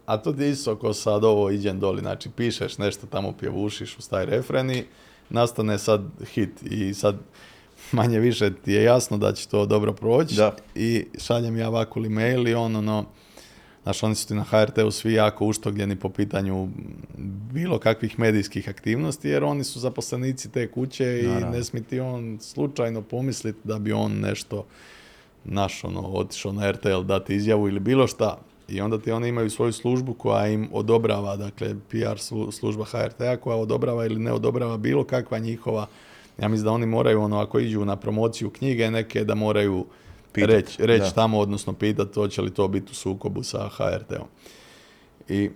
a 0.06 0.16
to 0.16 0.32
ti 0.32 0.48
isto 0.48 0.76
ko 0.76 0.92
sad 0.92 1.24
ovo 1.24 1.50
iđem 1.50 1.80
doli, 1.80 2.00
znači 2.00 2.28
pišeš 2.36 2.78
nešto 2.78 3.06
tamo 3.06 3.32
pjevušiš 3.32 3.98
uz 3.98 4.08
taj 4.08 4.26
refren 4.26 4.70
i 4.70 4.84
nastane 5.30 5.78
sad 5.78 6.02
hit 6.34 6.62
i 6.62 6.94
sad 6.94 7.16
manje 7.92 8.18
više 8.18 8.54
ti 8.54 8.72
je 8.72 8.82
jasno 8.82 9.18
da 9.18 9.32
će 9.32 9.48
to 9.48 9.66
dobro 9.66 9.92
proći 9.92 10.34
Da. 10.34 10.56
i 10.74 11.04
šaljem 11.18 11.56
ja 11.56 11.68
ovako 11.68 12.00
mail 12.00 12.48
i 12.48 12.54
on 12.54 12.76
ono, 12.76 13.04
Znaš, 13.82 14.02
oni 14.02 14.14
su 14.14 14.28
ti 14.28 14.34
na 14.34 14.42
HRT-u 14.44 14.90
svi 14.90 15.12
jako 15.12 15.46
uštogljeni 15.46 15.96
po 15.96 16.08
pitanju 16.08 16.68
bilo 17.52 17.78
kakvih 17.78 18.18
medijskih 18.18 18.68
aktivnosti, 18.68 19.28
jer 19.28 19.44
oni 19.44 19.64
su 19.64 19.80
zaposlenici 19.80 20.50
te 20.50 20.70
kuće 20.70 21.20
i 21.24 21.26
Naravno. 21.26 21.50
ne 21.56 21.64
smije 21.64 21.82
ti 21.82 22.00
on 22.00 22.38
slučajno 22.40 23.02
pomisliti 23.02 23.58
da 23.64 23.78
bi 23.78 23.92
on 23.92 24.12
nešto 24.12 24.66
naš, 25.44 25.84
ono, 25.84 26.00
otišao 26.00 26.52
na 26.52 26.70
RTL 26.70 27.00
dati 27.02 27.34
izjavu 27.34 27.68
ili 27.68 27.80
bilo 27.80 28.06
šta. 28.06 28.38
I 28.68 28.80
onda 28.80 28.98
ti 28.98 29.12
oni 29.12 29.28
imaju 29.28 29.50
svoju 29.50 29.72
službu 29.72 30.14
koja 30.14 30.48
im 30.48 30.68
odobrava, 30.72 31.36
dakle, 31.36 31.74
PR 31.88 32.16
slu- 32.16 32.52
služba 32.52 32.84
HRT-a 32.84 33.36
koja 33.36 33.56
odobrava 33.56 34.06
ili 34.06 34.18
ne 34.18 34.32
odobrava 34.32 34.76
bilo 34.76 35.04
kakva 35.04 35.38
njihova, 35.38 35.86
ja 36.38 36.48
mislim 36.48 36.64
da 36.64 36.70
oni 36.70 36.86
moraju, 36.86 37.20
ono, 37.22 37.40
ako 37.40 37.58
iđu 37.58 37.84
na 37.84 37.96
promociju 37.96 38.50
knjige 38.50 38.90
neke, 38.90 39.24
da 39.24 39.34
moraju 39.34 39.86
reći 40.34 40.86
reć 40.86 41.12
tamo, 41.14 41.38
odnosno 41.38 41.72
pitati 41.72 42.14
hoće 42.14 42.42
li 42.42 42.54
to 42.54 42.68
biti 42.68 42.92
u 42.92 42.94
sukobu 42.94 43.42
sa 43.42 43.68
HRT-om. 43.68 44.26
I 45.28 45.50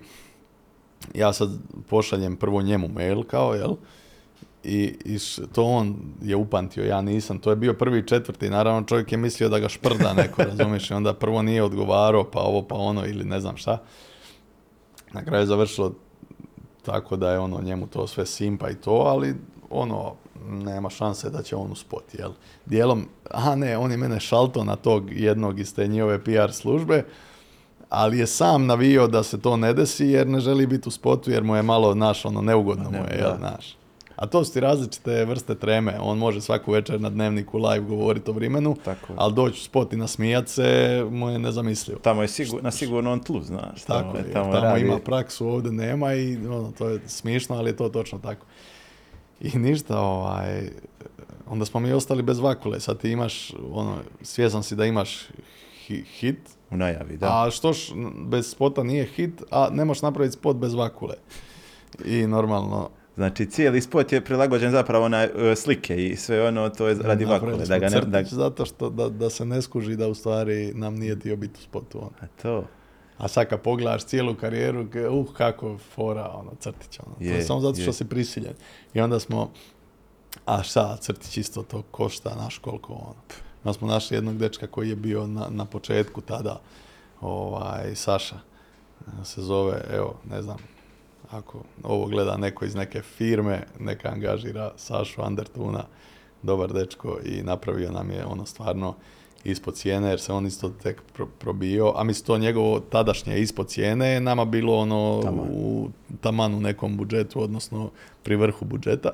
ja 1.15 1.33
sad 1.33 1.51
pošaljem 1.89 2.37
prvo 2.37 2.63
njemu 2.63 2.89
mail 2.89 3.23
kao, 3.23 3.55
jel? 3.55 3.75
I, 4.65 4.95
i 5.05 5.19
to 5.53 5.65
on 5.65 5.97
je 6.23 6.37
upamtio, 6.37 6.85
ja 6.85 7.01
nisam. 7.01 7.39
To 7.39 7.51
je 7.51 7.57
bio 7.57 7.75
prvi 7.75 8.07
četvrti, 8.07 8.51
naravno 8.51 8.83
čovjek 8.83 9.13
je 9.13 9.19
mislio 9.19 9.49
da 9.49 9.59
ga 9.59 9.69
šprda 9.69 10.13
neko, 10.13 10.43
razumiješ? 10.51 10.91
I 10.91 10.95
onda 10.95 11.15
prvo 11.15 11.43
nije 11.43 11.63
odgovarao, 11.63 12.25
pa 12.25 12.41
ovo, 12.41 12.63
pa 12.63 12.75
ono, 12.75 13.07
ili 13.07 13.25
ne 13.25 13.41
znam 13.41 13.57
šta. 13.57 13.83
Na 15.13 15.25
kraju 15.25 15.43
je 15.43 15.47
završilo 15.47 15.93
tako 16.83 17.17
da 17.17 17.31
je 17.31 17.39
ono 17.39 17.63
njemu 17.63 17.87
to 17.87 18.07
sve 18.07 18.27
simpa 18.27 18.71
i 18.71 18.75
to, 18.75 18.91
ali 18.91 19.35
ono, 19.71 20.15
nema 20.49 20.91
šanse 20.91 21.31
da 21.31 21.43
će 21.43 21.57
on 21.57 21.73
uspoti, 21.73 22.17
jel? 22.19 22.31
Dijelom, 22.67 23.09
aha 23.31 23.55
ne, 23.55 23.79
on 23.79 23.91
je 23.91 23.97
mene 23.97 24.21
šalto 24.21 24.65
na 24.65 24.77
tog 24.77 25.13
jednog 25.13 25.61
iz 25.61 25.75
te 25.75 25.87
njihove 25.87 26.25
PR 26.25 26.53
službe, 26.53 27.05
ali 27.89 28.19
je 28.19 28.27
sam 28.27 28.67
navio 28.67 29.07
da 29.07 29.23
se 29.23 29.41
to 29.41 29.57
ne 29.57 29.73
desi 29.73 30.07
jer 30.07 30.27
ne 30.27 30.41
želi 30.41 30.67
biti 30.67 30.89
u 30.89 30.93
spotu 30.93 31.31
jer 31.31 31.45
mu 31.45 31.57
je 31.57 31.63
malo, 31.63 31.95
naš, 31.95 32.25
ono, 32.25 32.43
neugodno 32.43 32.91
Ne, 32.91 32.99
mu 32.99 33.05
je, 33.05 33.17
da. 33.17 33.27
jel, 33.27 33.35
naš. 33.41 33.77
A 34.17 34.27
to 34.27 34.45
su 34.45 34.53
ti 34.53 34.61
različite 34.61 35.25
vrste 35.25 35.55
treme. 35.55 35.99
On 36.01 36.19
može 36.19 36.41
svaku 36.41 36.73
večer 36.73 37.01
na 37.01 37.11
dnevniku 37.11 37.59
live 37.59 37.81
govoriti 37.81 38.31
o 38.31 38.35
vremenu, 38.35 38.77
Tako 38.85 39.13
ali 39.17 39.35
doći 39.35 39.55
u 39.55 39.65
spot 39.65 39.93
i 39.93 39.97
nasmijat 39.97 40.49
se 40.49 40.67
mu 41.11 41.29
je 41.29 41.39
nezamislivo. 41.39 42.01
Tamo 42.01 42.23
je 42.23 42.29
sigur, 42.29 42.63
na 42.63 42.71
sigurnom 42.71 43.23
tlu, 43.23 43.43
znaš. 43.43 43.83
Tako 43.83 44.17
je, 44.17 44.25
je, 44.25 44.33
tamo, 44.33 44.53
radi- 44.53 44.81
ima 44.81 44.99
praksu, 44.99 45.49
ovdje 45.49 45.73
nema 45.73 46.15
i 46.15 46.37
ono, 46.39 46.73
to 46.79 46.89
je 46.89 47.01
smiješno, 47.07 47.57
ali 47.57 47.71
je 47.71 47.77
to 47.77 47.89
točno 47.89 48.19
tako. 48.19 48.47
I 49.41 49.59
ništa, 49.59 50.01
ovaj, 50.01 50.71
onda 51.47 51.65
smo 51.65 51.81
mi 51.81 51.93
ostali 51.93 52.23
bez 52.23 52.39
vakule. 52.39 52.81
Sad 52.81 52.99
ti 52.99 53.11
imaš, 53.11 53.51
ono, 53.73 53.97
svjesan 54.23 54.63
si 54.63 54.77
da 54.77 54.85
imaš 54.85 55.19
hi- 55.89 56.05
hit, 56.05 56.39
u 56.71 56.77
najavi, 56.77 57.17
da. 57.17 57.27
a 57.45 57.51
štoš 57.51 57.93
bez 58.27 58.51
spota 58.51 58.83
nije 58.83 59.05
hit, 59.05 59.43
a 59.51 59.69
ne 59.73 59.85
možeš 59.85 60.03
napraviti 60.03 60.33
spot 60.35 60.57
bez 60.57 60.75
vakule. 60.75 61.15
I 62.05 62.27
normalno, 62.27 62.89
Znači, 63.17 63.47
cijeli 63.47 63.81
spot 63.81 64.13
je 64.13 64.25
prilagođen 64.25 64.71
zapravo 64.71 65.09
na 65.09 65.23
e, 65.23 65.57
slike 65.57 66.07
i 66.07 66.17
sve 66.17 66.49
ono, 66.49 66.69
to 66.69 66.89
je 66.89 66.95
radi 66.95 67.25
vakule. 67.25 67.67
Da 67.67 67.79
ga 67.79 67.89
ne, 67.89 68.01
da, 68.01 68.23
zato 68.23 68.67
što 68.67 68.91
da, 68.91 69.09
da 69.09 69.31
se 69.31 69.45
ne 69.45 69.63
skuži 69.63 69.97
da 69.97 70.09
u 70.09 70.15
stvari 70.15 70.73
nam 70.75 70.95
nije 70.95 71.17
htio 71.17 71.37
biti 71.37 71.61
u 71.61 71.63
spotu. 71.63 71.99
Ono. 71.99 72.11
a 72.21 72.27
to, 72.43 72.65
A 73.19 73.29
sad 73.29 73.49
kad 73.49 73.61
pogledaš 73.61 74.05
cijelu 74.05 74.35
karijeru, 74.35 74.87
uh, 75.11 75.33
kako 75.33 75.79
fora, 75.95 76.31
ono, 76.35 76.51
crtić, 76.61 77.01
ono. 77.07 77.15
to 77.15 77.25
je 77.25 77.31
Je, 77.31 77.43
samo 77.43 77.61
zato 77.61 77.75
što 77.75 77.91
je. 77.91 77.93
si 77.93 78.05
prisiljen. 78.05 78.55
I 78.95 79.01
onda 79.01 79.21
smo, 79.21 79.51
a 80.47 80.63
šta, 80.63 80.97
crtić 81.01 81.37
isto 81.37 81.63
to 81.63 81.83
košta, 81.91 82.35
naš 82.35 82.59
koliko, 82.59 82.93
ono. 82.93 83.15
Onda 83.65 83.79
smo 83.79 83.89
našli 83.89 84.17
jednog 84.17 84.39
dečka 84.39 84.67
koji 84.67 84.89
je 84.89 84.97
bio 84.97 85.27
na, 85.27 85.47
na 85.51 85.65
početku 85.65 86.21
tada, 86.21 86.61
ovaj, 87.21 87.95
Saša, 87.95 88.37
se 89.25 89.43
zove, 89.43 89.85
evo, 89.93 90.15
ne 90.31 90.43
znam, 90.43 90.57
ako 91.31 91.63
ovo 91.83 92.07
gleda 92.07 92.37
neko 92.37 92.65
iz 92.65 92.75
neke 92.75 93.03
firme, 93.03 93.63
neka 93.79 94.09
angažira 94.09 94.73
Sašu 94.77 95.23
Andertuna, 95.23 95.85
dobar 96.43 96.73
dečko 96.73 97.19
i 97.25 97.43
napravio 97.43 97.91
nam 97.91 98.11
je 98.11 98.25
ono 98.27 98.47
stvarno 98.47 98.95
ispod 99.45 99.75
cijene 99.75 100.09
jer 100.09 100.21
se 100.21 100.33
on 100.33 100.47
isto 100.47 100.69
tek 100.83 101.03
pro- 101.13 101.29
probio, 101.39 101.93
a 101.97 102.05
mislim 102.05 102.27
to 102.27 102.39
njegovo 102.39 102.81
tadašnje 102.81 103.39
ispod 103.39 103.69
cijene 103.69 104.09
je 104.09 104.21
nama 104.21 104.45
bilo 104.45 104.77
ono 104.79 105.21
Taman. 105.23 105.47
u 105.51 105.89
taman 106.21 106.55
u 106.55 106.61
nekom 106.61 106.97
budžetu, 106.97 107.43
odnosno 107.43 107.91
pri 108.23 108.37
vrhu 108.37 108.65
budžeta. 108.65 109.11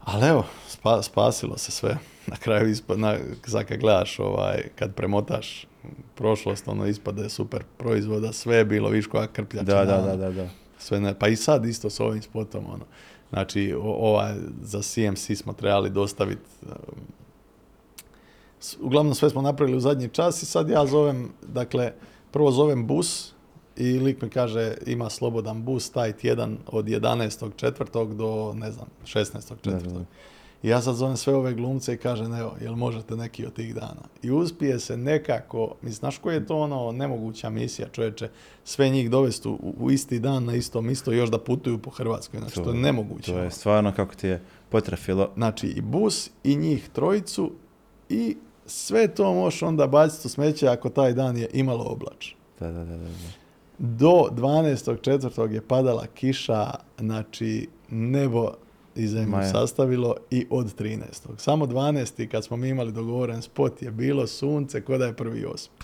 Ali 0.00 0.26
evo, 0.28 0.44
spa- 0.68 1.02
spasilo 1.02 1.58
se 1.58 1.72
sve. 1.72 1.96
Na 2.26 2.36
kraju 2.36 2.70
ispod, 2.70 2.98
na, 2.98 3.16
sad 3.46 3.64
kad 3.64 3.78
gledaš, 3.78 4.18
ovaj, 4.18 4.62
kad 4.76 4.94
premotaš 4.94 5.66
prošlost, 6.14 6.68
ono 6.68 6.86
ispade 6.86 7.28
super 7.28 7.62
proizvoda, 7.76 8.32
sve 8.32 8.56
je 8.56 8.64
bilo, 8.64 8.88
viš 8.88 9.06
koja 9.06 9.26
krpljačina. 9.26 9.74
da, 9.74 9.84
da, 9.84 9.98
ono. 9.98 10.06
da, 10.06 10.16
da, 10.16 10.30
da. 10.30 10.48
Sve 10.82 11.00
ne, 11.00 11.18
pa 11.18 11.28
i 11.28 11.36
sad 11.36 11.64
isto 11.66 11.90
s 11.90 12.00
ovim 12.00 12.22
spotom, 12.22 12.64
ono. 12.66 12.84
Znači, 13.30 13.74
o- 13.74 13.96
ovaj, 14.10 14.34
za 14.62 14.82
CMC 14.82 15.36
smo 15.38 15.52
trebali 15.52 15.90
dostaviti 15.90 16.42
um, 16.62 16.72
Uglavnom 18.80 19.14
sve 19.14 19.30
smo 19.30 19.42
napravili 19.42 19.76
u 19.76 19.80
zadnji 19.80 20.08
čas 20.08 20.42
i 20.42 20.46
sad 20.46 20.68
ja 20.68 20.86
zovem, 20.86 21.30
dakle, 21.42 21.92
prvo 22.30 22.50
zovem 22.50 22.86
bus 22.86 23.32
i 23.76 23.98
lik 23.98 24.22
mi 24.22 24.28
kaže 24.30 24.74
ima 24.86 25.10
slobodan 25.10 25.62
bus 25.64 25.90
taj 25.90 26.12
tjedan 26.12 26.58
od 26.66 26.84
11.4. 26.84 28.14
do, 28.16 28.52
ne 28.56 28.72
znam, 28.72 28.86
16.4. 29.04 30.04
I 30.62 30.68
ja 30.68 30.82
sad 30.82 30.94
zovem 30.94 31.16
sve 31.16 31.34
ove 31.34 31.54
glumce 31.54 31.94
i 31.94 31.96
kažem, 31.96 32.34
evo, 32.34 32.54
jel 32.60 32.74
možete 32.74 33.16
neki 33.16 33.46
od 33.46 33.52
tih 33.52 33.74
dana? 33.74 34.02
I 34.22 34.30
uspije 34.30 34.78
se 34.78 34.96
nekako, 34.96 35.74
mislim, 35.82 35.94
znaš 35.94 36.18
koji 36.18 36.34
je 36.34 36.46
to 36.46 36.58
ono 36.58 36.92
nemoguća 36.92 37.50
misija, 37.50 37.88
čovječe, 37.88 38.28
sve 38.64 38.88
njih 38.88 39.10
dovesti 39.10 39.48
u, 39.48 39.74
u 39.80 39.90
isti 39.90 40.18
dan 40.18 40.44
na 40.44 40.54
isto 40.54 40.80
mjesto 40.80 41.12
i 41.12 41.16
još 41.16 41.30
da 41.30 41.38
putuju 41.38 41.78
po 41.78 41.90
Hrvatskoj, 41.90 42.40
znači 42.40 42.54
to, 42.54 42.70
je 42.70 42.76
nemoguće. 42.76 43.32
To 43.32 43.36
je 43.36 43.40
ono. 43.40 43.50
stvarno 43.50 43.92
kako 43.96 44.14
ti 44.14 44.26
je 44.26 44.42
potrafilo. 44.68 45.30
Znači 45.36 45.66
i 45.66 45.80
bus 45.80 46.30
i 46.44 46.56
njih 46.56 46.88
trojicu 46.88 47.52
i 48.08 48.36
sve 48.66 49.08
to 49.08 49.34
možeš 49.34 49.62
onda 49.62 49.86
baciti 49.86 50.26
u 50.26 50.30
smeće 50.30 50.68
ako 50.68 50.88
taj 50.88 51.12
dan 51.12 51.36
je 51.36 51.48
imalo 51.52 51.84
oblač. 51.84 52.34
Da, 52.60 52.72
da, 52.72 52.84
da. 52.84 52.96
da. 52.96 53.08
Do 53.78 54.28
12.4. 54.30 55.50
je 55.50 55.60
padala 55.60 56.06
kiša, 56.14 56.70
znači 56.98 57.68
nebo 57.90 58.52
i 58.96 59.06
zemlju 59.06 59.28
Ma 59.28 59.42
je. 59.42 59.48
sastavilo 59.48 60.14
i 60.30 60.46
od 60.50 60.80
13. 60.80 60.98
Samo 61.36 61.66
12. 61.66 62.28
kad 62.28 62.44
smo 62.44 62.56
mi 62.56 62.68
imali 62.68 62.92
dogovoren 62.92 63.42
spot 63.42 63.82
je 63.82 63.90
bilo 63.90 64.26
sunce 64.26 64.80
ko 64.80 64.98
da 64.98 65.06
je 65.06 65.12
prvi 65.12 65.44
osmi. 65.44 65.74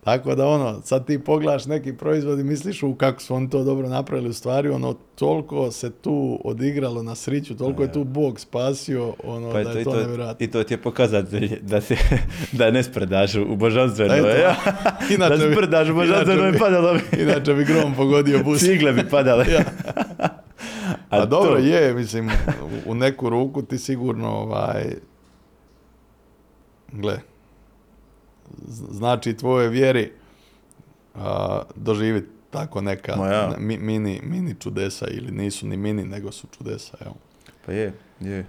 Tako 0.00 0.34
da 0.34 0.46
ono, 0.46 0.80
sad 0.84 1.06
ti 1.06 1.18
pogledaš 1.18 1.66
neki 1.66 1.92
proizvod 1.92 2.38
i 2.38 2.44
misliš 2.44 2.82
u 2.82 2.94
kako 2.94 3.22
su 3.22 3.34
oni 3.34 3.50
to 3.50 3.64
dobro 3.64 3.88
napravili, 3.88 4.28
u 4.28 4.32
stvari 4.32 4.68
ono, 4.68 4.94
toliko 5.14 5.70
se 5.70 5.90
tu 5.90 6.40
odigralo 6.44 7.02
na 7.02 7.14
sriću, 7.14 7.56
toliko 7.56 7.82
je 7.82 7.92
tu 7.92 8.04
Bog 8.04 8.40
spasio, 8.40 9.14
ono, 9.24 9.52
Pa 9.52 9.62
da 9.62 9.70
je 9.70 9.84
to, 9.84 9.90
to, 9.90 9.96
nevjerojatno. 9.96 10.44
I 10.46 10.50
to 10.50 10.64
ti 10.64 10.74
je 10.74 10.78
pokazatelj 10.78 11.58
da, 11.60 11.80
se, 11.80 11.96
da 12.52 12.70
ne 12.70 12.82
spredaš 12.82 13.34
u 13.34 13.56
božanstveno. 13.56 14.14
Eto, 14.14 14.28
ja. 14.28 14.54
inače 15.14 15.36
da 15.36 15.54
sprdaš 15.54 15.88
u 15.88 15.94
božanstveno 16.00 16.32
inače 16.40 16.48
i 16.48 16.52
bi- 16.52 16.58
padalo 16.58 16.94
bi. 16.94 17.22
Inače 17.22 17.54
bi 17.54 17.64
grom 17.64 17.94
pogodio 17.94 18.44
bus. 18.44 18.60
Cigle 18.60 18.92
bi 18.92 19.08
padale. 19.10 19.44
Ja. 19.48 19.64
A, 21.10 21.16
A 21.16 21.26
dobro 21.26 21.50
to- 21.50 21.56
je, 21.58 21.94
mislim, 21.94 22.30
u- 22.86 22.94
neku 22.94 23.30
ruku 23.30 23.62
ti 23.62 23.78
sigurno 23.78 24.28
ovaj, 24.30 24.94
gle, 26.88 27.18
znači 28.90 29.34
tvoje 29.34 29.68
vjeri 29.68 30.12
a, 31.14 31.62
doživjeti 31.76 32.28
tako 32.50 32.80
neka 32.80 33.12
ja. 33.12 33.54
mi- 33.58 33.78
mini, 33.78 34.20
mini 34.22 34.54
čudesa 34.54 35.06
ili 35.06 35.32
nisu 35.32 35.66
ni 35.66 35.76
mini 35.76 36.04
nego 36.04 36.32
su 36.32 36.46
čudesa, 36.48 36.96
evo. 37.00 37.14
Pa 37.66 37.72
je, 37.72 37.92
je. 38.20 38.46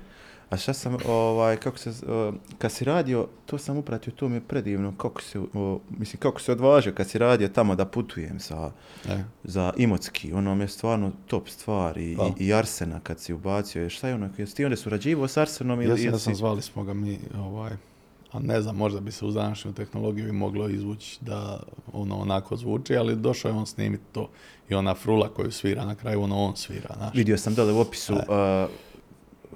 A 0.53 0.57
šta 0.57 0.73
sam, 0.73 0.97
ovaj, 1.07 1.57
kako 1.57 1.77
se, 1.77 1.91
o, 2.07 2.33
kad 2.57 2.71
si 2.71 2.85
radio, 2.85 3.27
to 3.45 3.57
sam 3.57 3.77
upratio, 3.77 4.13
to 4.13 4.29
mi 4.29 4.35
je 4.35 4.41
predivno, 4.41 4.93
kako 4.97 5.21
se, 5.21 5.39
o, 5.53 5.79
mislim, 5.89 6.19
kako 6.19 6.41
se 6.41 6.51
odvažio 6.51 6.93
kad 6.93 7.09
si 7.09 7.17
radio 7.17 7.47
tamo 7.47 7.75
da 7.75 7.85
putujem 7.85 8.39
sa, 8.39 8.71
E. 9.09 9.23
za 9.43 9.73
Imotski, 9.77 10.33
ono 10.33 10.55
mi 10.55 10.63
je 10.63 10.67
stvarno 10.67 11.11
top 11.27 11.49
stvar 11.49 11.97
i, 11.97 12.17
i, 12.37 12.45
i 12.45 12.53
Arsena 12.53 12.99
kad 12.99 13.19
si 13.19 13.33
ubacio, 13.33 13.89
šta 13.89 14.07
je 14.07 14.15
ono, 14.15 14.29
jesi 14.37 14.55
ti 14.55 14.65
onda 14.65 14.77
surađivao 14.77 15.27
s 15.27 15.37
Arsenom 15.37 15.81
ili, 15.81 15.91
Jesam, 15.91 16.05
ili 16.05 16.13
ja 16.15 16.19
sam 16.19 16.35
zvali 16.35 16.61
smo 16.61 16.83
ga 16.83 16.93
mi, 16.93 17.19
ovaj, 17.37 17.71
a 18.31 18.39
ne 18.39 18.61
znam, 18.61 18.75
možda 18.75 18.99
bi 18.99 19.11
se 19.11 19.25
uz 19.25 19.33
današnju 19.33 19.73
tehnologiju 19.73 20.27
i 20.27 20.31
moglo 20.31 20.69
izvući 20.69 21.17
da 21.21 21.59
ono 21.93 22.15
onako 22.17 22.55
zvuči, 22.55 22.97
ali 22.97 23.15
došao 23.15 23.49
je 23.49 23.55
on 23.55 23.65
snimiti 23.65 24.03
to 24.11 24.29
i 24.69 24.73
ona 24.73 24.95
frula 24.95 25.29
koju 25.29 25.51
svira 25.51 25.85
na 25.85 25.95
kraju, 25.95 26.21
ono 26.21 26.37
on 26.37 26.55
svira, 26.55 26.95
znaš. 26.97 27.15
Vidio 27.15 27.37
sam 27.37 27.55
dole 27.55 27.73
u 27.73 27.79
opisu, 27.79 28.13
E. 28.13 28.17
uh, 28.17 28.69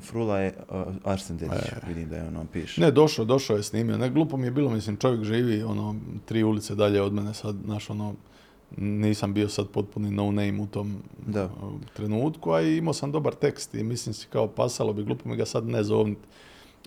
Frula 0.02 0.40
je 0.40 0.54
uh, 0.70 0.84
Arsen 1.04 1.38
Dedić, 1.38 1.60
vidim 1.88 2.10
da 2.10 2.16
je 2.18 2.28
ono 2.28 2.46
piše. 2.54 2.82
Ne, 2.82 2.92
došao, 2.92 3.26
došao 3.26 3.58
je 3.58 3.64
snimio. 3.64 3.98
Ne, 3.98 4.10
glupo 4.10 4.38
mi 4.38 4.48
je 4.48 4.52
bilo, 4.52 4.70
mislim, 4.70 4.98
čovjek 4.98 5.24
živi, 5.24 5.64
ono, 5.64 5.96
tri 6.26 6.44
ulice 6.44 6.76
dalje 6.76 7.02
od 7.02 7.14
mene 7.14 7.34
sad, 7.34 7.56
znaš, 7.66 7.90
ono, 7.90 8.16
nisam 8.78 9.34
bio 9.34 9.50
sad 9.50 9.68
potpuni 9.68 10.12
no 10.12 10.26
name 10.26 10.62
u 10.62 10.68
tom 10.68 10.98
Da. 11.28 11.46
uh, 11.46 11.52
trenutku, 11.94 12.52
a 12.52 12.62
imao 12.62 12.94
sam 12.94 13.12
dobar 13.12 13.34
tekst 13.34 13.76
i 13.76 13.84
mislim 13.84 14.14
si 14.14 14.28
kao 14.30 14.48
pasalo 14.48 14.94
bi, 14.94 15.04
glupo 15.04 15.30
mi 15.30 15.36
ga 15.36 15.46
sad 15.46 15.68
ne 15.68 15.84
zovnit. 15.84 16.18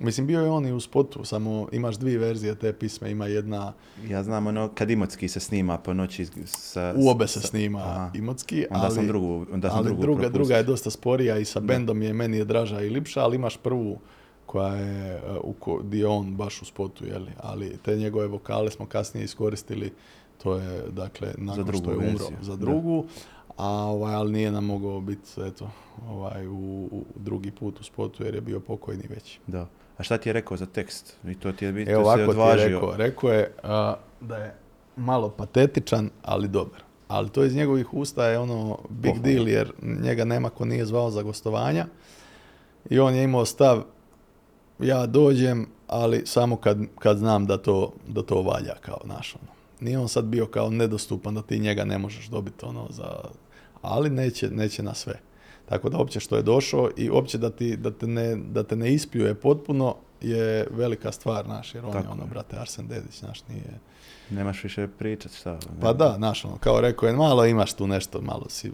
Mislim, 0.01 0.27
bio 0.27 0.41
je 0.41 0.51
on 0.51 0.67
i 0.67 0.73
u 0.73 0.81
spotu, 0.81 1.25
samo 1.25 1.69
imaš 1.73 1.97
dvije 1.97 2.19
verzije 2.19 2.55
te 2.55 2.73
pisme, 2.73 3.11
ima 3.11 3.27
jedna, 3.27 3.73
Ja 4.09 4.23
znam 4.23 4.47
ono, 4.47 4.69
kad 4.75 4.91
Imotski 4.91 5.29
se 5.29 5.41
snima 5.41 5.79
po 5.79 5.95
noći 5.95 6.27
sa... 6.45 6.95
u 6.97 7.11
obe 7.11 7.27
se 7.27 7.41
sa- 7.41 7.49
snima 7.49 7.79
Aha. 7.79 8.11
Imotski, 8.15 8.67
Onda 8.71 8.87
ali, 8.87 8.95
sam 8.95 9.07
drugu, 9.07 9.47
onda 9.53 9.69
sam 9.69 9.79
ali 9.79 9.87
drugu 9.87 10.03
druga, 10.03 10.29
druga 10.29 10.57
je 10.57 10.63
dosta 10.63 10.91
sporija 10.91 11.39
i 11.39 11.45
sa 11.45 11.61
bendom 11.61 12.03
je 12.03 12.13
meni 12.13 12.37
je 12.37 12.45
draža 12.45 12.81
i 12.81 12.91
lipša, 12.91 13.21
ali 13.21 13.37
imaš 13.37 13.57
prvu 13.57 13.99
koja 14.47 14.75
je 14.75 15.17
uh, 15.17 15.37
u 15.43 15.53
ko, 15.53 15.83
di 15.83 15.99
je 15.99 16.07
on 16.07 16.37
baš 16.37 16.63
u 16.63 16.65
spotu, 16.65 17.07
jeli? 17.07 17.31
ali 17.41 17.77
te 17.83 17.97
njegove 17.97 18.27
vokale 18.27 18.71
smo 18.71 18.87
kasnije 18.87 19.25
iskoristili, 19.25 19.93
to 20.43 20.57
je 20.57 20.83
dakle 20.91 21.35
nakon 21.39 21.65
drugu 21.65 21.79
što 21.79 21.91
je 21.91 21.97
umro 21.97 22.09
verziju, 22.09 22.37
za 22.41 22.57
da. 22.57 22.61
drugu, 22.61 23.05
a 23.57 23.69
ovaj, 23.69 24.15
ali 24.15 24.33
nije 24.33 24.53
nam 24.53 24.65
mogao 24.65 25.01
biti 25.01 25.29
eto, 25.47 25.71
ovaj, 26.09 26.47
u, 26.47 26.89
u 26.93 27.05
drugi 27.17 27.51
put 27.51 27.81
u 27.81 27.85
spotu 27.85 28.25
jer 28.25 28.35
je 28.35 28.41
bio 28.41 28.61
pokojni 28.61 29.05
već. 29.09 29.39
Da. 29.47 29.67
A 30.01 30.03
šta 30.03 30.19
ti 30.19 30.29
je 30.29 30.33
rekao 30.33 30.57
za 30.57 30.67
tekst? 30.67 31.17
I 31.27 31.35
to 31.35 31.53
ti 31.53 31.65
je 31.65 31.73
biti, 31.73 31.91
Evo 31.91 32.03
se 32.03 32.07
ovako 32.07 32.17
ti 32.17 32.23
je 32.23 32.29
odvažio. 32.29 32.81
rekao. 32.81 32.97
Rekao 32.97 33.31
je 33.33 33.53
a, 33.63 33.95
da 34.21 34.37
je 34.37 34.55
malo 34.97 35.29
patetičan, 35.31 36.11
ali 36.23 36.49
dobar. 36.49 36.83
Ali 37.09 37.31
to 37.31 37.45
iz 37.45 37.57
njegovih 37.57 37.95
usta 37.95 38.27
je 38.27 38.39
ono 38.39 38.79
big 38.89 39.19
deal 39.19 39.49
jer 39.49 39.73
njega 40.03 40.25
nema 40.25 40.51
ko 40.51 40.65
nije 40.65 40.87
zvao 40.87 41.11
za 41.11 41.23
gostovanja. 41.23 41.87
I 42.91 42.99
on 42.99 43.15
je 43.15 43.25
imao 43.25 43.45
stav 43.45 43.83
ja 44.79 45.07
dođem, 45.07 45.67
ali 45.87 46.23
samo 46.27 46.57
kad, 46.57 46.79
kad 46.99 47.19
znam 47.19 47.47
da 47.47 47.57
to, 47.57 47.93
da 48.09 48.23
to 48.23 48.43
valja 48.43 48.75
kao 48.81 48.99
naš 49.05 49.35
ono. 49.43 49.53
Nije 49.81 49.99
on 49.99 50.09
sad 50.09 50.25
bio 50.25 50.47
kao 50.47 50.71
nedostupan 50.71 51.35
da 51.35 51.43
ti 51.43 51.59
njega 51.59 51.85
ne 51.85 51.99
možeš 51.99 52.29
dobiti 52.29 52.65
ono 52.65 52.87
za... 52.91 53.21
Ali 53.83 54.11
neće, 54.11 54.51
neće 54.51 54.83
na 54.83 54.95
sve. 54.95 55.15
Tako 55.71 55.89
da 55.89 55.99
opće 55.99 56.21
što 56.21 56.37
je 56.37 56.43
došao 56.43 56.91
i 56.97 57.11
opće 57.11 57.39
da, 57.39 57.51
ti, 57.51 57.77
da, 57.77 57.91
te 57.91 58.07
ne, 58.07 58.37
da 58.37 58.63
te 58.63 58.77
ne 58.77 58.93
ispljuje 58.93 59.35
potpuno 59.35 59.97
je 60.21 60.67
velika 60.71 61.13
stvar, 61.13 61.49
naš, 61.49 61.75
jer 61.75 61.85
on 61.85 61.91
je 61.91 62.01
Tako 62.01 62.13
ono, 62.13 62.23
je. 62.23 62.29
brate, 62.29 62.57
Arsen 62.59 62.87
Dedić, 62.87 63.23
naš, 63.23 63.49
nije... 63.49 63.79
Nemaš 64.31 64.65
više 64.65 64.89
pričat, 64.89 65.33
šta? 65.33 65.59
Pa 65.81 65.93
da, 65.93 66.15
znaš, 66.17 66.45
ono, 66.45 66.57
kao 66.57 66.81
rekao 66.81 67.07
je, 67.07 67.13
malo 67.13 67.47
imaš 67.47 67.73
tu 67.73 67.87
nešto, 67.87 68.21
malo 68.21 68.47
si, 68.49 68.73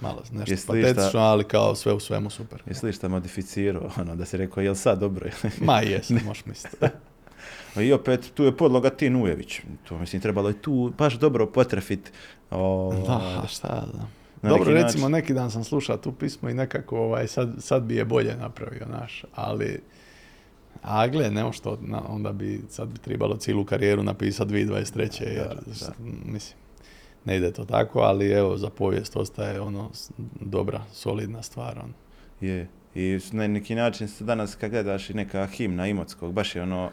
malo 0.00 0.22
nešto 0.32 0.52
Jesi 0.52 0.72
li 0.72 0.82
šta- 0.82 0.88
patetično, 0.88 1.20
ali 1.20 1.44
kao 1.44 1.74
sve 1.74 1.92
u 1.92 2.00
svemu 2.00 2.30
super. 2.30 2.62
Jesi 2.66 2.86
li 2.86 2.92
šta 2.92 3.08
modificirao, 3.08 3.90
ono, 4.00 4.16
da 4.16 4.24
si 4.24 4.36
rekao, 4.36 4.62
jel 4.62 4.74
sad 4.74 4.98
dobro? 4.98 5.28
Ma 5.60 5.80
jesam, 5.80 6.20
možeš 6.24 6.46
misliti. 6.46 6.76
I 7.78 7.92
opet, 8.00 8.30
tu 8.34 8.44
je 8.44 8.56
podloga 8.56 8.90
Tin 8.90 9.16
Ujević. 9.16 9.60
To, 9.88 9.98
mislim, 9.98 10.22
trebalo 10.22 10.48
je 10.48 10.62
tu 10.62 10.92
baš 10.98 11.14
dobro 11.14 11.46
potrefit. 11.46 12.12
O, 12.50 12.94
Da, 13.06 13.42
šta 13.48 13.84
znam. 13.92 14.17
Na 14.42 14.50
Dobro, 14.50 14.72
neki 14.72 14.82
recimo, 14.82 15.08
način. 15.08 15.12
neki 15.12 15.34
dan 15.34 15.50
sam 15.50 15.64
slušao 15.64 15.96
tu 15.96 16.12
pismo 16.12 16.48
i 16.48 16.54
nekako 16.54 16.98
ovaj, 16.98 17.26
sad, 17.26 17.54
sad 17.58 17.82
bi 17.82 17.96
je 17.96 18.04
bolje 18.04 18.36
napravio, 18.36 18.86
naš, 18.86 19.24
ali 19.34 19.80
a 20.82 21.06
gle, 21.06 21.30
ne 21.30 21.52
što, 21.52 21.78
onda 22.08 22.32
bi, 22.32 22.60
sad 22.68 22.88
bi 22.88 22.98
trebalo 22.98 23.36
cijelu 23.36 23.64
karijeru 23.64 24.02
napisati 24.02 24.52
2023. 24.52 25.22
jer, 25.22 25.56
da. 25.66 25.92
mislim, 26.24 26.58
ne 27.24 27.36
ide 27.36 27.52
to 27.52 27.64
tako, 27.64 28.00
ali 28.00 28.30
evo, 28.30 28.56
za 28.56 28.70
povijest 28.70 29.16
ostaje 29.16 29.60
ono 29.60 29.90
dobra, 30.40 30.80
solidna 30.92 31.42
stvar. 31.42 31.78
Ono. 31.78 31.94
Je. 32.40 32.68
I 32.94 33.18
na 33.32 33.46
neki 33.46 33.74
način 33.74 34.08
se 34.08 34.24
danas 34.24 34.54
kad 34.54 34.70
gledaš 34.70 35.10
i 35.10 35.14
neka 35.14 35.46
himna 35.46 35.86
Imotskog, 35.86 36.32
baš 36.32 36.56
je 36.56 36.62
ono, 36.62 36.90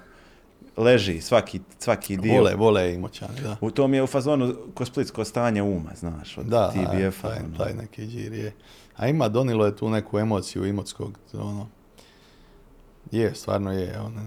leži 0.77 1.21
svaki, 1.21 1.59
svaki 1.79 2.17
dio. 2.17 2.33
Vole, 2.33 2.55
vole 2.55 2.93
imoćani, 2.93 3.41
da. 3.43 3.57
U 3.61 3.71
tom 3.71 3.93
je 3.93 4.03
u 4.03 4.07
fazonu 4.07 4.55
ko 4.73 4.85
splitsko 4.85 5.25
stanje 5.25 5.61
uma, 5.61 5.91
znaš, 5.95 6.37
od 6.37 6.45
Da, 6.45 6.71
TBF-a. 6.71 7.27
taj, 7.29 7.39
ono. 7.39 7.57
taj 7.57 7.73
neki 7.73 8.07
džir 8.07 8.33
je. 8.33 8.53
A 8.95 9.07
ima, 9.07 9.29
donilo 9.29 9.65
je 9.65 9.75
tu 9.75 9.89
neku 9.89 10.19
emociju 10.19 10.65
imotskog, 10.65 11.19
ono, 11.33 11.67
je, 13.11 13.35
stvarno 13.35 13.71
je, 13.71 13.99
ono, 13.99 14.21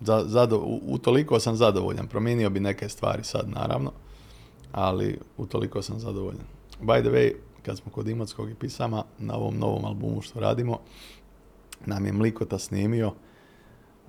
za, 0.00 0.24
zado, 0.26 0.58
u, 0.58 0.80
utoliko 0.86 1.40
sam 1.40 1.56
zadovoljan, 1.56 2.06
promijenio 2.06 2.50
bi 2.50 2.60
neke 2.60 2.88
stvari 2.88 3.24
sad, 3.24 3.48
naravno, 3.48 3.92
ali 4.72 5.18
utoliko 5.36 5.82
sam 5.82 6.00
zadovoljan. 6.00 6.44
By 6.82 7.00
the 7.00 7.10
way, 7.10 7.32
kad 7.62 7.78
smo 7.78 7.92
kod 7.92 8.08
imotskog 8.08 8.50
i 8.50 8.54
pisama, 8.54 9.04
na 9.18 9.34
ovom 9.36 9.58
novom 9.58 9.84
albumu 9.84 10.22
što 10.22 10.40
radimo, 10.40 10.78
nam 11.86 12.06
je 12.06 12.12
Mlikota 12.12 12.58
snimio 12.58 13.12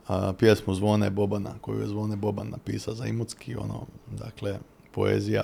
a, 0.08 0.34
pjesmu 0.34 0.74
Zvone 0.74 1.10
Bobana, 1.10 1.54
koju 1.62 1.80
je 1.80 1.88
Zvone 1.88 2.16
Boban 2.16 2.50
napisao 2.50 2.94
za 2.94 3.06
Imotski, 3.06 3.56
ono, 3.56 3.86
dakle, 4.12 4.60
poezija, 4.92 5.44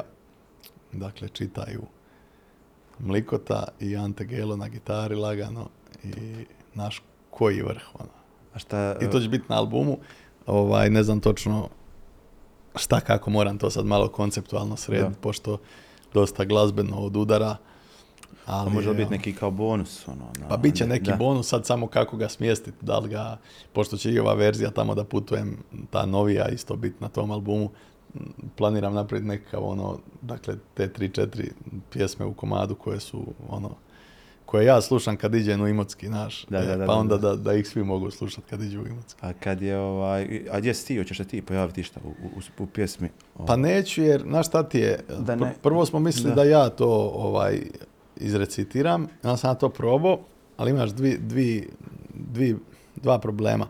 dakle, 0.91 1.29
čitaju 1.29 1.81
Mlikota 2.99 3.67
i 3.79 3.97
Ante 3.97 4.25
Gelo 4.25 4.55
na 4.55 4.67
gitari 4.67 5.15
lagano 5.15 5.69
i 6.03 6.11
naš 6.73 7.01
koji 7.29 7.61
vrh, 7.61 7.83
ono. 7.93 8.11
A 8.53 8.59
šta, 8.59 8.95
I 9.01 9.09
to 9.09 9.19
će 9.19 9.29
biti 9.29 9.45
na 9.49 9.57
albumu, 9.57 9.97
ovaj, 10.45 10.89
ne 10.89 11.03
znam 11.03 11.19
točno 11.19 11.69
šta 12.75 12.99
kako 12.99 13.29
moram 13.29 13.57
to 13.57 13.69
sad 13.69 13.85
malo 13.85 14.07
konceptualno 14.07 14.77
srediti, 14.77 15.19
pošto 15.21 15.57
dosta 16.13 16.45
glazbeno 16.45 16.97
od 16.97 17.15
udara, 17.15 17.57
Ali, 18.45 18.71
može 18.71 18.89
li 18.89 18.95
biti 18.95 19.03
ono, 19.03 19.11
neki 19.11 19.33
kao 19.33 19.51
bonus? 19.51 20.07
Ono, 20.07 20.25
na- 20.39 20.47
Pa 20.47 20.57
bit 20.57 20.75
će 20.75 20.83
ne- 20.83 20.89
neki 20.89 21.05
da. 21.05 21.15
bonus, 21.17 21.47
sad 21.47 21.65
samo 21.65 21.87
kako 21.87 22.17
ga 22.17 22.29
smjestiti, 22.29 22.77
da 22.81 22.99
li 22.99 23.09
ga, 23.09 23.37
pošto 23.73 23.97
će 23.97 24.11
i 24.11 24.19
ova 24.19 24.33
verzija 24.33 24.71
tamo 24.71 24.95
da 24.95 25.03
putujem, 25.03 25.57
ta 25.89 26.05
novija 26.05 26.47
isto 26.47 26.75
biti 26.75 26.95
na 26.99 27.09
tom 27.09 27.31
albumu, 27.31 27.69
planiram 28.55 28.93
napraviti 28.93 29.27
nekakav 29.27 29.63
ono, 29.63 29.97
dakle 30.21 30.55
te 30.73 30.89
tri, 30.89 31.09
četiri 31.09 31.51
pjesme 31.89 32.25
u 32.25 32.33
komadu 32.33 32.75
koje 32.75 32.99
su 32.99 33.21
ono, 33.49 33.69
koje 34.45 34.65
ja 34.65 34.81
slušam 34.81 35.17
kad 35.17 35.35
iđem 35.35 35.61
u 35.61 35.67
Imotski 35.67 36.09
naš, 36.09 36.45
Da, 36.45 36.59
da, 36.59 36.65
da, 36.67 36.85
pa 36.85 36.93
da, 36.93 36.99
onda 36.99 37.17
da. 37.17 37.29
da, 37.29 37.35
da 37.35 37.53
ih 37.53 37.67
svi 37.67 37.83
mogu 37.83 38.11
slušati 38.11 38.47
kad 38.49 38.61
iđu 38.61 38.81
u 38.81 38.87
Imotski. 38.87 39.19
A 39.21 39.33
kad 39.33 39.61
je 39.61 39.77
ovaj, 39.77 40.45
a 40.51 40.59
gdje 40.59 40.73
si 40.73 40.87
ti, 40.87 40.97
hoćeš 40.97 41.17
se 41.17 41.25
ti 41.25 41.41
pojaviti 41.41 41.83
šta 41.83 41.99
u, 42.03 42.09
u, 42.09 42.63
u 42.63 42.67
pjesmi? 42.67 43.09
Pa 43.47 43.55
neću 43.55 44.01
jer, 44.01 44.21
znaš 44.21 44.47
šta 44.47 44.63
ti 44.63 44.79
je, 44.79 44.99
Da 45.19 45.35
ne- 45.35 45.41
pr- 45.41 45.51
prvo 45.61 45.85
smo 45.85 45.99
mislili 45.99 46.29
da. 46.29 46.35
da. 46.35 46.43
ja 46.43 46.69
to 46.69 46.87
ovaj, 47.13 47.61
izrecitiram, 48.21 49.07
ja 49.23 49.37
sam 49.37 49.55
to 49.55 49.69
probao, 49.69 50.19
ali 50.57 50.71
imaš 50.71 50.89
dvi, 50.89 51.17
dvi, 51.17 51.69
dvi, 52.13 52.57
dva 52.95 53.19
problema. 53.19 53.67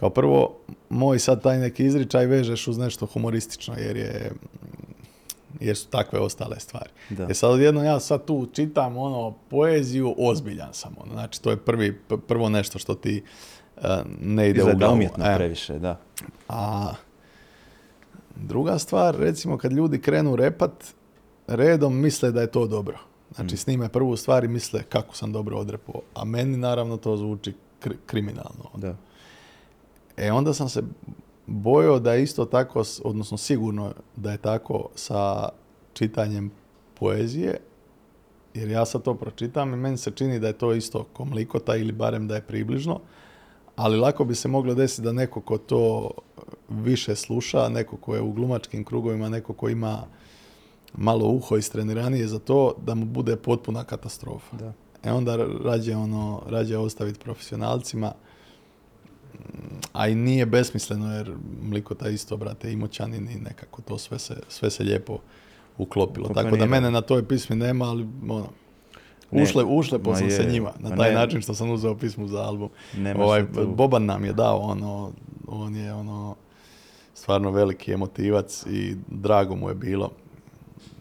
Kao 0.00 0.10
prvo, 0.10 0.56
moj 0.88 1.18
sad 1.18 1.42
taj 1.42 1.58
neki 1.58 1.84
izričaj 1.84 2.26
vežeš 2.26 2.68
uz 2.68 2.78
nešto 2.78 3.06
humoristično 3.06 3.74
jer 3.78 3.96
je 3.96 4.32
jer 5.60 5.76
su 5.76 5.88
takve 5.88 6.18
ostale 6.18 6.60
stvari. 6.60 6.90
Da. 7.10 7.26
E 7.30 7.34
sad 7.34 7.50
odjedno 7.50 7.84
ja 7.84 8.00
sad 8.00 8.24
tu 8.24 8.48
čitam 8.52 8.96
ono 8.96 9.34
poeziju, 9.50 10.14
ozbiljan 10.18 10.68
sam 10.72 10.94
ono. 11.00 11.12
Znači 11.12 11.42
to 11.42 11.50
je 11.50 11.56
prvi, 11.56 12.00
prvo 12.28 12.48
nešto 12.48 12.78
što 12.78 12.94
ti 12.94 13.24
eh, 13.76 13.82
ne 14.20 14.48
ide 14.48 14.60
u 14.60 14.62
Izgleda 14.62 14.78
glavu. 14.78 14.94
umjetno 14.94 15.24
E. 15.24 15.36
previše, 15.36 15.78
da. 15.78 16.00
A 16.48 16.92
druga 18.36 18.78
stvar, 18.78 19.16
recimo 19.18 19.58
kad 19.58 19.72
ljudi 19.72 20.00
krenu 20.00 20.36
repat, 20.36 20.84
redom 21.46 21.96
misle 21.96 22.30
da 22.30 22.40
je 22.40 22.50
to 22.50 22.66
dobro. 22.66 22.98
Znači 23.34 23.56
snime 23.56 23.88
prvu 23.88 24.16
stvar 24.16 24.44
i 24.44 24.48
misle 24.48 24.82
kako 24.82 25.16
sam 25.16 25.32
dobro 25.32 25.56
odrepao. 25.56 26.00
A 26.14 26.24
meni 26.24 26.56
naravno 26.56 26.96
to 26.96 27.16
zvuči 27.16 27.54
kri- 27.82 27.96
kriminalno. 28.06 28.70
da. 28.74 28.96
E 30.16 30.32
onda 30.32 30.54
sam 30.54 30.68
se 30.68 30.82
bojao 31.46 31.98
da 31.98 32.12
je 32.12 32.22
isto 32.22 32.44
tako, 32.44 32.82
odnosno 33.04 33.36
sigurno 33.36 33.92
da 34.16 34.32
je 34.32 34.38
tako 34.38 34.88
sa 34.94 35.48
čitanjem 35.92 36.50
poezije, 36.94 37.60
jer 38.54 38.70
ja 38.70 38.84
sad 38.86 39.02
to 39.02 39.14
pročitam 39.14 39.74
i 39.74 39.76
meni 39.76 39.96
se 39.96 40.10
čini 40.10 40.38
da 40.38 40.46
je 40.46 40.58
to 40.58 40.72
isto 40.72 41.04
komlikota 41.12 41.76
ili 41.76 41.92
barem 41.92 42.28
da 42.28 42.34
je 42.34 42.42
približno, 42.42 43.00
ali 43.76 43.98
lako 43.98 44.24
bi 44.24 44.34
se 44.34 44.48
moglo 44.48 44.74
desiti 44.74 45.02
da 45.02 45.12
neko 45.12 45.40
ko 45.40 45.58
to 45.58 46.10
više 46.68 47.16
sluša, 47.16 47.68
neko 47.68 47.96
ko 47.96 48.14
je 48.14 48.20
u 48.20 48.32
glumačkim 48.32 48.84
krugovima, 48.84 49.28
neko 49.28 49.52
ko 49.52 49.68
ima 49.68 50.06
malo 50.96 51.26
uho 51.26 51.56
istreniranije 51.56 52.28
za 52.28 52.38
to, 52.38 52.74
da 52.86 52.94
mu 52.94 53.04
bude 53.04 53.36
potpuna 53.36 53.84
katastrofa. 53.84 54.56
da. 54.56 54.72
E 55.04 55.12
onda 55.12 55.36
rađe 55.64 55.96
ono, 55.96 56.42
rađe 56.48 56.76
ostaviti 56.78 57.18
profesionalcima, 57.18 58.12
a 59.92 60.08
i 60.08 60.14
nije 60.14 60.46
besmisleno 60.46 61.14
jer 61.14 61.32
Mlikota 61.62 62.08
isto, 62.08 62.36
brate, 62.36 62.72
imoćanin 62.72 63.28
i 63.30 63.34
nekako 63.34 63.82
to 63.82 63.98
sve 63.98 64.18
se, 64.18 64.36
sve 64.48 64.70
se 64.70 64.82
lijepo 64.82 65.18
uklopilo. 65.78 66.28
Tako 66.28 66.56
da 66.56 66.66
mene 66.66 66.90
na 66.90 67.00
toj 67.00 67.28
pismi 67.28 67.56
nema, 67.56 67.84
ali 67.84 68.08
ono, 68.28 68.46
Ne, 69.30 69.42
ušle, 69.42 69.64
ušlepo 69.64 70.10
ma 70.10 70.16
sam 70.16 70.30
se 70.30 70.44
njima 70.52 70.72
na 70.78 70.96
taj 70.96 71.08
ne. 71.08 71.14
način 71.14 71.40
što 71.40 71.54
sam 71.54 71.70
uzeo 71.70 71.96
pismu 71.96 72.26
za 72.28 72.42
album. 72.42 72.68
Ovaj, 73.16 73.42
Boban 73.76 74.04
nam 74.04 74.24
je 74.24 74.32
dao 74.32 74.58
ono, 74.58 75.12
on 75.48 75.76
je 75.76 75.94
ono 75.94 76.36
stvarno 77.14 77.50
veliki 77.50 77.92
emotivac 77.92 78.66
i 78.66 78.96
drago 79.08 79.56
mu 79.56 79.68
je 79.68 79.74
bilo. 79.74 80.10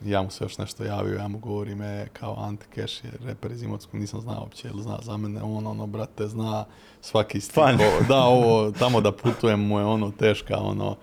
Ja 0.05 0.21
mu 0.21 0.29
se 0.29 0.43
još 0.43 0.57
nešto 0.57 0.83
javio, 0.83 1.17
ja 1.17 1.27
mu 1.27 1.39
govorim, 1.39 1.81
e, 1.81 2.07
kao 2.13 2.35
Ante 2.39 2.65
Keš 2.73 3.03
je 3.03 3.11
reper 3.25 3.51
iz 3.51 3.63
Imotskog, 3.63 3.99
nisam 3.99 4.21
znao 4.21 4.41
uopće, 4.41 4.67
jel 4.67 4.77
zna 4.81 4.99
za 5.01 5.17
mene, 5.17 5.41
on 5.41 5.67
ono, 5.67 5.87
brate, 5.87 6.27
zna 6.27 6.65
svaki. 7.01 7.39
O, 7.83 8.03
Da, 8.07 8.23
ovo, 8.23 8.71
tamo 8.71 9.01
da 9.01 9.11
putujem 9.11 9.59
mu 9.59 9.79
je 9.79 9.85
ono 9.85 10.11
teška, 10.11 10.57
ono, 10.57 10.95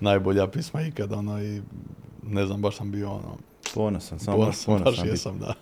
najbolja 0.00 0.46
pisma 0.46 0.82
ikad, 0.82 1.12
ono, 1.12 1.42
i 1.42 1.62
ne 2.22 2.46
znam, 2.46 2.62
baš 2.62 2.76
sam 2.76 2.90
bio 2.92 3.10
ono, 3.10 3.36
Ponosan, 3.74 4.18
samo 4.18 4.36
ponosan, 4.36 4.64
ponosan, 4.64 5.04
baš 5.04 5.12
jesam, 5.12 5.38
da. 5.38 5.54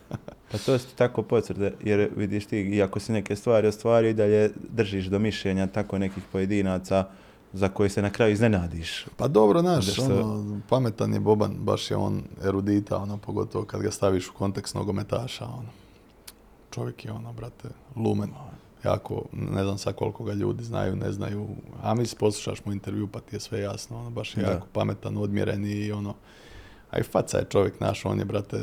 Pa 0.53 0.59
to 0.59 0.79
su 0.79 0.87
tako 0.97 1.23
potvrde, 1.23 1.73
jer 1.85 2.11
vidiš 2.17 2.47
ti, 2.47 2.61
iako 2.61 3.01
si 3.01 3.13
neke 3.13 3.37
stvari 3.37 3.69
ostvario 3.69 4.11
i 4.11 4.15
dalje 4.15 4.51
držiš 4.73 5.05
do 5.07 5.19
mišljenja 5.19 5.67
tako 5.67 5.99
nekih 5.99 6.23
pojedinaca 6.33 7.05
za 7.53 7.69
koje 7.69 7.91
se 7.91 8.03
na 8.03 8.11
kraju 8.11 8.33
iznenadiš. 8.33 9.07
Pa 9.17 9.29
dobro, 9.29 9.63
naš, 9.63 9.85
Zato 9.87 10.03
što- 10.03 10.21
ono, 10.23 10.61
pametan 10.69 11.15
je 11.15 11.21
Boban, 11.21 11.55
baš 11.55 11.91
je 11.91 11.97
on 11.97 12.23
erudita, 12.45 12.97
ono, 12.97 13.17
pogotovo 13.17 13.65
kad 13.65 13.83
ga 13.83 13.91
staviš 13.91 14.29
u 14.29 14.35
kontekst 14.35 14.75
nogometaša, 14.75 15.45
ono. 15.47 15.69
Čovjek 16.71 17.05
je 17.05 17.13
ono, 17.13 17.33
brate, 17.33 17.69
lumen. 17.97 18.31
Jako, 18.85 19.23
ne 19.33 19.65
znam 19.65 19.79
sad 19.79 19.95
koliko 19.95 20.25
ga 20.25 20.33
ljudi 20.33 20.65
znaju, 20.65 20.97
ne 20.97 21.13
znaju, 21.13 21.47
a 21.83 21.95
mi 21.95 22.05
poslušaš 22.19 22.65
mu 22.65 22.73
intervju 22.73 23.07
pa 23.07 23.21
ti 23.21 23.37
je 23.37 23.41
sve 23.41 23.61
jasno, 23.61 23.99
ono, 23.99 24.11
baš 24.11 24.37
je 24.37 24.43
Da. 24.43 24.51
jako 24.51 24.67
pametan, 24.73 25.17
odmjeren 25.17 25.67
i 25.67 25.93
ono, 25.93 26.15
a 26.91 26.99
i 26.99 27.03
faca 27.03 27.39
je 27.39 27.45
čovjek 27.45 27.81
naš, 27.81 28.05
on 28.05 28.19
je, 28.19 28.25
brate, 28.25 28.61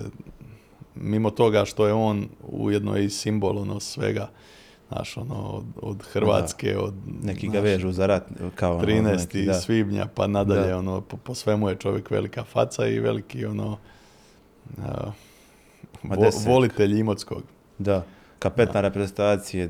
mimo 0.96 1.30
toga 1.30 1.66
što 1.66 1.88
je 1.88 1.94
on 1.94 2.28
ujedno 2.42 2.98
i 2.98 3.10
simbol, 3.10 3.58
ono, 3.58 3.80
svega, 3.80 4.30
znaš, 4.88 5.18
ono, 5.18 5.36
od, 5.36 5.66
od 5.76 6.04
Hrvatske, 6.04 6.78
od... 6.78 6.94
Neki 7.24 7.48
ga 7.48 7.60
vežu 7.60 7.92
za 7.92 8.06
rat, 8.06 8.24
kao 8.56 8.76
ono, 8.76 8.86
13. 8.86 9.18
neki, 9.18 9.46
da. 9.46 9.54
svibnja 9.54 10.08
pa 10.08 10.28
nadalje, 10.28 10.68
Da. 10.68 10.78
ono, 10.78 11.02
po, 11.02 11.18
po 11.18 11.36
svemu 11.36 11.70
je 11.70 11.76
čovjek 11.76 12.12
velika 12.12 12.44
faca 12.44 12.88
i 12.88 13.00
veliki, 13.00 13.46
ono, 13.46 13.78
Ma 16.04 16.16
vo- 16.16 16.30
volitelj 16.46 17.00
Imotskog. 17.00 17.44
Da, 17.78 18.04
kapetan 18.50 18.82
reprezentacije, 18.82 19.70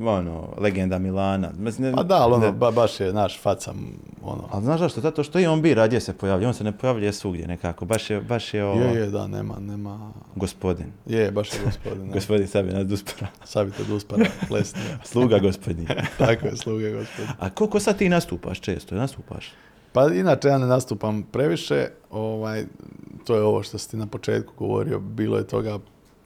ono, 0.00 0.48
legenda 0.58 0.98
Milana. 0.98 1.50
Mislim, 1.58 1.94
Pa 1.94 2.02
da, 2.02 2.14
ali 2.14 2.34
ono, 2.34 2.52
ba- 2.52 2.70
baš 2.70 3.00
je 3.00 3.12
naš 3.12 3.40
faca, 3.40 3.72
ono, 4.22 4.44
Ali 4.50 4.64
znaš 4.64 4.80
zašto? 4.80 5.00
Zato 5.00 5.22
što 5.22 5.38
i 5.38 5.46
on 5.46 5.62
bira 5.62 5.86
gdje 5.86 6.00
se 6.00 6.12
pojavlja. 6.12 6.48
On 6.48 6.54
se 6.54 6.64
ne 6.64 6.72
pojavlja 6.72 7.12
svugdje 7.12 7.46
nekako. 7.48 7.84
Baš 7.84 8.10
je, 8.10 8.20
baš 8.20 8.54
je, 8.54 8.64
ovo, 8.64 8.80
je, 8.80 8.94
je, 8.94 9.06
da, 9.06 9.26
nema, 9.26 9.58
nema, 9.58 10.12
gospodin. 10.34 10.86
je, 11.06 11.30
baš 11.30 11.48
je 11.48 11.58
gospodin. 11.64 12.10
Gospodin 12.14 12.46
Sabi 12.46 12.72
nas 12.72 12.86
duspara. 12.86 13.26
savite 13.44 13.84
duspara, 13.84 14.24
plesni, 14.48 14.80
Sluga 15.04 15.38
gospodin. 15.38 15.86
tako 16.18 16.46
je, 16.46 16.56
sluge 16.56 16.90
gospodin. 16.90 17.30
A 17.38 17.50
koliko 17.50 17.80
sad 17.80 17.98
ti 17.98 18.08
nastupaš 18.08 18.60
često? 18.60 18.94
Nastupaš? 18.94 19.52
Pa 19.92 20.08
inače 20.08 20.48
ja 20.48 20.58
ne 20.58 20.66
nastupam 20.66 21.22
previše, 21.22 21.88
ovaj, 22.10 22.64
to 23.26 23.34
je 23.34 23.42
ovo 23.42 23.62
što 23.62 23.78
si 23.78 23.90
ti 23.90 23.96
na 23.96 24.06
početku 24.06 24.52
govorio, 24.58 24.98
bilo 25.00 25.38
je 25.38 25.46
toga 25.46 25.78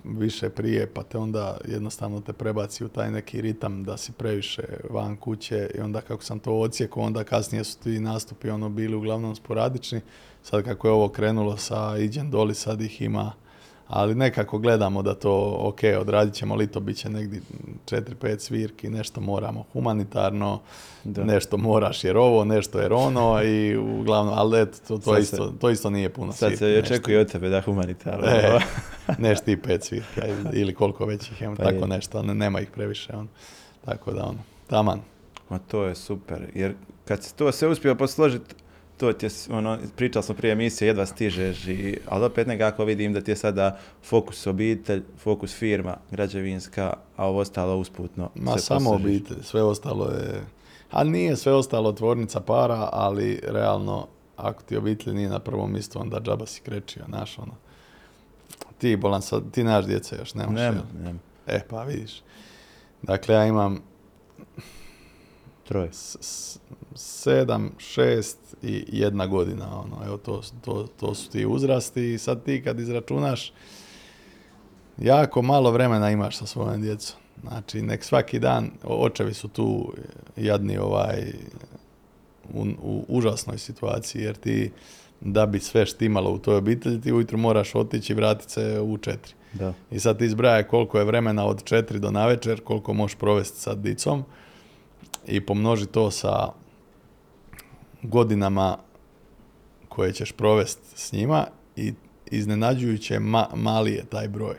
više 0.05 0.51
prije, 0.51 0.87
pa 0.87 1.03
te 1.03 1.19
onda 1.19 1.57
jednostavno 1.65 2.21
te 2.21 2.33
prebaci 2.33 2.85
u 2.85 2.89
taj 2.89 3.11
neki 3.11 3.41
ritam 3.41 3.85
da 3.85 3.97
si 3.97 4.13
previše 4.13 4.63
van 4.91 5.17
kuće 5.17 5.71
i 5.75 5.81
onda 5.81 6.01
kako 6.01 6.25
sam 6.25 6.39
to 6.39 6.53
odsjekao, 6.53 7.03
onda 7.03 7.25
kasnije 7.25 7.65
su 7.65 7.79
ti 7.79 8.01
nastupi 8.01 8.51
ono 8.51 8.69
bili 8.69 8.97
uglavnom 8.97 9.37
sporadični, 9.37 10.01
sad 10.43 10.65
kako 10.65 10.89
je 10.89 10.93
ovo 10.93 11.09
krenulo 11.09 11.57
sa 11.57 11.99
Iđen 11.99 12.31
Doli, 12.31 12.55
sad 12.55 12.81
ih 12.81 13.03
ima, 13.03 13.33
ali 13.89 14.15
nekako 14.15 14.59
gledamo 14.59 15.03
da 15.03 15.15
to, 15.15 15.57
ok, 15.61 15.81
odradit 16.01 16.35
ćemo 16.35 16.55
li 16.55 16.67
to, 16.67 16.81
bit 16.81 16.97
će 16.97 17.09
negdje 17.09 17.41
4-5 17.87 18.39
svirki, 18.39 18.89
nešto 18.89 19.21
moramo 19.21 19.65
humanitarno, 19.73 20.61
Da. 21.05 21.25
nešto 21.25 21.57
moraš 21.57 22.05
jer 22.05 22.17
ovo, 22.17 22.45
nešto 22.45 22.79
jer 22.79 22.93
ono 22.93 23.43
i 23.55 23.77
uglavnom, 23.77 24.35
ali 24.39 24.61
eto, 24.61 24.79
to, 24.89 24.99
to, 24.99 25.19
isto, 25.19 25.53
to 25.61 25.71
isto 25.71 25.91
nije 25.91 26.09
puno 26.09 26.33
Sad 26.33 26.51
se 26.51 26.57
svirki, 26.57 26.81
nešto. 26.81 26.95
očekuje 26.95 27.21
od 27.21 27.33
tebe 27.33 27.49
da 27.49 27.61
humanitarno. 27.61 28.27
E, 28.27 28.59
neš 29.19 29.41
ti 29.41 29.57
pet 29.57 29.85
svirka 29.85 30.23
ili- 30.53 30.75
koliko 30.75 31.07
već 31.07 31.31
ih 31.31 31.43
imam, 31.43 31.57
Pa 31.57 31.63
tako 31.63 31.77
je. 31.77 31.87
nešto, 31.87 32.23
ne, 32.23 32.35
nema 32.35 32.61
ih 32.61 32.71
previše, 32.71 33.13
ono. 33.13 33.29
tako 33.85 34.13
da 34.13 34.25
ono, 34.25 34.39
taman. 34.67 35.01
Ma 35.49 35.59
to 35.59 35.85
je 35.85 35.95
super, 35.95 36.47
jer 36.55 36.75
kad 37.05 37.23
se 37.23 37.35
to 37.35 37.53
se 37.53 37.69
uspio 37.69 37.95
posložiti, 37.95 38.55
to 38.97 39.13
ti 39.13 39.27
je, 39.27 39.31
ono, 39.51 39.79
pričali 39.97 40.23
smo 40.23 40.35
prije 40.35 40.53
emisije, 40.53 40.89
jedva 40.89 41.07
stižeš, 41.07 41.67
i, 41.67 41.99
ali 42.07 42.25
opet 42.25 42.47
nekako 42.47 42.85
vidim 42.85 43.13
da 43.13 43.21
ti 43.21 43.31
je 43.31 43.37
sada 43.37 43.79
fokus 44.03 44.47
obitelj, 44.47 45.03
fokus 45.19 45.55
firma, 45.55 45.97
građevinska, 46.11 46.93
a 47.17 47.27
ovo 47.27 47.39
ostalo 47.41 47.77
usputno. 47.77 48.31
Ma 48.35 48.59
samo 48.59 48.79
posložiš. 48.81 49.05
obitelj, 49.07 49.43
sve 49.43 49.63
ostalo 49.63 50.07
je, 50.07 50.43
ali 50.91 51.11
nije 51.11 51.37
sve 51.37 51.53
ostalo 51.53 51.93
tvornica 51.93 52.41
para, 52.41 52.89
ali 52.93 53.41
realno, 53.45 54.07
ako 54.37 54.63
ti 54.63 54.77
obitelj 54.77 55.15
nije 55.15 55.29
na 55.29 55.39
prvom 55.39 55.73
mjestu, 55.73 56.01
onda 56.01 56.21
džaba 56.21 56.47
si 56.47 56.61
krečio, 56.61 57.03
znaš, 57.09 57.39
ono. 57.39 57.53
Ti 58.83 58.97
bolan 58.97 59.23
sad, 59.23 59.51
ti 59.51 59.65
nemaš 59.65 59.85
djece 59.85 60.17
još, 60.17 60.35
nemaš, 60.35 60.55
Nema, 60.55 60.83
nema. 60.99 61.19
E, 61.47 61.61
pa 61.69 61.83
vidiš. 61.83 62.23
Dakle, 63.03 63.35
ja 63.35 63.47
imam 63.47 63.81
Troje. 65.65 65.93
s- 65.93 66.17
s- 66.21 66.59
sedam, 66.95 67.71
šest 67.79 68.39
i 68.63 68.85
jedna 68.89 69.27
godina. 69.27 69.81
Ono, 69.81 70.07
evo 70.07 70.17
to, 70.17 70.43
su- 70.43 70.55
to, 70.65 70.87
to 70.97 71.15
su 71.15 71.31
ti 71.31 71.47
uzrasti 71.47 72.13
i 72.13 72.19
sad 72.19 72.45
ti 72.45 72.63
kad 72.65 72.81
izračunaš 72.81 73.53
jako 74.99 75.43
malo 75.43 75.71
vremena 75.71 76.11
imaš 76.11 76.37
sa 76.37 76.47
svojom 76.47 76.83
djecom. 76.83 77.17
Znači, 77.43 77.83
nek 77.83 78.05
svaki 78.05 78.39
dan, 78.39 78.71
očevi 78.85 79.35
su 79.35 79.49
tu 79.49 79.93
jadni 80.37 80.79
ovaj, 80.79 81.33
u, 82.55 82.67
u 82.83 83.05
užasnoj 83.09 83.59
situaciji 83.59 84.23
jer 84.23 84.37
ti 84.37 84.71
da 85.25 85.47
bi 85.47 85.61
sve 85.61 85.87
štimalo 85.87 86.31
u 86.31 86.39
toj 86.39 86.57
obitelji, 86.57 87.01
ti 87.01 87.13
ujutro 87.13 87.39
moraš 87.39 87.75
otići 87.75 88.13
i 88.13 88.17
vratiti 88.17 88.53
se 88.53 88.81
u 88.81 88.99
četiri. 88.99 89.35
Da. 89.53 89.73
I 89.91 90.01
sad 90.01 90.19
ti 90.19 90.29
zbrajaj 90.29 90.63
koliko 90.63 90.99
je 90.99 91.05
vremena 91.05 91.47
od 91.47 91.65
četiri 91.65 91.99
do 91.99 92.11
navečer, 92.11 92.61
koliko 92.61 92.93
možeš 92.95 93.19
provesti 93.19 93.61
sa 93.61 93.75
dicom 93.75 94.25
i 95.27 95.47
pomnoži 95.47 95.87
to 95.87 96.11
sa 96.11 96.49
godinama 98.03 98.79
koje 99.89 100.13
ćeš 100.13 100.33
provesti 100.33 101.01
s 101.01 101.13
njima 101.13 101.47
i 101.77 101.93
iznenađujuće 102.27 103.15
ma- 103.19 103.55
mali 103.55 103.93
je 103.93 104.05
taj 104.05 104.29
broj. 104.29 104.57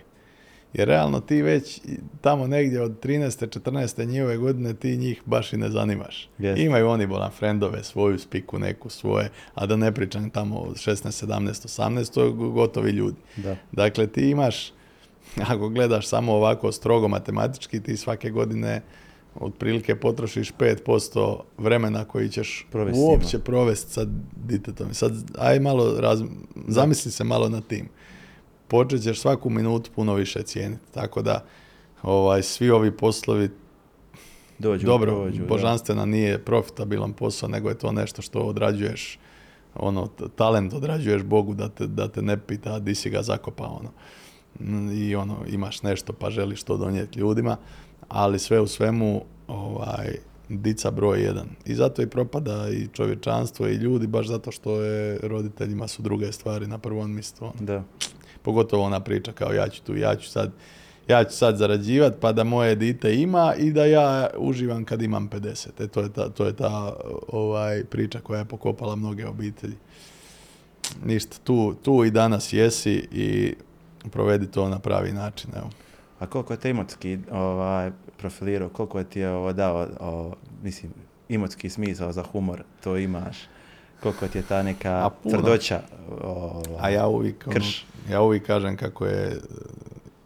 Jer 0.73 0.87
realno 0.87 1.19
ti 1.19 1.41
već 1.41 1.81
tamo 2.21 2.47
negdje 2.47 2.81
od 2.81 3.03
13. 3.03 3.59
14. 3.59 4.05
njihove 4.07 4.37
godine 4.37 4.73
ti 4.73 4.97
njih 4.97 5.21
baš 5.25 5.53
i 5.53 5.57
ne 5.57 5.69
zanimaš. 5.69 6.29
Jest. 6.37 6.61
Imaju 6.61 6.89
oni 6.89 7.07
bolan 7.07 7.31
frendove, 7.31 7.83
svoju 7.83 8.19
spiku 8.19 8.59
neku 8.59 8.89
svoje, 8.89 9.29
a 9.55 9.65
da 9.65 9.75
ne 9.75 9.91
pričam 9.91 10.29
tamo 10.29 10.59
od 10.59 10.75
16, 10.75 11.25
17, 11.25 11.49
18, 11.51 12.13
to 12.13 12.23
je 12.23 12.31
gotovi 12.31 12.91
ljudi. 12.91 13.17
Da. 13.37 13.55
Dakle, 13.71 14.07
ti 14.07 14.29
imaš, 14.29 14.73
ako 15.51 15.69
gledaš 15.69 16.07
samo 16.07 16.33
ovako 16.33 16.71
strogo 16.71 17.07
matematički, 17.07 17.79
ti 17.79 17.97
svake 17.97 18.29
godine 18.29 18.81
otprilike 19.35 19.95
potrošiš 19.95 20.53
5% 20.53 21.39
vremena 21.57 22.05
koji 22.05 22.29
ćeš 22.29 22.67
Provesti 22.71 23.01
uopće 23.01 23.39
provesti 23.39 23.91
sa 23.91 24.05
ditetom. 24.47 24.93
Sad, 24.93 25.13
aj 25.37 25.59
malo, 25.59 26.01
raz, 26.01 26.21
zamisli 26.67 27.11
se 27.11 27.23
malo 27.23 27.49
na 27.49 27.61
tim. 27.61 27.89
Počet 28.73 29.03
ćeš 29.03 29.19
svaku 29.19 29.49
minutu 29.49 29.91
puno 29.95 30.13
više 30.13 30.43
cijeniti. 30.43 30.81
Tako 30.93 31.21
da, 31.21 31.43
ovaj, 32.03 32.43
svi 32.43 32.69
ovi 32.69 32.97
poslovi, 32.97 33.49
Dođu, 34.59 34.85
dobro, 34.85 35.29
da. 35.29 35.45
božanstvena 35.45 36.05
nije 36.05 36.45
profitabilan 36.45 37.13
posao, 37.13 37.49
nego 37.49 37.69
je 37.69 37.77
to 37.77 37.91
nešto 37.91 38.21
što 38.21 38.39
odrađuješ, 38.39 39.19
ono, 39.75 40.07
talent 40.35 40.73
odrađuješ 40.73 41.23
Bogu 41.23 41.53
da 41.53 41.69
te, 41.69 41.87
da 41.87 42.07
te 42.07 42.21
ne 42.21 42.37
pita 42.37 42.79
di 42.79 42.95
si 42.95 43.09
ga 43.09 43.21
zakopao, 43.21 43.79
ono. 43.79 43.91
Mm, 44.59 44.91
I 44.91 45.15
ono, 45.15 45.37
imaš 45.47 45.83
nešto 45.83 46.13
pa 46.13 46.29
želiš 46.29 46.63
to 46.63 46.77
donijeti 46.77 47.19
ljudima, 47.19 47.57
ali 48.09 48.39
sve 48.39 48.59
u 48.59 48.67
svemu, 48.67 49.25
ovaj, 49.47 50.17
dica 50.61 50.91
broj 50.91 51.21
jedan. 51.21 51.47
I 51.65 51.75
zato 51.75 52.01
i 52.01 52.07
propada 52.07 52.69
i 52.69 52.87
čovječanstvo 52.93 53.67
i 53.67 53.75
ljudi, 53.75 54.07
baš 54.07 54.27
zato 54.27 54.51
što 54.51 54.81
je 54.81 55.19
roditeljima 55.23 55.87
su 55.87 56.01
druge 56.01 56.31
stvari 56.31 56.67
na 56.67 56.77
prvom 56.77 57.13
mjestu. 57.13 57.45
ono. 57.45 57.53
Da. 57.59 57.83
Pogotovo 58.41 58.83
ona 58.83 58.99
priča 58.99 59.31
kao 59.31 59.53
ja 59.53 59.69
ću 59.69 59.83
tu, 59.83 59.95
ja 59.95 60.15
ću 60.15 60.29
sad, 60.29 60.51
ja 61.07 61.23
ću 61.23 61.37
sad 61.37 61.57
zarađivat 61.57 62.13
pa 62.19 62.31
da 62.31 62.43
moje 62.43 62.75
dite 62.75 63.15
ima 63.15 63.53
i 63.57 63.71
da 63.71 63.85
ja 63.85 64.29
uživam 64.37 64.85
kad 64.85 65.01
imam 65.01 65.29
50. 65.29 65.67
E, 65.79 65.87
to 65.87 66.01
je 66.01 66.13
ta, 66.13 66.29
to 66.29 66.45
je 66.45 66.55
ta 66.55 66.93
ovaj, 67.27 67.83
priča 67.83 68.19
koja 68.19 68.39
je 68.39 68.45
pokopala 68.45 68.95
mnoge 68.95 69.27
obitelji. 69.27 69.75
Ništa, 71.05 71.37
tu, 71.43 71.75
tu 71.81 72.03
i 72.05 72.11
danas 72.11 72.53
jesi 72.53 73.07
i 73.11 73.55
provedi 74.11 74.51
to 74.51 74.69
na 74.69 74.79
pravi 74.79 75.11
način. 75.11 75.49
Evo. 75.55 75.69
A 76.19 76.27
koliko 76.27 76.53
je 76.53 76.59
te 76.59 76.69
imotski 76.69 77.17
ovaj, 77.31 77.91
profilirao, 78.23 78.69
koliko 78.69 78.99
je 78.99 79.03
ti 79.03 79.19
je 79.19 79.29
ovo 79.29 79.53
dao, 79.53 79.87
o, 79.99 80.33
mislim, 80.63 80.91
imotski 81.29 81.69
smisao 81.69 82.11
za 82.11 82.23
humor, 82.23 82.63
to 82.83 82.97
imaš? 82.97 83.37
Koliko 84.03 84.27
ti 84.27 84.37
je 84.37 84.41
ta 84.41 84.63
neka 84.63 85.09
tvrdoća? 85.29 85.81
A 86.79 86.89
ja 86.89 87.07
uvijek, 87.07 87.43
ono, 87.47 87.53
Krš. 87.53 87.85
ja 88.09 88.21
uvijek 88.21 88.45
kažem 88.45 88.77
kako 88.77 89.05
je 89.05 89.39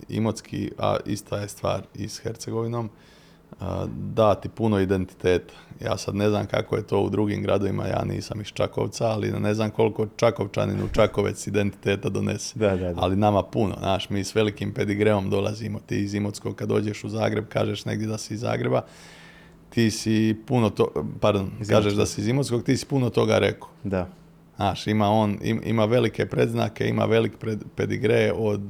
Imotski, 0.10 0.72
a 0.78 0.98
ista 1.06 1.38
je 1.38 1.48
stvar 1.48 1.82
i 1.96 2.10
s 2.10 2.20
Hercegovinom, 2.20 2.90
dati 4.14 4.50
puno 4.50 4.80
identiteta. 4.80 5.54
Ja 5.84 5.98
sad 5.98 6.16
ne 6.16 6.30
znam 6.30 6.46
kako 6.46 6.76
je 6.76 6.88
to 6.88 7.02
u 7.02 7.10
drugim 7.10 7.44
gradovima, 7.44 7.88
ja 7.88 8.04
nisam 8.06 8.42
iz 8.42 8.48
Čakovca, 8.48 9.08
ali 9.08 9.32
ne 9.32 9.54
znam 9.54 9.70
koliko 9.70 10.08
Čakovčanin 10.16 10.84
u 10.84 10.88
Čakovec 10.94 11.48
identiteta 11.48 12.10
donese. 12.10 12.60
Da, 12.60 12.76
da, 12.76 12.94
da. 12.94 13.02
Ali 13.02 13.16
nama 13.16 13.44
puno, 13.44 13.76
znaš, 13.80 14.10
mi 14.10 14.24
s 14.24 14.36
velikim 14.36 14.74
pedigreom 14.74 15.30
dolazimo, 15.30 15.80
ti 15.86 16.00
iz 16.00 16.14
Imotskog 16.14 16.56
kad 16.56 16.70
dođeš 16.70 17.04
u 17.04 17.10
Zagreb, 17.10 17.46
kažeš 17.48 17.86
negdje 17.86 18.08
da 18.08 18.18
si 18.18 18.34
iz 18.34 18.40
Zagreba, 18.40 18.82
ti 19.70 19.92
si 19.92 20.36
puno 20.48 20.70
to, 20.70 20.88
pardon, 21.20 21.52
kažeš 21.70 21.94
da 21.94 22.06
si 22.06 22.22
iz 22.22 22.28
Imotskog, 22.28 22.64
ti 22.64 22.78
si 22.78 22.86
puno 22.86 23.10
toga 23.10 23.38
rekao. 23.40 23.70
Da. 23.84 24.08
Znaš, 24.56 24.88
ima 24.88 25.10
on, 25.10 25.38
im- 25.42 25.62
ima 25.66 25.86
velike 25.86 26.26
predznake, 26.26 26.88
ima 26.88 27.06
velik 27.06 27.38
pred, 27.40 27.64
pedigre 27.76 28.32
od 28.36 28.62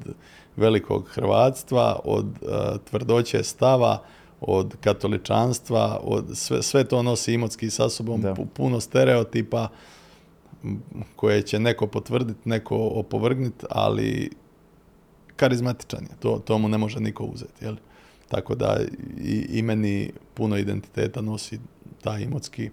velikog 0.55 1.07
hrvatstva, 1.09 1.99
od 2.03 2.25
uh, 2.25 2.49
tvrdoće 2.89 3.43
stava, 3.43 4.03
od 4.41 4.75
katoličanstva, 4.81 5.99
od 6.03 6.25
sve, 6.33 6.63
sve 6.63 6.83
to 6.83 7.03
nosi 7.03 7.33
Imotski 7.33 7.69
sa 7.69 7.89
sobom, 7.89 8.21
Da. 8.21 8.33
pu- 8.33 8.45
puno 8.47 8.79
stereotipa 8.79 9.67
koje 11.15 11.41
će 11.41 11.59
neko 11.59 11.87
potvrditi, 11.87 12.39
neko 12.45 12.77
opovrgniti, 12.77 13.65
ali 13.69 14.29
karizmatičan 15.35 16.03
je, 16.03 16.15
to, 16.19 16.41
to 16.45 16.57
mu 16.57 16.67
ne 16.69 16.77
može 16.77 16.99
niko 16.99 17.23
uzeti, 17.23 17.65
jel? 17.65 17.75
Tako 18.27 18.55
da 18.55 18.77
i, 19.17 19.47
i 19.49 19.61
meni 19.61 20.11
puno 20.33 20.57
identiteta 20.57 21.21
nosi 21.21 21.59
taj 22.01 22.21
Imotski. 22.21 22.69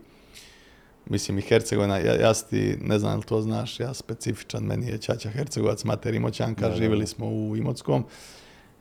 Mislim 1.07 1.39
i 1.39 1.43
Hercegovina, 1.43 1.99
ja, 1.99 2.15
ja 2.15 2.35
si 2.35 2.51
ti, 2.51 2.77
ne 2.81 2.99
znam 2.99 3.17
li 3.17 3.25
to 3.25 3.43
znaš, 3.43 3.81
ja 3.81 3.95
specifičan, 3.95 4.62
meni 4.62 4.87
je 4.87 4.99
Ćaća 4.99 5.31
Hercegovac, 5.31 5.85
mater 5.85 6.15
Imoćanka, 6.15 6.77
živjeli 6.77 7.07
smo 7.07 7.27
u 7.27 7.57
Imotskom. 7.57 8.05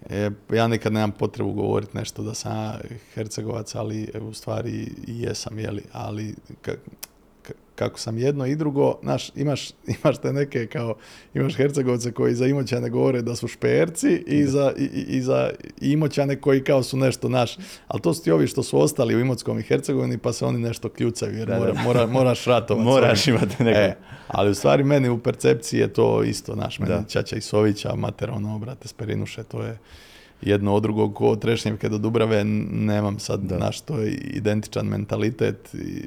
E, 0.10 0.30
ja 0.54 0.68
nikad 0.68 0.94
nemam 0.94 1.12
potrebu 1.12 1.54
govoriti 1.54 1.98
nešto 1.98 2.24
da 2.24 2.34
sam 2.34 2.74
Hercegovac, 3.14 3.76
ali 3.76 4.12
e, 4.14 4.20
u 4.20 4.34
stvari 4.34 4.92
jesam, 5.08 5.60
jeli, 5.60 5.84
ali 5.92 6.36
kako 7.76 8.00
sam 8.00 8.18
jedno 8.18 8.46
i 8.46 8.56
drugo, 8.56 8.96
znaš, 9.02 9.32
imaš, 9.36 9.70
imaš 9.96 10.18
te 10.18 10.34
neke 10.34 10.68
kao, 10.68 10.96
imaš 11.34 11.56
Hercegovce 11.56 12.12
koji 12.12 12.36
za 12.36 12.46
Imoćane 12.46 12.90
govore 12.90 13.22
da 13.22 13.36
su 13.36 13.48
šperci 13.48 14.24
i 14.28 14.44
za, 14.46 14.74
i, 14.78 14.84
i- 14.84 15.06
i 15.08 15.22
za 15.22 15.50
Imoćane 15.82 16.36
koji 16.36 16.64
kao 16.64 16.84
su 16.84 16.98
nešto 16.98 17.30
naš, 17.30 17.58
ali 17.88 18.02
to 18.02 18.14
su 18.14 18.24
ti 18.24 18.32
ovi 18.32 18.48
što 18.48 18.64
su 18.64 18.80
ostali 18.80 19.16
u 19.16 19.20
Imotskom 19.20 19.60
i 19.60 19.64
Hercegovini 19.64 20.18
pa 20.18 20.34
se 20.34 20.46
oni 20.46 20.60
nešto 20.60 20.90
kljucaju 20.90 21.34
jer 21.34 21.48
Da, 21.48 21.54
da. 21.54 21.60
mora, 21.60 21.74
mora- 21.76 22.08
moraš 22.08 22.46
ratovati. 22.54 22.86
Moraš 22.86 23.28
imati 23.28 23.64
neko. 23.64 23.80
E, 23.80 23.96
ali 24.28 24.50
u 24.50 24.56
stvari 24.56 24.84
meni 24.84 25.10
u 25.10 25.20
percepciji 25.20 25.80
je 25.80 25.88
to 25.90 26.24
isto, 26.24 26.56
naš, 26.56 26.80
meni 26.80 26.92
Da. 26.92 27.04
Ćaća 27.04 27.36
Isovića, 27.36 27.96
mater 27.96 28.30
ono, 28.32 28.60
brate 28.60 28.88
Sperinuše, 28.88 29.44
to 29.44 29.64
je 29.64 29.78
jedno 30.42 30.74
od 30.74 30.84
drugog, 30.84 31.16
ko 31.16 31.28
od 31.28 31.42
Trešnjevke 31.42 31.90
do 31.90 31.98
Dubrave, 31.98 32.44
nemam 32.44 33.20
sad, 33.20 33.40
Da. 33.40 33.58
naš, 33.58 33.82
to 33.82 33.98
je 33.98 34.12
identičan 34.12 34.86
mentalitet 34.86 35.74
i 35.74 36.02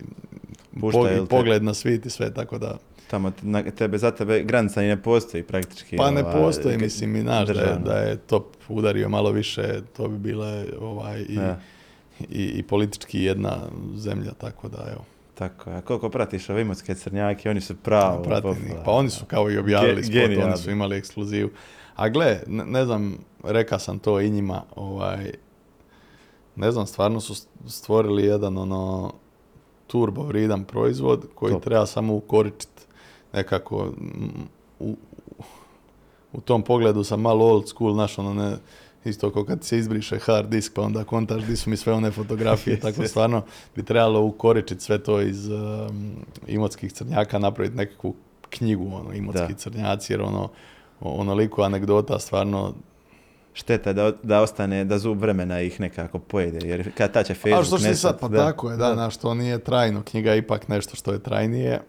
Pušta, 0.81 0.99
pog- 0.99 1.09
te- 1.09 1.27
pogled 1.27 1.63
na 1.63 1.75
svit 1.75 2.07
i 2.07 2.11
sve, 2.11 2.35
tako 2.35 2.59
da, 2.59 2.79
Tamo 3.07 3.33
na 3.43 3.63
tebe, 3.65 3.99
za 3.99 4.11
tebe 4.11 4.43
granica 4.43 4.83
i 4.83 4.89
ne 4.89 4.97
postoji 4.97 5.43
praktički. 5.43 5.97
pa 5.97 6.11
ne 6.11 6.23
ovaj, 6.23 6.33
postoji, 6.35 6.79
mislim, 6.79 7.17
i 7.17 7.23
naš, 7.23 7.49
da 7.49 7.61
je, 7.61 7.77
da 7.77 7.95
je 7.95 8.17
top 8.19 8.47
udario 8.69 9.09
malo 9.09 9.31
više, 9.31 9.63
to 9.93 10.09
bi 10.09 10.19
bile 10.21 10.65
ovaj, 10.81 11.21
i, 11.21 11.37
Da. 11.37 11.61
i, 12.21 12.45
i 12.45 12.63
politički 12.63 13.21
jedna 13.21 13.57
zemlja, 13.97 14.31
tako 14.31 14.69
da, 14.69 14.89
evo. 14.93 15.05
Tako, 15.35 15.71
a 15.71 15.81
koliko 15.81 16.09
pratiš 16.09 16.51
ove 16.51 16.63
imotske 16.63 16.95
crnjake, 16.95 17.51
oni 17.51 17.61
su 17.61 17.77
pravo. 17.77 18.23
pratim. 18.23 18.55
Pa 18.85 18.91
oni 18.91 19.11
su 19.11 19.25
kao 19.25 19.51
i 19.51 19.59
objavili 19.59 20.03
Ge- 20.03 20.27
spot, 20.35 20.45
oni 20.45 20.57
su 20.57 20.71
imali 20.71 20.97
ekskluzivu. 20.97 21.51
A 21.97 22.09
gle, 22.09 22.39
ne, 22.47 22.65
ne 22.65 22.85
znam, 22.85 23.19
reka 23.45 23.79
sam 23.79 23.99
to 23.99 24.21
i 24.21 24.31
njima, 24.31 24.63
ovaj, 24.77 25.31
ne 26.57 26.71
znam, 26.73 26.87
stvarno 26.87 27.21
su 27.21 27.35
stvorili 27.67 28.25
jedan 28.25 28.59
ono 28.59 29.13
turbo 29.87 30.23
vridan 30.23 30.65
proizvod 30.65 31.27
koji 31.35 31.53
Top. 31.53 31.65
treba 31.65 31.87
samo 31.87 32.15
ukoričiti 32.15 32.83
nekako 33.33 33.93
u, 34.81 34.97
u 36.33 36.41
tom 36.41 36.63
pogledu 36.63 37.05
sam 37.05 37.21
malo 37.21 37.47
old 37.47 37.69
school, 37.69 37.93
znaš, 37.95 38.19
ono 38.19 38.35
ne, 38.35 38.57
isto 39.05 39.31
kao 39.31 39.45
kad 39.45 39.65
se 39.65 39.79
izbriše 39.79 40.19
hard 40.19 40.49
disk 40.49 40.73
pa 40.75 40.83
onda 40.83 41.05
kontaš 41.05 41.43
di 41.43 41.57
su 41.57 41.71
mi 41.71 41.77
sve 41.77 41.93
one 41.93 42.11
fotografije, 42.11 42.81
tako 42.91 43.09
stvarno 43.09 43.43
bi 43.77 43.83
trebalo 43.83 44.23
ukoričiti 44.23 44.85
sve 44.85 45.03
to 45.03 45.21
iz 45.21 45.49
um, 45.49 46.17
imotskih 46.47 46.93
crnjaka, 46.93 47.39
napraviti 47.39 47.77
nekakvu 47.77 48.15
knjigu, 48.51 48.91
ono, 48.95 49.13
imotski 49.13 49.53
Da. 49.53 49.59
crnjaci, 49.59 50.13
jer 50.13 50.23
ono, 50.23 50.49
onoliko 51.01 51.63
anegdota 51.63 52.19
stvarno 52.19 52.75
Šteta 53.57 53.93
da, 53.93 54.13
da 54.23 54.41
ostane, 54.41 54.85
da 54.85 54.99
zub 54.99 55.21
vremena 55.21 55.61
ih 55.61 55.81
nekako 55.81 56.19
pojede, 56.19 56.69
jer 56.69 56.91
kad 56.95 57.13
ta 57.13 57.23
će 57.23 57.33
A 57.33 57.35
Facebook 57.35 57.67
što 57.67 57.79
si 57.79 57.89
nestat, 57.89 58.21
sad, 58.21 58.31
pa 58.31 58.37
tako 58.37 58.71
je, 58.71 58.77
da, 58.77 58.95
znaš, 58.95 59.17
to 59.17 59.35
nije 59.35 59.59
trajno. 59.59 60.03
Knjiga 60.03 60.33
je 60.33 60.39
ipak 60.39 60.69
nešto 60.69 60.97
što 60.97 61.13
je 61.13 61.23
trajnije. 61.23 61.81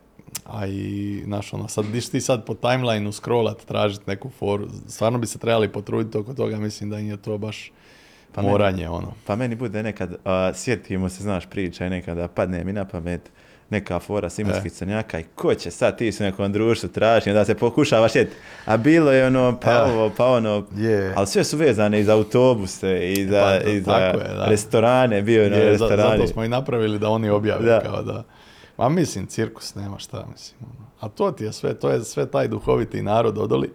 A 0.46 0.68
i, 0.68 1.22
znaš, 1.26 1.54
ono, 1.54 1.68
sad, 1.68 1.86
diš 1.86 2.10
ti 2.10 2.22
sad 2.22 2.46
po 2.46 2.54
timelineu 2.54 3.12
scrollat, 3.12 3.66
tražiti 3.66 4.04
neku 4.08 4.30
foru, 4.30 4.68
stvarno 4.88 5.20
bi 5.20 5.28
se 5.28 5.40
trebali 5.40 5.72
potruditi 5.72 6.18
oko 6.18 6.34
toga, 6.34 6.58
mislim 6.58 6.90
da 6.90 7.00
im 7.00 7.08
je 7.08 7.18
to 7.18 7.38
baš 7.38 7.72
Pa 8.32 8.42
meni- 8.42 8.52
moranje, 8.52 8.90
ono. 8.90 9.14
Pa 9.26 9.36
meni 9.36 9.56
bude 9.56 9.84
nekad, 9.84 10.16
a, 10.26 10.52
sjetimo 10.54 11.10
se, 11.10 11.24
znaš, 11.24 11.46
priča 11.46 11.86
i 11.86 11.90
nekada 11.90 12.28
padne 12.28 12.64
mi 12.64 12.74
na 12.74 12.86
pamet 12.86 13.32
neka 13.70 14.00
fora 14.00 14.30
simorskih 14.30 14.66
E. 14.66 14.70
crnjaka 14.70 15.20
i 15.20 15.26
ko 15.26 15.56
će 15.56 15.72
sad 15.72 15.98
ti 15.98 16.12
su 16.12 16.24
nekom 16.24 16.52
društvu 16.52 16.90
tražiti, 16.90 17.34
da 17.34 17.46
se 17.46 17.56
pokušava 17.56 18.08
šet. 18.10 18.28
A 18.66 18.78
bilo 18.78 19.12
je 19.12 19.28
ono, 19.28 19.58
pa 19.60 19.72
E. 19.72 19.82
ovo, 19.84 20.12
pa 20.18 20.26
ono, 20.28 20.68
Je. 20.76 21.14
ali 21.16 21.28
sve 21.28 21.44
su 21.44 21.58
vezane 21.58 22.00
i 22.00 22.04
za 22.04 22.14
autobuse 22.14 23.12
i 23.12 23.26
za, 23.26 23.42
Pa 23.42 23.60
to- 23.60 23.70
i 23.70 23.82
za 23.82 23.94
je, 23.94 24.14
da. 24.14 24.46
restorane, 24.46 25.22
bio 25.22 25.44
je 25.44 25.50
na 25.50 25.58
restorani. 25.58 26.18
zato 26.18 26.28
smo 26.28 26.44
i 26.44 26.50
napravili 26.50 27.00
da 27.00 27.10
oni 27.10 27.30
objave 27.30 27.66
Da. 27.66 27.80
kao 27.82 28.04
da... 28.04 28.24
Ma 28.78 28.90
mislim, 28.90 29.26
cirkus 29.26 29.76
nema 29.76 30.00
šta, 30.00 30.26
mislim. 30.32 30.60
ono. 30.70 30.88
A 31.00 31.10
to 31.10 31.32
ti 31.32 31.44
je 31.44 31.54
sve, 31.54 31.74
to 31.74 31.90
je 31.90 32.04
sve 32.04 32.26
taj 32.26 32.48
duhoviti 32.48 33.02
narod 33.02 33.38
odoli. 33.38 33.70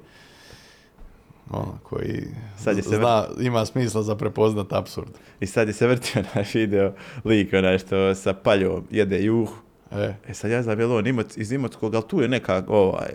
Ono, 1.50 1.78
koji 1.82 2.24
Sad 2.58 2.76
je 2.76 2.82
se 2.82 2.96
zna, 2.96 3.24
ima 3.40 3.66
smisla 3.66 4.02
za 4.02 4.16
prepoznat 4.16 4.72
apsurd. 4.72 5.08
I 5.40 5.46
sad 5.46 5.68
je 5.68 5.74
se 5.74 5.86
vrtio 5.86 6.22
na 6.34 6.44
video 6.54 6.92
lik 7.24 7.52
onaj 7.52 7.78
što 7.78 8.14
sa 8.14 8.32
paljom 8.34 8.84
jede 8.90 9.18
juhu. 9.18 9.54
E, 9.96 10.14
E 10.28 10.34
sad 10.34 10.50
ja 10.50 10.62
znam 10.62 10.80
je 10.80 10.86
on 10.86 11.06
Imoc, 11.06 11.36
iz 11.36 11.52
Imotskog, 11.52 11.94
ali 11.94 12.04
tu 12.08 12.20
je 12.22 12.28
neka 12.28 12.62
ovaj, 12.68 13.08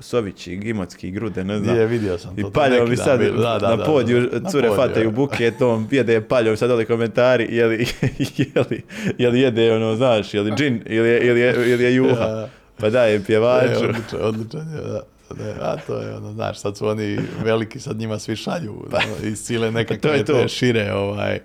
Sovići, 0.00 0.52
Imotski, 0.54 1.10
Grude, 1.10 1.44
ne 1.44 1.58
znam. 1.58 1.76
je, 1.76 1.86
vidio 1.86 2.18
sam 2.18 2.34
to. 2.36 2.40
I 2.40 2.52
to 2.52 2.68
neki 2.68 2.90
mi 2.90 2.96
sad 2.96 3.20
bilo. 3.20 3.42
Da, 3.42 3.58
da, 3.58 3.68
na 3.70 3.76
da, 3.76 3.84
podiju 3.84 4.30
da, 4.32 4.50
cure 4.50 4.70
fataju 4.76 5.08
e. 5.08 5.12
buket, 5.12 5.62
on 5.62 5.88
jede 5.90 6.20
paljom, 6.20 6.56
sad 6.56 6.68
dole 6.70 6.84
komentari, 6.84 7.46
je 7.50 7.66
li, 7.66 7.86
je 8.36 8.62
li, 8.70 8.82
je 9.18 9.30
li 9.30 9.40
jede 9.40 9.72
ono, 9.72 9.96
znaš, 9.96 10.34
je 10.34 10.40
li 10.40 10.52
džin, 10.56 10.82
ili 10.86 11.08
je, 11.08 11.20
ili 11.20 11.40
je, 11.40 11.54
ili 11.72 11.84
je 11.84 11.94
juha. 11.94 12.24
Ja. 12.78 12.80
Pa 12.80 12.90
daje 12.90 13.14
E, 13.14 13.24
pjevaču. 13.24 13.84
odličan, 13.88 14.20
odličan 14.20 14.60
je, 14.74 14.80
da. 14.82 15.02
Ne, 15.38 15.54
a 15.60 15.76
to 15.86 15.98
je 16.00 16.16
ono, 16.16 16.32
znaš, 16.32 16.60
sad 16.60 16.76
su 16.76 16.88
oni 16.88 17.18
veliki, 17.44 17.80
sad 17.80 17.96
njima 17.96 18.18
svi 18.18 18.36
šalju 18.36 18.74
ono, 18.92 19.28
iz 19.30 19.42
cijele 19.42 19.66
Pa. 19.66 19.72
To 19.72 19.78
nekakve 19.78 20.10
je 20.10 20.24
to. 20.24 20.32
te 20.32 20.48
šire, 20.48 20.92
ovaj, 20.92 21.38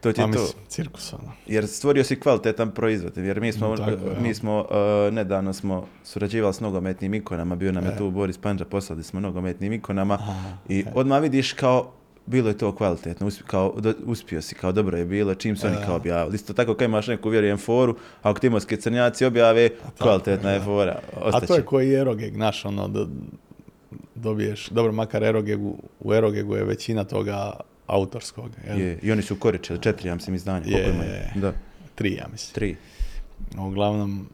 To 0.00 0.12
ti 0.12 0.20
je 0.20 0.32
to. 0.32 0.46
cirkus, 0.68 1.12
ono. 1.12 1.32
Jer 1.46 1.66
stvorio 1.66 2.04
si 2.04 2.16
kvalitetan 2.16 2.70
proizvod, 2.70 3.16
jer 3.16 3.40
mi 3.40 3.52
smo, 3.52 3.68
Mm, 3.68 3.76
tako 3.76 3.96
mi 4.20 4.34
smo 4.34 4.58
uh, 4.60 4.66
nedavno 5.12 5.52
smo 5.52 5.86
surađivali 6.04 6.54
s 6.54 6.60
nogometnim 6.60 7.14
ikonama, 7.14 7.56
bio 7.56 7.72
nam 7.72 7.84
je 7.84 7.90
E. 7.90 7.96
tu 7.96 8.10
Boris 8.10 8.38
Panđa, 8.38 8.64
poslali 8.64 9.02
smo 9.02 9.20
nogometnim 9.20 9.72
ikonama 9.72 10.14
Aha, 10.14 10.34
i 10.68 10.84
odmah 10.94 11.22
vidiš 11.22 11.52
kao 11.52 11.90
bilo 12.26 12.48
je 12.48 12.58
to 12.58 12.74
kvalitetno, 12.74 13.26
usp- 13.26 13.42
kao, 13.42 13.74
do- 13.78 13.94
uspio 14.04 14.42
si, 14.42 14.54
kao 14.54 14.72
dobro 14.72 14.98
je 14.98 15.04
bilo, 15.04 15.34
čim 15.34 15.56
su 15.56 15.66
oni 15.66 15.76
E. 15.76 15.84
kao 15.86 15.96
objavili. 15.96 16.34
Isto 16.34 16.52
tako 16.52 16.74
kad 16.74 16.84
imaš 16.84 17.06
neku 17.06 17.28
vjerujem 17.28 17.58
foru, 17.58 17.92
a 18.22 18.30
ako 18.30 18.40
timorski 18.40 18.76
crnjaci 18.76 19.24
objave, 19.24 19.68
kvalitetna 19.98 20.50
je 20.50 20.60
fora. 20.60 20.98
A 21.14 21.20
Ostaće. 21.20 21.46
to 21.46 21.54
je 21.54 21.62
koji 21.62 21.94
Erogeg, 21.94 22.36
naš, 22.36 22.64
ono, 22.64 22.88
da 22.88 23.06
dobiješ, 24.14 24.68
dobro, 24.68 24.92
makar 24.92 25.22
Erogegu, 25.24 25.76
u 26.00 26.14
Erogegu 26.14 26.56
je 26.56 26.64
većina 26.64 27.04
toga 27.04 27.52
autorskog, 27.88 28.50
jel? 28.66 28.80
Je, 28.80 28.98
I 29.02 29.12
oni 29.12 29.22
su 29.22 29.36
koričili, 29.36 29.82
četiri, 29.82 30.08
ja 30.08 30.14
mislim, 30.14 30.34
izdanja. 30.36 30.66
Je, 30.66 30.90
imaju? 30.90 31.10
je. 31.10 31.32
Da, 31.34 31.52
Tri, 31.94 32.14
ja 32.14 32.26
mislim. 32.32 32.54
tri. 32.54 32.76
Uglavnom, 33.58 34.28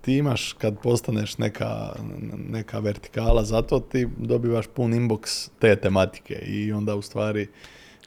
ti 0.00 0.16
imaš 0.16 0.52
kad 0.52 0.78
postaneš 0.82 1.38
neka, 1.38 1.92
neka 2.48 2.78
vertikala, 2.78 3.44
zato 3.44 3.80
ti 3.80 4.08
dobivaš 4.16 4.66
pun 4.66 4.92
inbox 4.92 5.50
te 5.58 5.76
tematike 5.76 6.34
i 6.34 6.72
onda 6.72 6.94
u 6.94 7.02
stvari 7.02 7.48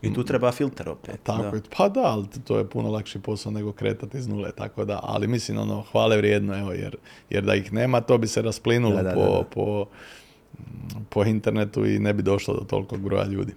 I 0.02 0.14
tu 0.14 0.24
treba 0.24 0.52
filter 0.52 0.89
opet. 0.89 1.20
tako 1.24 1.41
da. 1.41 1.48
je, 1.56 1.62
pa 1.78 1.89
da, 1.89 2.02
ali 2.02 2.26
to 2.43 2.58
je 2.58 2.70
puno 2.70 2.91
lakši 2.91 3.20
posao 3.20 3.52
nego 3.52 3.72
kretati 3.72 4.18
iz 4.18 4.28
nule, 4.28 4.52
tako 4.52 4.86
da, 4.86 5.00
ali 5.04 5.28
mislim 5.28 5.58
ono, 5.58 5.82
hvale 5.91 6.18
vrijedno, 6.18 6.58
evo, 6.60 6.72
jer, 6.72 6.98
jer 7.30 7.43
da 7.43 7.56
ih 7.56 7.74
nema, 7.74 8.02
to 8.02 8.18
bi 8.18 8.28
se 8.28 8.41
rasplinulo 8.41 8.95
Da, 8.95 9.04
da, 9.04 9.14
po, 9.14 9.22
da, 9.22 9.28
da. 9.28 9.43
Po, 9.43 9.86
po 11.10 11.24
internetu 11.26 11.86
i 11.86 12.00
ne 12.00 12.14
bi 12.14 12.24
došlo 12.24 12.54
do 12.54 12.66
tolikog 12.66 13.02
broja 13.02 13.26
ljudi. 13.26 13.54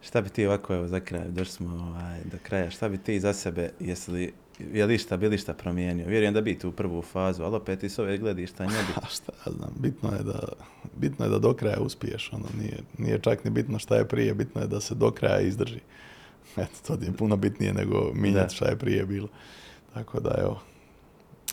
Šta 0.00 0.20
bi 0.20 0.28
ti 0.28 0.46
ovako, 0.46 0.74
evo 0.74 0.88
za 0.88 1.00
kraj, 1.00 1.28
došli 1.28 1.52
smo 1.52 1.74
ovaj, 1.74 2.20
do 2.24 2.36
kraja, 2.42 2.70
šta 2.70 2.88
bi 2.88 2.98
ti 2.98 3.20
za 3.20 3.32
sebe, 3.32 3.70
jesi 3.80 4.10
li, 4.10 4.32
je 4.72 4.86
li 4.86 4.98
šta, 4.98 5.16
bi 5.16 5.28
li 5.28 5.38
šta 5.38 5.54
promijenio? 5.54 6.06
Vjerujem 6.08 6.34
da 6.34 6.40
bi 6.40 6.58
tu 6.58 6.72
prvu 6.72 7.02
fazu, 7.02 7.42
ali 7.42 7.56
opet 7.56 7.82
i 7.82 7.88
s 7.88 7.98
ove 7.98 8.18
gledišta 8.18 8.66
ne 8.66 8.78
bi. 8.78 9.06
Šta 9.16 9.32
ja 9.46 9.52
znam, 9.52 9.70
bitno 9.78 10.10
je 10.12 10.22
da, 10.22 10.48
bitno 10.96 11.24
je 11.24 11.28
da 11.28 11.38
do 11.38 11.54
kraja 11.54 11.80
uspiješ, 11.80 12.32
ono, 12.32 12.46
nije, 12.60 12.78
nije 12.98 13.18
čak 13.18 13.44
ni 13.44 13.50
bitno 13.50 13.78
šta 13.78 13.96
je 13.96 14.08
prije, 14.08 14.34
bitno 14.34 14.60
je 14.60 14.66
da 14.66 14.80
se 14.80 14.94
do 14.94 15.10
kraja 15.10 15.40
izdrži. 15.40 15.80
Eto, 16.56 16.96
to 16.96 17.04
je 17.04 17.12
puno 17.12 17.36
bitnije 17.36 17.72
nego 17.72 18.00
Da. 18.00 18.20
mijenjati 18.20 18.54
šta 18.54 18.68
je 18.68 18.76
prije 18.76 19.06
bilo. 19.06 19.28
Tako 19.94 20.20
da, 20.20 20.34
evo, 20.38 20.60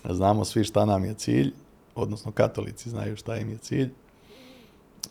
znamo 0.09 0.45
svi 0.45 0.63
šta 0.63 0.85
nam 0.85 1.05
je 1.05 1.13
cilj, 1.13 1.51
odnosno 1.95 2.31
katolici 2.31 2.89
znaju 2.89 3.15
šta 3.15 3.37
im 3.37 3.49
je 3.49 3.57
cilj 3.57 3.89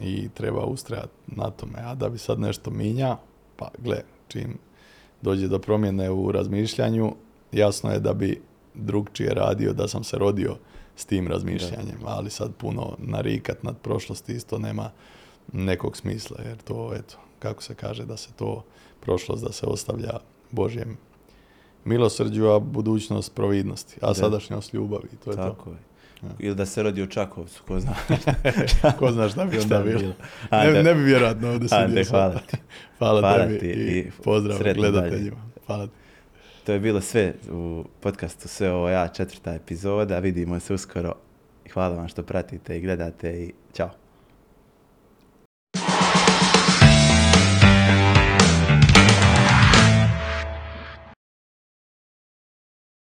i 0.01 0.29
treba 0.35 0.65
ustrajati 0.65 1.13
na 1.27 1.51
tome. 1.51 1.79
A 1.85 1.95
da 1.95 2.09
bi 2.09 2.19
sad 2.19 2.41
nešto 2.41 2.71
minja, 2.71 3.17
pa 3.57 3.69
gle, 3.79 4.03
čim 4.29 4.59
dođe 5.23 5.49
do 5.49 5.59
promjene 5.59 6.11
u 6.11 6.33
razmišljanju, 6.33 7.15
jasno 7.53 7.91
je 7.91 8.01
da 8.01 8.15
bi 8.15 8.43
drugčije 8.75 9.35
radio 9.35 9.73
da 9.73 9.89
sam 9.89 10.05
se 10.05 10.19
rodio 10.19 10.57
s 10.97 11.05
tim 11.05 11.29
razmišljanjem, 11.29 11.99
ali 12.05 12.31
sad 12.31 12.55
puno 12.55 12.97
narikat 12.99 13.63
nad 13.63 13.79
prošlosti 13.79 14.33
isto 14.33 14.59
nema 14.59 14.91
nekog 15.53 15.97
smisla, 15.97 16.37
jer 16.45 16.57
to, 16.57 16.95
eto, 16.95 17.17
kako 17.39 17.63
se 17.63 17.75
kaže 17.75 18.05
da 18.05 18.17
se 18.17 18.33
to 18.33 18.65
prošlost 19.01 19.45
da 19.45 19.53
se 19.53 19.67
ostavlja 19.67 20.19
Božjem 20.51 20.97
milosrđu, 21.85 22.47
a 22.47 22.59
budućnost 22.59 23.35
providnosti, 23.35 23.97
a 24.03 24.07
Da. 24.07 24.15
sadašnjost 24.15 24.75
ljubavi, 24.75 25.09
to 25.25 25.31
je 25.31 25.37
Tako 25.37 25.71
je. 25.71 25.94
Ili 26.39 26.55
da 26.55 26.67
se 26.67 26.83
rodi 26.83 27.03
u 27.03 27.07
Čakovcu, 27.07 27.63
ko 27.67 27.81
zna. 27.81 27.95
Ko 28.99 29.13
zna 29.13 29.29
šta 29.29 29.45
bi 29.45 29.59
onda 29.59 29.79
bilo. 29.79 30.13
Ne, 30.51 30.83
ne 30.83 30.95
bi 30.95 31.03
vjerojatno 31.03 31.51
ovdje 31.51 31.69
sad. 31.69 32.09
hvala 32.09 32.39
ti. 32.51 32.57
Hvala, 32.99 33.21
Hvala 33.21 33.39
tebi 33.39 33.59
ti 33.59 33.67
i, 33.67 33.99
i 33.99 34.11
pozdrav 34.25 34.59
gledateljima. 34.75 35.37
Hvala 35.67 35.87
ti. 35.87 35.93
To 36.65 36.73
je 36.73 36.81
bilo 36.81 37.01
sve 37.01 37.35
u 37.51 37.85
podcastu 38.01 38.49
Sve 38.49 38.71
ovo 38.71 38.89
ja, 38.89 39.09
četvrta 39.09 39.55
epizoda. 39.55 40.19
Vidimo 40.19 40.61
se 40.61 40.75
uskoro. 40.75 41.15
Hvala 41.73 41.97
vam 41.97 42.09
što 42.09 42.23
pratite 42.23 42.79
i 42.79 42.81
gledate 42.81 43.43
i 43.43 43.53
ćao. 43.73 44.04